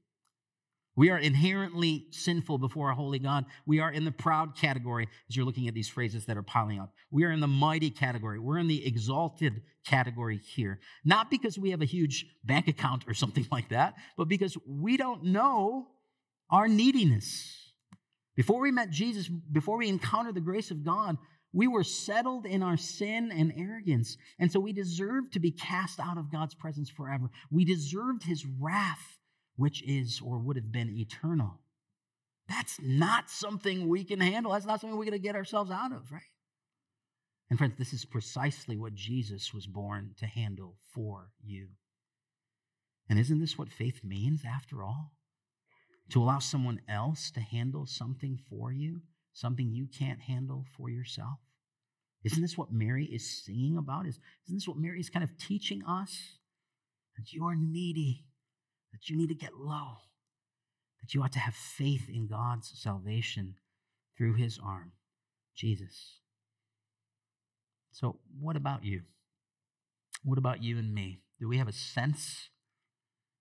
We 1.02 1.10
are 1.10 1.18
inherently 1.18 2.06
sinful 2.12 2.60
before 2.60 2.92
a 2.92 2.96
holy 2.96 3.18
God. 3.18 3.46
We 3.66 3.80
are 3.80 3.92
in 3.92 4.06
the 4.06 4.12
proud 4.12 4.56
category 4.56 5.08
as 5.28 5.36
you're 5.36 5.48
looking 5.48 5.68
at 5.68 5.74
these 5.74 5.90
phrases 5.90 6.28
that 6.28 6.38
are 6.38 6.44
piling 6.44 6.80
up. 6.80 6.94
We 7.10 7.24
are 7.24 7.32
in 7.32 7.40
the 7.40 7.48
mighty 7.48 7.90
category. 7.90 8.38
We're 8.38 8.60
in 8.60 8.68
the 8.68 8.86
exalted 8.86 9.64
category 9.84 10.38
here. 10.38 10.80
Not 11.04 11.32
because 11.32 11.58
we 11.58 11.72
have 11.72 11.82
a 11.82 11.86
huge 11.86 12.28
bank 12.44 12.68
account 12.68 13.06
or 13.08 13.14
something 13.16 13.48
like 13.52 13.70
that, 13.70 13.96
but 14.16 14.28
because 14.28 14.56
we 14.68 14.96
don't 14.96 15.24
know 15.24 15.88
our 16.52 16.68
neediness. 16.68 17.74
Before 18.36 18.62
we 18.62 18.70
met 18.70 18.92
Jesus, 18.92 19.28
before 19.28 19.80
we 19.80 19.90
encountered 19.90 20.36
the 20.36 20.40
grace 20.40 20.70
of 20.70 20.86
God, 20.86 21.18
we 21.52 21.66
were 21.68 21.84
settled 21.84 22.46
in 22.46 22.62
our 22.62 22.78
sin 22.78 23.32
and 23.32 23.52
arrogance. 23.58 24.18
And 24.38 24.52
so 24.52 24.60
we 24.60 24.72
deserved 24.72 25.34
to 25.34 25.40
be 25.40 25.50
cast 25.50 26.00
out 26.00 26.20
of 26.20 26.32
God's 26.32 26.54
presence 26.54 26.92
forever. 26.92 27.32
We 27.50 27.66
deserved 27.66 28.22
his 28.22 28.46
wrath 28.46 29.18
which 29.62 29.84
is 29.84 30.20
or 30.26 30.40
would 30.40 30.56
have 30.56 30.72
been 30.72 30.90
eternal. 30.90 31.60
That's 32.50 32.80
not 32.82 33.30
something 33.30 33.88
we 33.88 34.04
can 34.04 34.20
handle. 34.20 34.54
That's 34.54 34.66
not 34.66 34.82
something 34.82 34.98
we're 34.98 35.06
going 35.06 35.12
to 35.12 35.20
get 35.20 35.36
ourselves 35.36 35.70
out 35.70 35.92
of, 35.92 36.12
right? 36.12 36.24
And 37.52 37.60
friends, 37.60 37.76
this 37.78 37.94
is 37.94 38.04
precisely 38.04 38.76
what 38.76 38.96
Jesus 38.96 39.54
was 39.54 39.68
born 39.68 40.16
to 40.18 40.26
handle 40.26 40.78
for 40.96 41.30
you. 41.44 41.68
And 43.08 43.20
isn't 43.20 43.40
this 43.40 43.56
what 43.56 43.70
faith 43.70 44.04
means 44.04 44.42
after 44.44 44.84
all? 44.84 45.12
To 46.14 46.24
allow 46.24 46.40
someone 46.40 46.82
else 46.90 47.30
to 47.32 47.40
handle 47.40 47.86
something 47.86 48.40
for 48.50 48.72
you, 48.72 49.02
something 49.32 49.72
you 49.72 49.86
can't 49.86 50.22
handle 50.22 50.66
for 50.76 50.90
yourself? 50.90 51.38
Isn't 52.24 52.42
this 52.42 52.58
what 52.58 52.72
Mary 52.72 53.06
is 53.06 53.44
singing 53.46 53.78
about? 53.78 54.08
Isn't 54.08 54.24
this 54.50 54.68
what 54.68 54.78
Mary 54.78 55.00
is 55.00 55.12
kind 55.12 55.24
of 55.24 55.38
teaching 55.38 55.84
us? 55.86 56.18
That 57.16 57.32
you 57.32 57.46
are 57.46 57.56
needy, 57.56 58.26
that 58.92 59.10
you 59.10 59.18
need 59.18 59.30
to 59.30 59.36
get 59.36 59.56
low, 59.58 59.98
that 61.02 61.14
you 61.14 61.22
ought 61.24 61.32
to 61.34 61.40
have 61.40 61.56
faith 61.56 62.10
in 62.10 62.28
God's 62.28 62.72
salvation 62.76 63.56
through 64.18 64.36
his 64.36 64.60
arm, 64.64 64.94
Jesus. 65.56 66.20
So, 67.92 68.20
what 68.40 68.56
about 68.56 68.84
you? 68.84 69.02
What 70.24 70.38
about 70.38 70.64
you 70.64 70.78
and 70.78 70.94
me? 70.94 71.22
Do 71.40 71.48
we 71.48 71.58
have 71.58 71.68
a 71.68 71.74
sense? 71.74 72.50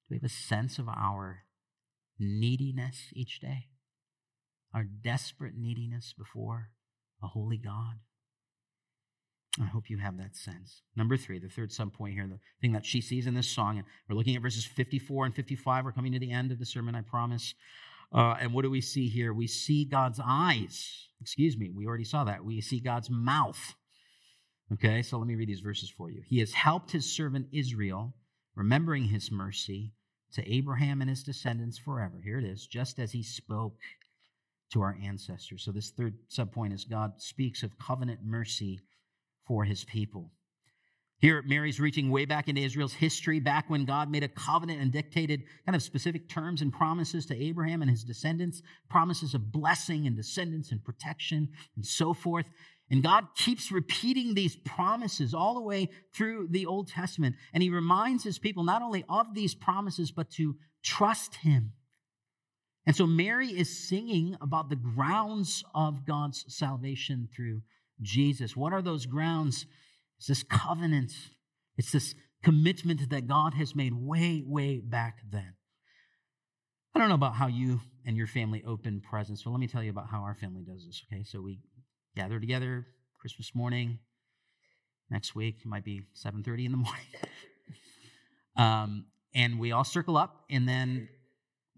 Do 0.09 0.15
we 0.15 0.17
have 0.17 0.25
a 0.25 0.29
sense 0.29 0.79
of 0.79 0.89
our 0.89 1.45
neediness 2.19 3.09
each 3.13 3.41
day? 3.41 3.67
Our 4.75 4.85
desperate 4.85 5.55
neediness 5.57 6.15
before 6.17 6.71
a 7.23 7.27
holy 7.29 7.59
God? 7.59 7.99
I 9.59 9.65
hope 9.65 9.91
you 9.91 9.99
have 9.99 10.17
that 10.19 10.37
sense. 10.37 10.83
Number 10.95 11.17
three, 11.17 11.41
the 11.41 11.49
third 11.49 11.73
sub 11.73 11.93
point 11.93 12.15
here, 12.15 12.27
the 12.29 12.39
thing 12.61 12.73
that 12.73 12.87
she 12.87 13.01
sees 13.01 13.27
in 13.27 13.35
this 13.35 13.49
song, 13.49 13.79
and 13.79 13.87
we're 14.09 14.15
looking 14.15 14.37
at 14.37 14.43
verses 14.43 14.65
54 14.65 15.27
and 15.27 15.35
55. 15.35 15.85
We're 15.85 15.93
coming 15.93 16.13
to 16.13 16.21
the 16.21 16.31
end 16.31 16.53
of 16.53 16.59
the 16.59 16.67
sermon, 16.67 16.95
I 16.95 17.01
promise. 17.01 17.55
Uh, 18.13 18.37
and 18.41 18.53
what 18.53 18.63
do 18.63 18.71
we 18.71 18.81
see 18.81 19.09
here? 19.09 19.33
We 19.33 19.49
see 19.49 19.85
God's 19.85 20.21
eyes. 20.25 21.09
Excuse 21.21 21.57
me, 21.57 21.71
we 21.71 21.87
already 21.87 22.05
saw 22.05 22.25
that. 22.25 22.45
We 22.45 22.61
see 22.61 22.81
God's 22.81 23.11
mouth. 23.11 23.75
Okay, 24.73 25.03
so 25.03 25.19
let 25.19 25.27
me 25.27 25.35
read 25.35 25.49
these 25.49 25.61
verses 25.61 25.91
for 25.91 26.11
you. 26.11 26.23
He 26.25 26.39
has 26.39 26.53
helped 26.53 26.93
his 26.93 27.11
servant 27.11 27.49
Israel, 27.53 28.15
remembering 28.55 29.05
his 29.05 29.33
mercy 29.33 29.95
to 30.35 30.49
Abraham 30.49 31.01
and 31.01 31.11
his 31.11 31.25
descendants 31.25 31.77
forever. 31.77 32.21
Here 32.23 32.39
it 32.39 32.45
is, 32.45 32.69
just 32.69 33.01
as 33.01 33.11
he 33.11 33.25
spoke 33.25 33.81
to 34.73 34.83
our 34.83 34.97
ancestors. 35.03 35.65
So, 35.65 35.73
this 35.73 35.91
third 35.91 36.15
subpoint 36.29 36.73
is 36.73 36.85
God 36.85 37.21
speaks 37.21 37.65
of 37.65 37.79
covenant 37.79 38.21
mercy 38.25 38.81
for 39.51 39.65
his 39.65 39.83
people. 39.83 40.31
Here, 41.19 41.43
Mary's 41.45 41.81
reaching 41.81 42.09
way 42.09 42.25
back 42.25 42.47
into 42.47 42.63
Israel's 42.63 42.93
history, 42.93 43.41
back 43.41 43.69
when 43.69 43.85
God 43.85 44.09
made 44.09 44.23
a 44.23 44.29
covenant 44.29 44.81
and 44.81 44.93
dictated 44.93 45.43
kind 45.67 45.75
of 45.75 45.83
specific 45.83 46.29
terms 46.29 46.63
and 46.63 46.73
promises 46.73 47.27
to 47.27 47.37
Abraham 47.37 47.83
and 47.83 47.91
his 47.91 48.05
descendants, 48.05 48.63
promises 48.89 49.35
of 49.35 49.51
blessing 49.51 50.07
and 50.07 50.15
descendants 50.15 50.71
and 50.71 50.85
protection 50.85 51.49
and 51.75 51.85
so 51.85 52.15
forth. 52.15 52.47
And 52.93 53.03
God 53.03 53.27
keeps 53.35 53.73
repeating 53.73 54.35
these 54.35 54.55
promises 54.55 55.35
all 55.35 55.55
the 55.55 55.61
way 55.63 55.89
through 56.15 56.47
the 56.53 56.67
Old 56.67 56.87
Testament. 56.87 57.35
And 57.53 57.61
he 57.61 57.71
reminds 57.71 58.23
his 58.23 58.39
people 58.39 58.63
not 58.63 58.83
only 58.83 59.05
of 59.09 59.35
these 59.35 59.57
promises, 59.57 60.13
but 60.13 60.31
to 60.35 60.55
trust 60.85 61.35
him. 61.35 61.73
And 62.87 62.95
so 62.95 63.05
Mary 63.05 63.49
is 63.49 63.89
singing 63.89 64.37
about 64.41 64.71
the 64.71 64.77
grounds 64.77 65.65
of 65.75 66.07
God's 66.07 66.45
salvation 66.47 67.29
through 67.35 67.63
Jesus. 68.03 68.57
What 68.57 68.73
are 68.73 68.83
those 68.83 69.07
grounds? 69.07 69.67
It's 70.19 70.27
this 70.27 70.43
covenant, 70.43 71.13
it's 71.77 71.93
this 71.93 72.15
commitment 72.43 73.09
that 73.11 73.27
God 73.27 73.55
has 73.55 73.75
made 73.75 73.93
way, 73.95 74.43
way 74.47 74.81
back 74.81 75.19
then. 75.31 75.55
I 76.95 76.99
don't 76.99 77.09
know 77.09 77.15
about 77.15 77.35
how 77.35 77.47
you 77.47 77.81
and 78.05 78.17
your 78.17 78.27
family 78.27 78.63
open 78.67 79.01
presents, 79.01 79.43
but 79.43 79.51
let 79.51 79.61
me 79.61 79.67
tell 79.67 79.83
you 79.83 79.91
about 79.91 80.09
how 80.11 80.21
our 80.21 80.35
family 80.35 80.63
does 80.63 80.85
this, 80.85 81.03
okay? 81.11 81.23
So 81.23 81.41
we 81.41 81.61
gather 82.17 82.41
together 82.41 82.87
Christmas 83.21 83.55
morning. 83.55 83.99
Next 85.11 85.35
week, 85.35 85.59
it 85.61 85.67
might 85.67 85.85
be 85.85 86.03
7.30 86.25 86.67
in 86.67 86.73
the 86.73 86.77
morning. 86.79 87.07
um, 88.57 89.07
and 89.35 89.59
we 89.59 89.73
all 89.73 89.85
circle 89.85 90.17
up, 90.17 90.45
and 90.51 90.69
then 90.69 91.09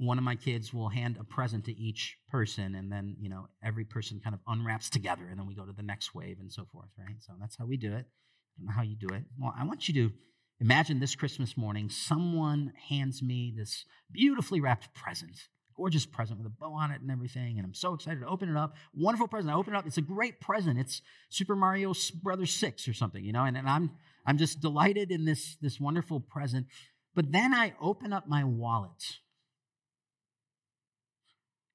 one 0.03 0.19
of 0.19 0.25
my 0.25 0.35
kids 0.35 0.75
will 0.75 0.89
hand 0.89 1.17
a 1.21 1.25
present 1.25 1.65
to 1.67 1.73
each 1.79 2.19
person 2.29 2.75
and 2.75 2.91
then 2.91 3.17
you 3.21 3.29
know 3.29 3.47
every 3.65 3.85
person 3.85 4.21
kind 4.23 4.35
of 4.35 4.41
unwraps 4.49 4.91
together 4.91 5.23
and 5.31 5.39
then 5.39 5.47
we 5.47 5.55
go 5.55 5.65
to 5.65 5.73
the 5.73 5.83
next 5.83 6.13
wave 6.13 6.39
and 6.41 6.53
so 6.53 6.67
forth 6.73 6.89
right? 6.99 7.17
So 7.21 7.33
that's 7.41 7.57
how 7.57 7.67
we 7.67 7.77
do 7.77 7.93
it. 7.95 8.05
I 8.05 8.59
don't 8.59 8.67
know 8.67 8.73
how 8.73 8.83
you 8.83 8.97
do 8.97 9.15
it. 9.15 9.23
Well 9.39 9.55
i 9.57 9.65
want 9.65 9.89
you 9.89 9.95
to 9.95 10.15
imagine 10.61 10.99
this 10.99 11.15
christmas 11.15 11.57
morning 11.57 11.89
someone 11.89 12.73
hands 12.89 13.23
me 13.23 13.53
this 13.57 13.85
beautifully 14.11 14.61
wrapped 14.61 14.93
present 14.95 15.37
gorgeous 15.77 16.05
present 16.05 16.39
with 16.39 16.47
a 16.47 16.51
bow 16.51 16.73
on 16.73 16.91
it 16.91 17.01
and 17.01 17.11
everything 17.11 17.59
and 17.59 17.67
i'm 17.67 17.75
so 17.75 17.95
excited 17.95 18.21
to 18.21 18.27
open 18.27 18.49
it 18.49 18.57
up. 18.57 18.75
Wonderful 18.95 19.29
present. 19.29 19.53
I 19.53 19.57
open 19.57 19.75
it 19.75 19.77
up. 19.77 19.87
It's 19.87 19.99
a 19.99 20.03
great 20.03 20.41
present. 20.41 20.79
It's 20.79 21.01
super 21.29 21.55
mario 21.55 21.95
brothers 22.23 22.53
6 22.55 22.89
or 22.89 22.95
something 22.95 23.25
you 23.25 23.33
know 23.33 23.45
and, 23.45 23.57
and 23.57 23.69
i'm 23.69 23.93
i'm 24.27 24.39
just 24.39 24.61
delighted 24.61 25.11
in 25.11 25.25
this 25.25 25.57
this 25.61 25.79
wonderful 25.79 26.19
present. 26.19 26.67
But 27.15 27.31
then 27.31 27.55
i 27.55 27.75
open 27.81 28.13
up 28.13 28.27
my 28.27 28.43
wallet 28.43 29.21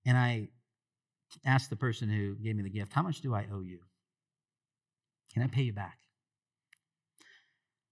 and 0.07 0.17
I 0.17 0.47
asked 1.45 1.69
the 1.69 1.75
person 1.75 2.09
who 2.09 2.35
gave 2.35 2.55
me 2.55 2.63
the 2.63 2.69
gift, 2.69 2.93
How 2.93 3.03
much 3.03 3.21
do 3.21 3.35
I 3.35 3.45
owe 3.53 3.59
you? 3.59 3.79
Can 5.33 5.43
I 5.43 5.47
pay 5.47 5.63
you 5.63 5.73
back? 5.73 5.99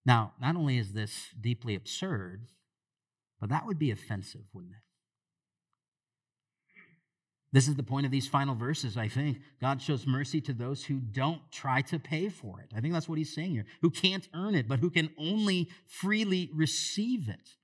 Now, 0.05 0.33
not 0.39 0.55
only 0.55 0.77
is 0.77 0.93
this 0.93 1.27
deeply 1.39 1.75
absurd, 1.75 2.47
but 3.39 3.49
that 3.49 3.65
would 3.65 3.77
be 3.77 3.91
offensive, 3.91 4.45
wouldn't 4.53 4.73
it? 4.73 4.79
This 7.51 7.67
is 7.67 7.75
the 7.75 7.83
point 7.83 8.05
of 8.05 8.11
these 8.11 8.27
final 8.27 8.55
verses, 8.55 8.97
I 8.97 9.07
think. 9.07 9.39
God 9.61 9.81
shows 9.81 10.07
mercy 10.07 10.41
to 10.41 10.53
those 10.53 10.83
who 10.83 10.95
don't 10.95 11.41
try 11.51 11.81
to 11.83 11.99
pay 11.99 12.29
for 12.29 12.61
it. 12.61 12.71
I 12.75 12.81
think 12.81 12.93
that's 12.93 13.07
what 13.07 13.17
he's 13.17 13.33
saying 13.33 13.51
here. 13.51 13.65
Who 13.81 13.89
can't 13.89 14.27
earn 14.33 14.55
it, 14.55 14.67
but 14.67 14.79
who 14.79 14.89
can 14.89 15.09
only 15.17 15.69
freely 15.85 16.49
receive 16.53 17.29
it. 17.29 17.55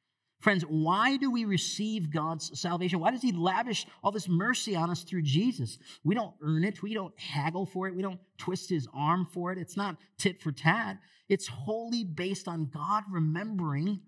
Friends, 0.42 0.64
why 0.64 1.18
do 1.18 1.30
we 1.30 1.46
receive 1.46 2.12
God's 2.12 2.60
salvation? 2.60 3.00
Why 3.00 3.12
does 3.12 3.22
He 3.22 3.32
lavish 3.32 3.86
all 4.04 4.12
this 4.12 4.28
mercy 4.28 4.76
on 4.76 4.90
us 4.90 5.04
through 5.04 5.22
Jesus? 5.22 5.78
We 6.04 6.16
don't 6.16 6.34
earn 6.42 6.64
it. 6.64 6.82
We 6.82 6.96
don't 6.96 7.18
haggle 7.20 7.68
for 7.68 7.88
it. 7.88 7.96
We 7.96 8.02
don't 8.02 8.20
twist 8.40 8.70
His 8.70 8.88
arm 8.94 9.28
for 9.32 9.52
it. 9.52 9.60
It's 9.60 9.78
not 9.78 9.98
tit 10.18 10.42
for 10.42 10.52
tat. 10.52 10.98
It's 11.30 11.48
wholly 11.48 12.04
based 12.04 12.48
on 12.48 12.72
God 12.74 13.04
remembering 13.12 14.02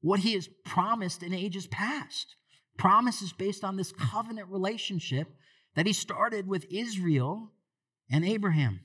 what 0.00 0.20
He 0.20 0.34
has 0.34 0.48
promised 0.64 1.24
in 1.24 1.34
ages 1.34 1.66
past. 1.66 2.36
Promises 2.78 3.32
based 3.32 3.64
on 3.64 3.76
this 3.76 3.90
covenant 3.90 4.48
relationship 4.48 5.28
that 5.74 5.86
He 5.86 5.92
started 5.92 6.46
with 6.46 6.66
Israel 6.70 7.50
and 8.08 8.24
Abraham. 8.24 8.80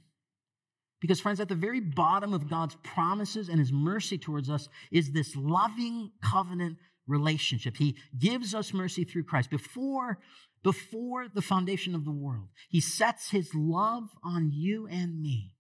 Because, 1.02 1.20
friends, 1.20 1.40
at 1.40 1.50
the 1.50 1.56
very 1.56 1.82
bottom 1.82 2.34
of 2.34 2.50
God's 2.50 2.76
promises 2.82 3.50
and 3.50 3.60
his 3.60 3.72
mercy 3.72 4.18
towards 4.18 4.50
us 4.50 4.70
is 4.92 5.12
this 5.12 5.36
loving 5.36 6.10
covenant 6.24 6.78
relationship. 7.08 7.78
He 7.78 7.98
gives 8.18 8.54
us 8.54 8.74
mercy 8.74 9.04
through 9.04 9.24
Christ. 9.24 9.50
Before, 9.50 10.20
before 10.64 11.28
the 11.28 11.42
foundation 11.42 11.96
of 11.96 12.06
the 12.06 12.12
world, 12.12 12.50
he 12.70 12.82
sets 12.82 13.30
his 13.30 13.54
love 13.54 14.10
on 14.24 14.52
you 14.52 14.88
and 14.88 15.22
me. 15.22 15.54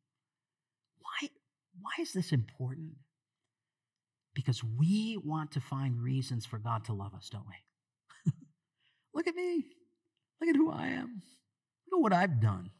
Why, 0.99 1.29
why 1.79 2.01
is 2.01 2.13
this 2.13 2.31
important? 2.31 2.93
Because 4.33 4.63
we 4.63 5.17
want 5.23 5.51
to 5.51 5.61
find 5.61 6.01
reasons 6.01 6.45
for 6.45 6.59
God 6.59 6.85
to 6.85 6.93
love 6.93 7.13
us, 7.13 7.29
don't 7.31 7.45
we? 7.47 8.31
Look 9.13 9.27
at 9.27 9.35
me. 9.35 9.65
Look 10.41 10.49
at 10.49 10.55
who 10.55 10.71
I 10.71 10.87
am. 10.87 11.21
Look 11.89 11.99
at 11.99 12.01
what 12.01 12.13
I've 12.13 12.41
done. 12.41 12.71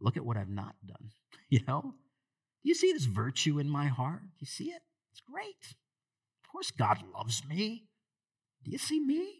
Look 0.00 0.16
at 0.16 0.24
what 0.24 0.36
I've 0.36 0.48
not 0.48 0.74
done. 0.86 1.10
You 1.48 1.60
know? 1.68 1.82
Do 1.82 2.68
you 2.68 2.74
see 2.74 2.92
this 2.92 3.04
virtue 3.04 3.58
in 3.58 3.68
my 3.68 3.88
heart? 3.88 4.22
Do 4.22 4.36
you 4.38 4.46
see 4.46 4.70
it? 4.70 4.80
It's 5.10 5.20
great. 5.20 5.76
Of 6.44 6.50
course, 6.50 6.70
God 6.70 6.98
loves 7.14 7.42
me. 7.46 7.88
Do 8.64 8.70
you 8.70 8.78
see 8.78 9.00
me? 9.00 9.38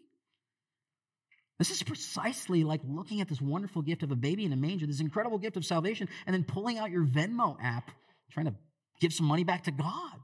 This 1.59 1.71
is 1.71 1.83
precisely 1.83 2.63
like 2.63 2.81
looking 2.85 3.21
at 3.21 3.29
this 3.29 3.39
wonderful 3.39 3.81
gift 3.81 4.03
of 4.03 4.11
a 4.11 4.15
baby 4.15 4.43
in 4.43 4.53
a 4.53 4.57
manger, 4.57 4.85
this 4.85 4.99
incredible 4.99 5.37
gift 5.37 5.55
of 5.55 5.65
salvation, 5.65 6.09
and 6.25 6.33
then 6.33 6.43
pulling 6.43 6.77
out 6.77 6.91
your 6.91 7.05
Venmo 7.05 7.55
app, 7.61 7.91
trying 8.31 8.47
to 8.47 8.55
give 8.99 9.13
some 9.13 9.27
money 9.27 9.43
back 9.43 9.63
to 9.63 9.71
God. 9.71 10.19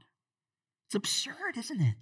It's 0.88 0.96
absurd, 0.96 1.56
isn't 1.56 1.80
it? 1.80 1.96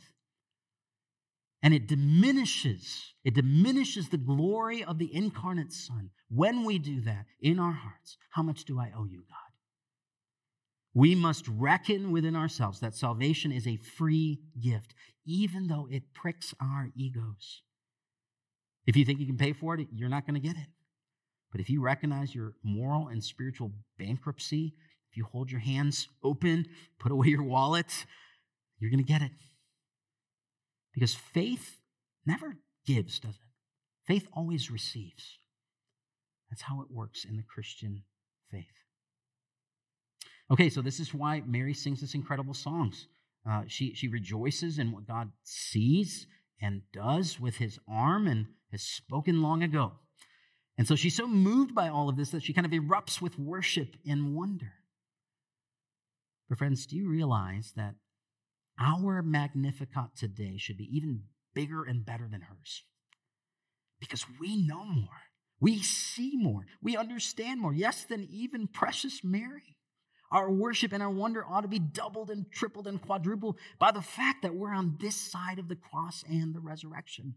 And 1.63 1.75
it 1.75 1.89
diminishes, 1.89 3.15
it 3.25 3.35
diminishes 3.35 4.09
the 4.09 4.17
glory 4.17 4.85
of 4.85 4.99
the 4.99 5.15
incarnate 5.15 5.73
Son. 5.73 6.11
When 6.31 6.65
we 6.65 6.79
do 6.79 7.01
that 7.03 7.27
in 7.41 7.59
our 7.59 7.73
hearts, 7.73 8.17
how 8.31 8.43
much 8.43 8.65
do 8.65 8.79
I 8.79 8.93
owe 8.97 9.05
you, 9.05 9.25
God? 9.29 9.37
We 10.95 11.15
must 11.15 11.47
reckon 11.49 12.13
within 12.13 12.35
ourselves 12.35 12.81
that 12.81 12.95
salvation 12.95 13.53
is 13.53 13.67
a 13.67 13.77
free 13.77 14.41
gift, 14.61 14.95
even 15.29 15.69
though 15.69 15.87
it 15.91 16.15
pricks 16.15 16.55
our 16.61 16.89
egos. 16.97 17.63
If 18.87 18.97
you 18.97 19.05
think 19.05 19.21
you 19.21 19.27
can 19.27 19.37
pay 19.37 19.53
for 19.53 19.75
it, 19.75 19.87
you're 19.93 20.09
not 20.09 20.27
going 20.27 20.41
to 20.41 20.47
get 20.47 20.57
it. 20.57 20.67
But 21.53 21.61
if 21.61 21.69
you 21.69 21.83
recognize 21.83 22.35
your 22.35 22.55
moral 22.65 23.09
and 23.09 23.23
spiritual 23.23 23.73
bankruptcy, 23.99 24.75
if 25.11 25.17
you 25.17 25.25
hold 25.25 25.51
your 25.51 25.61
hands 25.61 26.09
open, 26.25 26.67
put 26.99 27.13
away 27.13 27.29
your 27.29 27.43
wallet, 27.43 28.07
you're 28.79 28.91
going 28.91 29.05
to 29.05 29.13
get 29.13 29.23
it. 29.23 29.33
Because 30.95 31.15
faith 31.15 31.77
never 32.27 32.57
gives, 32.87 33.21
does 33.21 33.35
it? 33.35 34.07
Faith 34.07 34.27
always 34.33 34.71
receives. 34.71 35.39
That's 36.51 36.63
how 36.63 36.81
it 36.81 36.91
works 36.91 37.27
in 37.27 37.37
the 37.37 37.43
Christian 37.43 38.03
faith. 38.51 38.65
Okay, 40.51 40.71
so 40.71 40.81
this 40.81 40.99
is 40.99 41.13
why 41.13 41.43
Mary 41.47 41.75
sings 41.75 42.01
this 42.01 42.15
incredible 42.15 42.55
songs. 42.55 43.07
Uh, 43.49 43.63
she, 43.67 43.95
she 43.95 44.09
rejoices 44.09 44.79
in 44.79 44.93
what 44.93 45.07
God 45.07 45.31
sees 45.43 46.27
and 46.61 46.83
does 46.93 47.41
with 47.41 47.57
his 47.57 47.79
arm 47.89 48.27
and 48.27 48.47
has 48.73 48.83
spoken 48.83 49.43
long 49.43 49.63
ago. 49.63 49.93
And 50.77 50.87
so 50.87 50.95
she's 50.95 51.17
so 51.17 51.27
moved 51.27 51.75
by 51.75 51.89
all 51.89 52.09
of 52.09 52.17
this 52.17 52.31
that 52.31 52.43
she 52.43 52.53
kind 52.53 52.67
of 52.67 52.73
erupts 52.73 53.21
with 53.21 53.39
worship 53.39 53.97
and 54.07 54.35
wonder. 54.35 54.73
But, 56.49 56.59
friends, 56.59 56.87
do 56.87 56.97
you 56.97 57.09
realize 57.09 57.73
that 57.77 57.95
our 58.79 59.23
Magnificat 59.23 60.11
today 60.17 60.57
should 60.57 60.77
be 60.77 60.89
even 60.93 61.23
bigger 61.55 61.85
and 61.85 62.05
better 62.05 62.29
than 62.31 62.43
hers. 62.43 62.85
Because 64.01 64.25
we 64.41 64.65
know 64.65 64.85
more. 64.85 65.09
We 65.61 65.83
see 65.83 66.35
more. 66.37 66.67
We 66.81 66.97
understand 66.97 67.61
more. 67.61 67.75
Yes, 67.75 68.05
than 68.05 68.29
even 68.31 68.69
precious 68.69 69.25
Mary. 69.25 69.77
Our 70.31 70.51
worship 70.51 70.93
and 70.93 71.03
our 71.03 71.11
wonder 71.11 71.45
ought 71.45 71.63
to 71.63 71.69
be 71.69 71.79
doubled 71.79 72.31
and 72.31 72.51
tripled 72.53 72.87
and 72.87 73.01
quadrupled 73.01 73.59
by 73.79 73.93
the 73.93 74.03
fact 74.03 74.43
that 74.43 74.55
we're 74.55 74.75
on 74.75 74.97
this 75.01 75.17
side 75.17 75.59
of 75.59 75.69
the 75.69 75.77
cross 75.77 76.23
and 76.29 76.55
the 76.55 76.61
resurrection. 76.61 77.37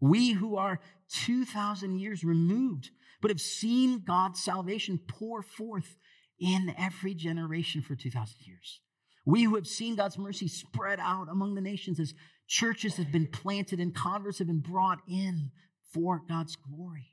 We 0.00 0.32
who 0.32 0.56
are 0.56 0.80
2,000 1.10 1.98
years 1.98 2.24
removed, 2.24 2.90
but 3.22 3.30
have 3.30 3.40
seen 3.40 4.02
God's 4.04 4.42
salvation 4.42 5.00
pour 5.08 5.42
forth 5.42 5.96
in 6.38 6.74
every 6.76 7.14
generation 7.14 7.80
for 7.80 7.94
2,000 7.94 8.36
years. 8.44 8.80
We 9.24 9.44
who 9.44 9.54
have 9.54 9.66
seen 9.66 9.96
God's 9.96 10.18
mercy 10.18 10.48
spread 10.48 11.00
out 11.00 11.28
among 11.30 11.54
the 11.54 11.60
nations 11.60 11.98
as 11.98 12.14
churches 12.46 12.96
have 12.96 13.10
been 13.10 13.26
planted 13.26 13.80
and 13.80 13.94
converts 13.94 14.38
have 14.38 14.46
been 14.46 14.60
brought 14.60 15.00
in 15.08 15.50
for 15.92 16.22
God's 16.28 16.56
glory. 16.56 17.12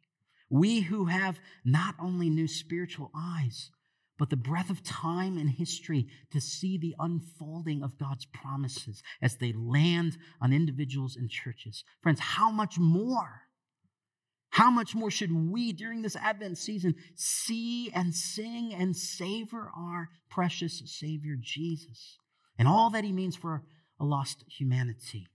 We 0.50 0.82
who 0.82 1.06
have 1.06 1.40
not 1.66 1.96
only 2.00 2.30
new 2.30 2.48
spiritual 2.48 3.12
eyes, 3.16 3.72
but 4.18 4.30
the 4.30 4.36
breath 4.36 4.70
of 4.70 4.84
time 4.84 5.38
and 5.38 5.50
history 5.50 6.08
to 6.32 6.40
see 6.40 6.78
the 6.78 6.96
unfolding 7.00 7.84
of 7.84 7.98
God's 7.98 8.26
promises 8.26 9.02
as 9.22 9.38
they 9.38 9.54
land 9.54 10.18
on 10.42 10.54
individuals 10.54 11.16
and 11.16 11.30
churches. 11.30 11.84
Friends, 12.02 12.20
how 12.20 12.52
much 12.52 12.78
more 12.78 13.44
how 14.54 14.70
much 14.70 14.94
more 14.94 15.10
should 15.10 15.32
we 15.32 15.74
during 15.74 16.04
this 16.04 16.16
Advent 16.16 16.60
season 16.60 16.94
see 17.16 17.90
and 17.92 18.14
sing 18.14 18.72
and 18.72 18.96
savor 18.96 19.72
our 19.76 20.10
precious 20.30 20.80
Savior 20.86 21.34
Jesus 21.42 22.20
and 22.60 22.68
all 22.68 22.92
that 22.92 23.04
he 23.04 23.12
means 23.12 23.36
for 23.36 23.64
a 24.00 24.06
lost 24.06 24.46
humanity? 24.48 25.26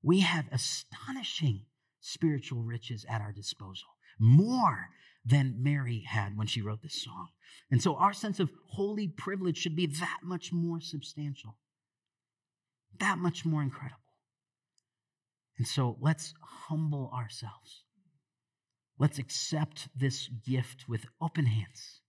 We 0.00 0.20
have 0.20 0.44
astonishing 0.52 1.62
spiritual 1.98 2.62
riches 2.62 3.04
at 3.08 3.20
our 3.20 3.32
disposal, 3.32 3.88
more 4.20 4.90
than 5.24 5.62
Mary 5.62 6.04
had 6.06 6.36
when 6.36 6.46
she 6.46 6.62
wrote 6.62 6.82
this 6.82 7.02
song. 7.02 7.28
And 7.70 7.82
so 7.82 7.96
our 7.96 8.12
sense 8.12 8.40
of 8.40 8.50
holy 8.70 9.08
privilege 9.08 9.56
should 9.56 9.76
be 9.76 9.86
that 9.86 10.18
much 10.22 10.52
more 10.52 10.80
substantial, 10.80 11.56
that 12.98 13.18
much 13.18 13.44
more 13.44 13.62
incredible. 13.62 13.98
And 15.58 15.66
so 15.66 15.96
let's 16.00 16.34
humble 16.40 17.10
ourselves 17.14 17.84
Let's 19.02 19.18
accept 19.18 19.88
this 19.96 20.28
gift 20.28 20.88
with 20.88 21.06
open 21.20 21.46
hands. 21.46 22.02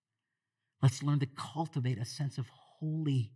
Let's 0.79 1.01
learn 1.01 1.19
to 1.21 1.25
cultivate 1.25 1.97
a 1.97 2.05
sense 2.05 2.37
of 2.37 2.45
holy 2.79 3.31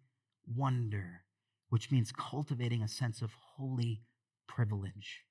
wonder, 0.45 1.23
which 1.69 1.91
means 1.91 2.11
cultivating 2.11 2.83
a 2.83 2.87
sense 2.87 3.23
of 3.23 3.31
holy 3.55 4.03
privilege. 4.47 5.23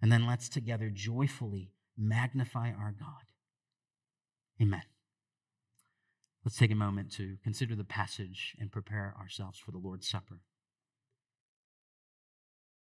And 0.00 0.12
then 0.12 0.28
let's 0.28 0.48
together 0.48 0.90
joyfully 0.90 1.72
magnify 1.98 2.70
our 2.70 2.94
God. 2.96 3.29
Amen. 4.60 4.82
Let's 6.44 6.56
take 6.56 6.70
a 6.70 6.76
moment 6.76 7.12
to 7.12 7.36
consider 7.42 7.74
the 7.74 7.84
passage 7.84 8.56
and 8.58 8.72
prepare 8.72 9.14
ourselves 9.18 9.58
for 9.58 9.70
the 9.72 9.78
Lord's 9.78 10.08
Supper. 10.08 10.40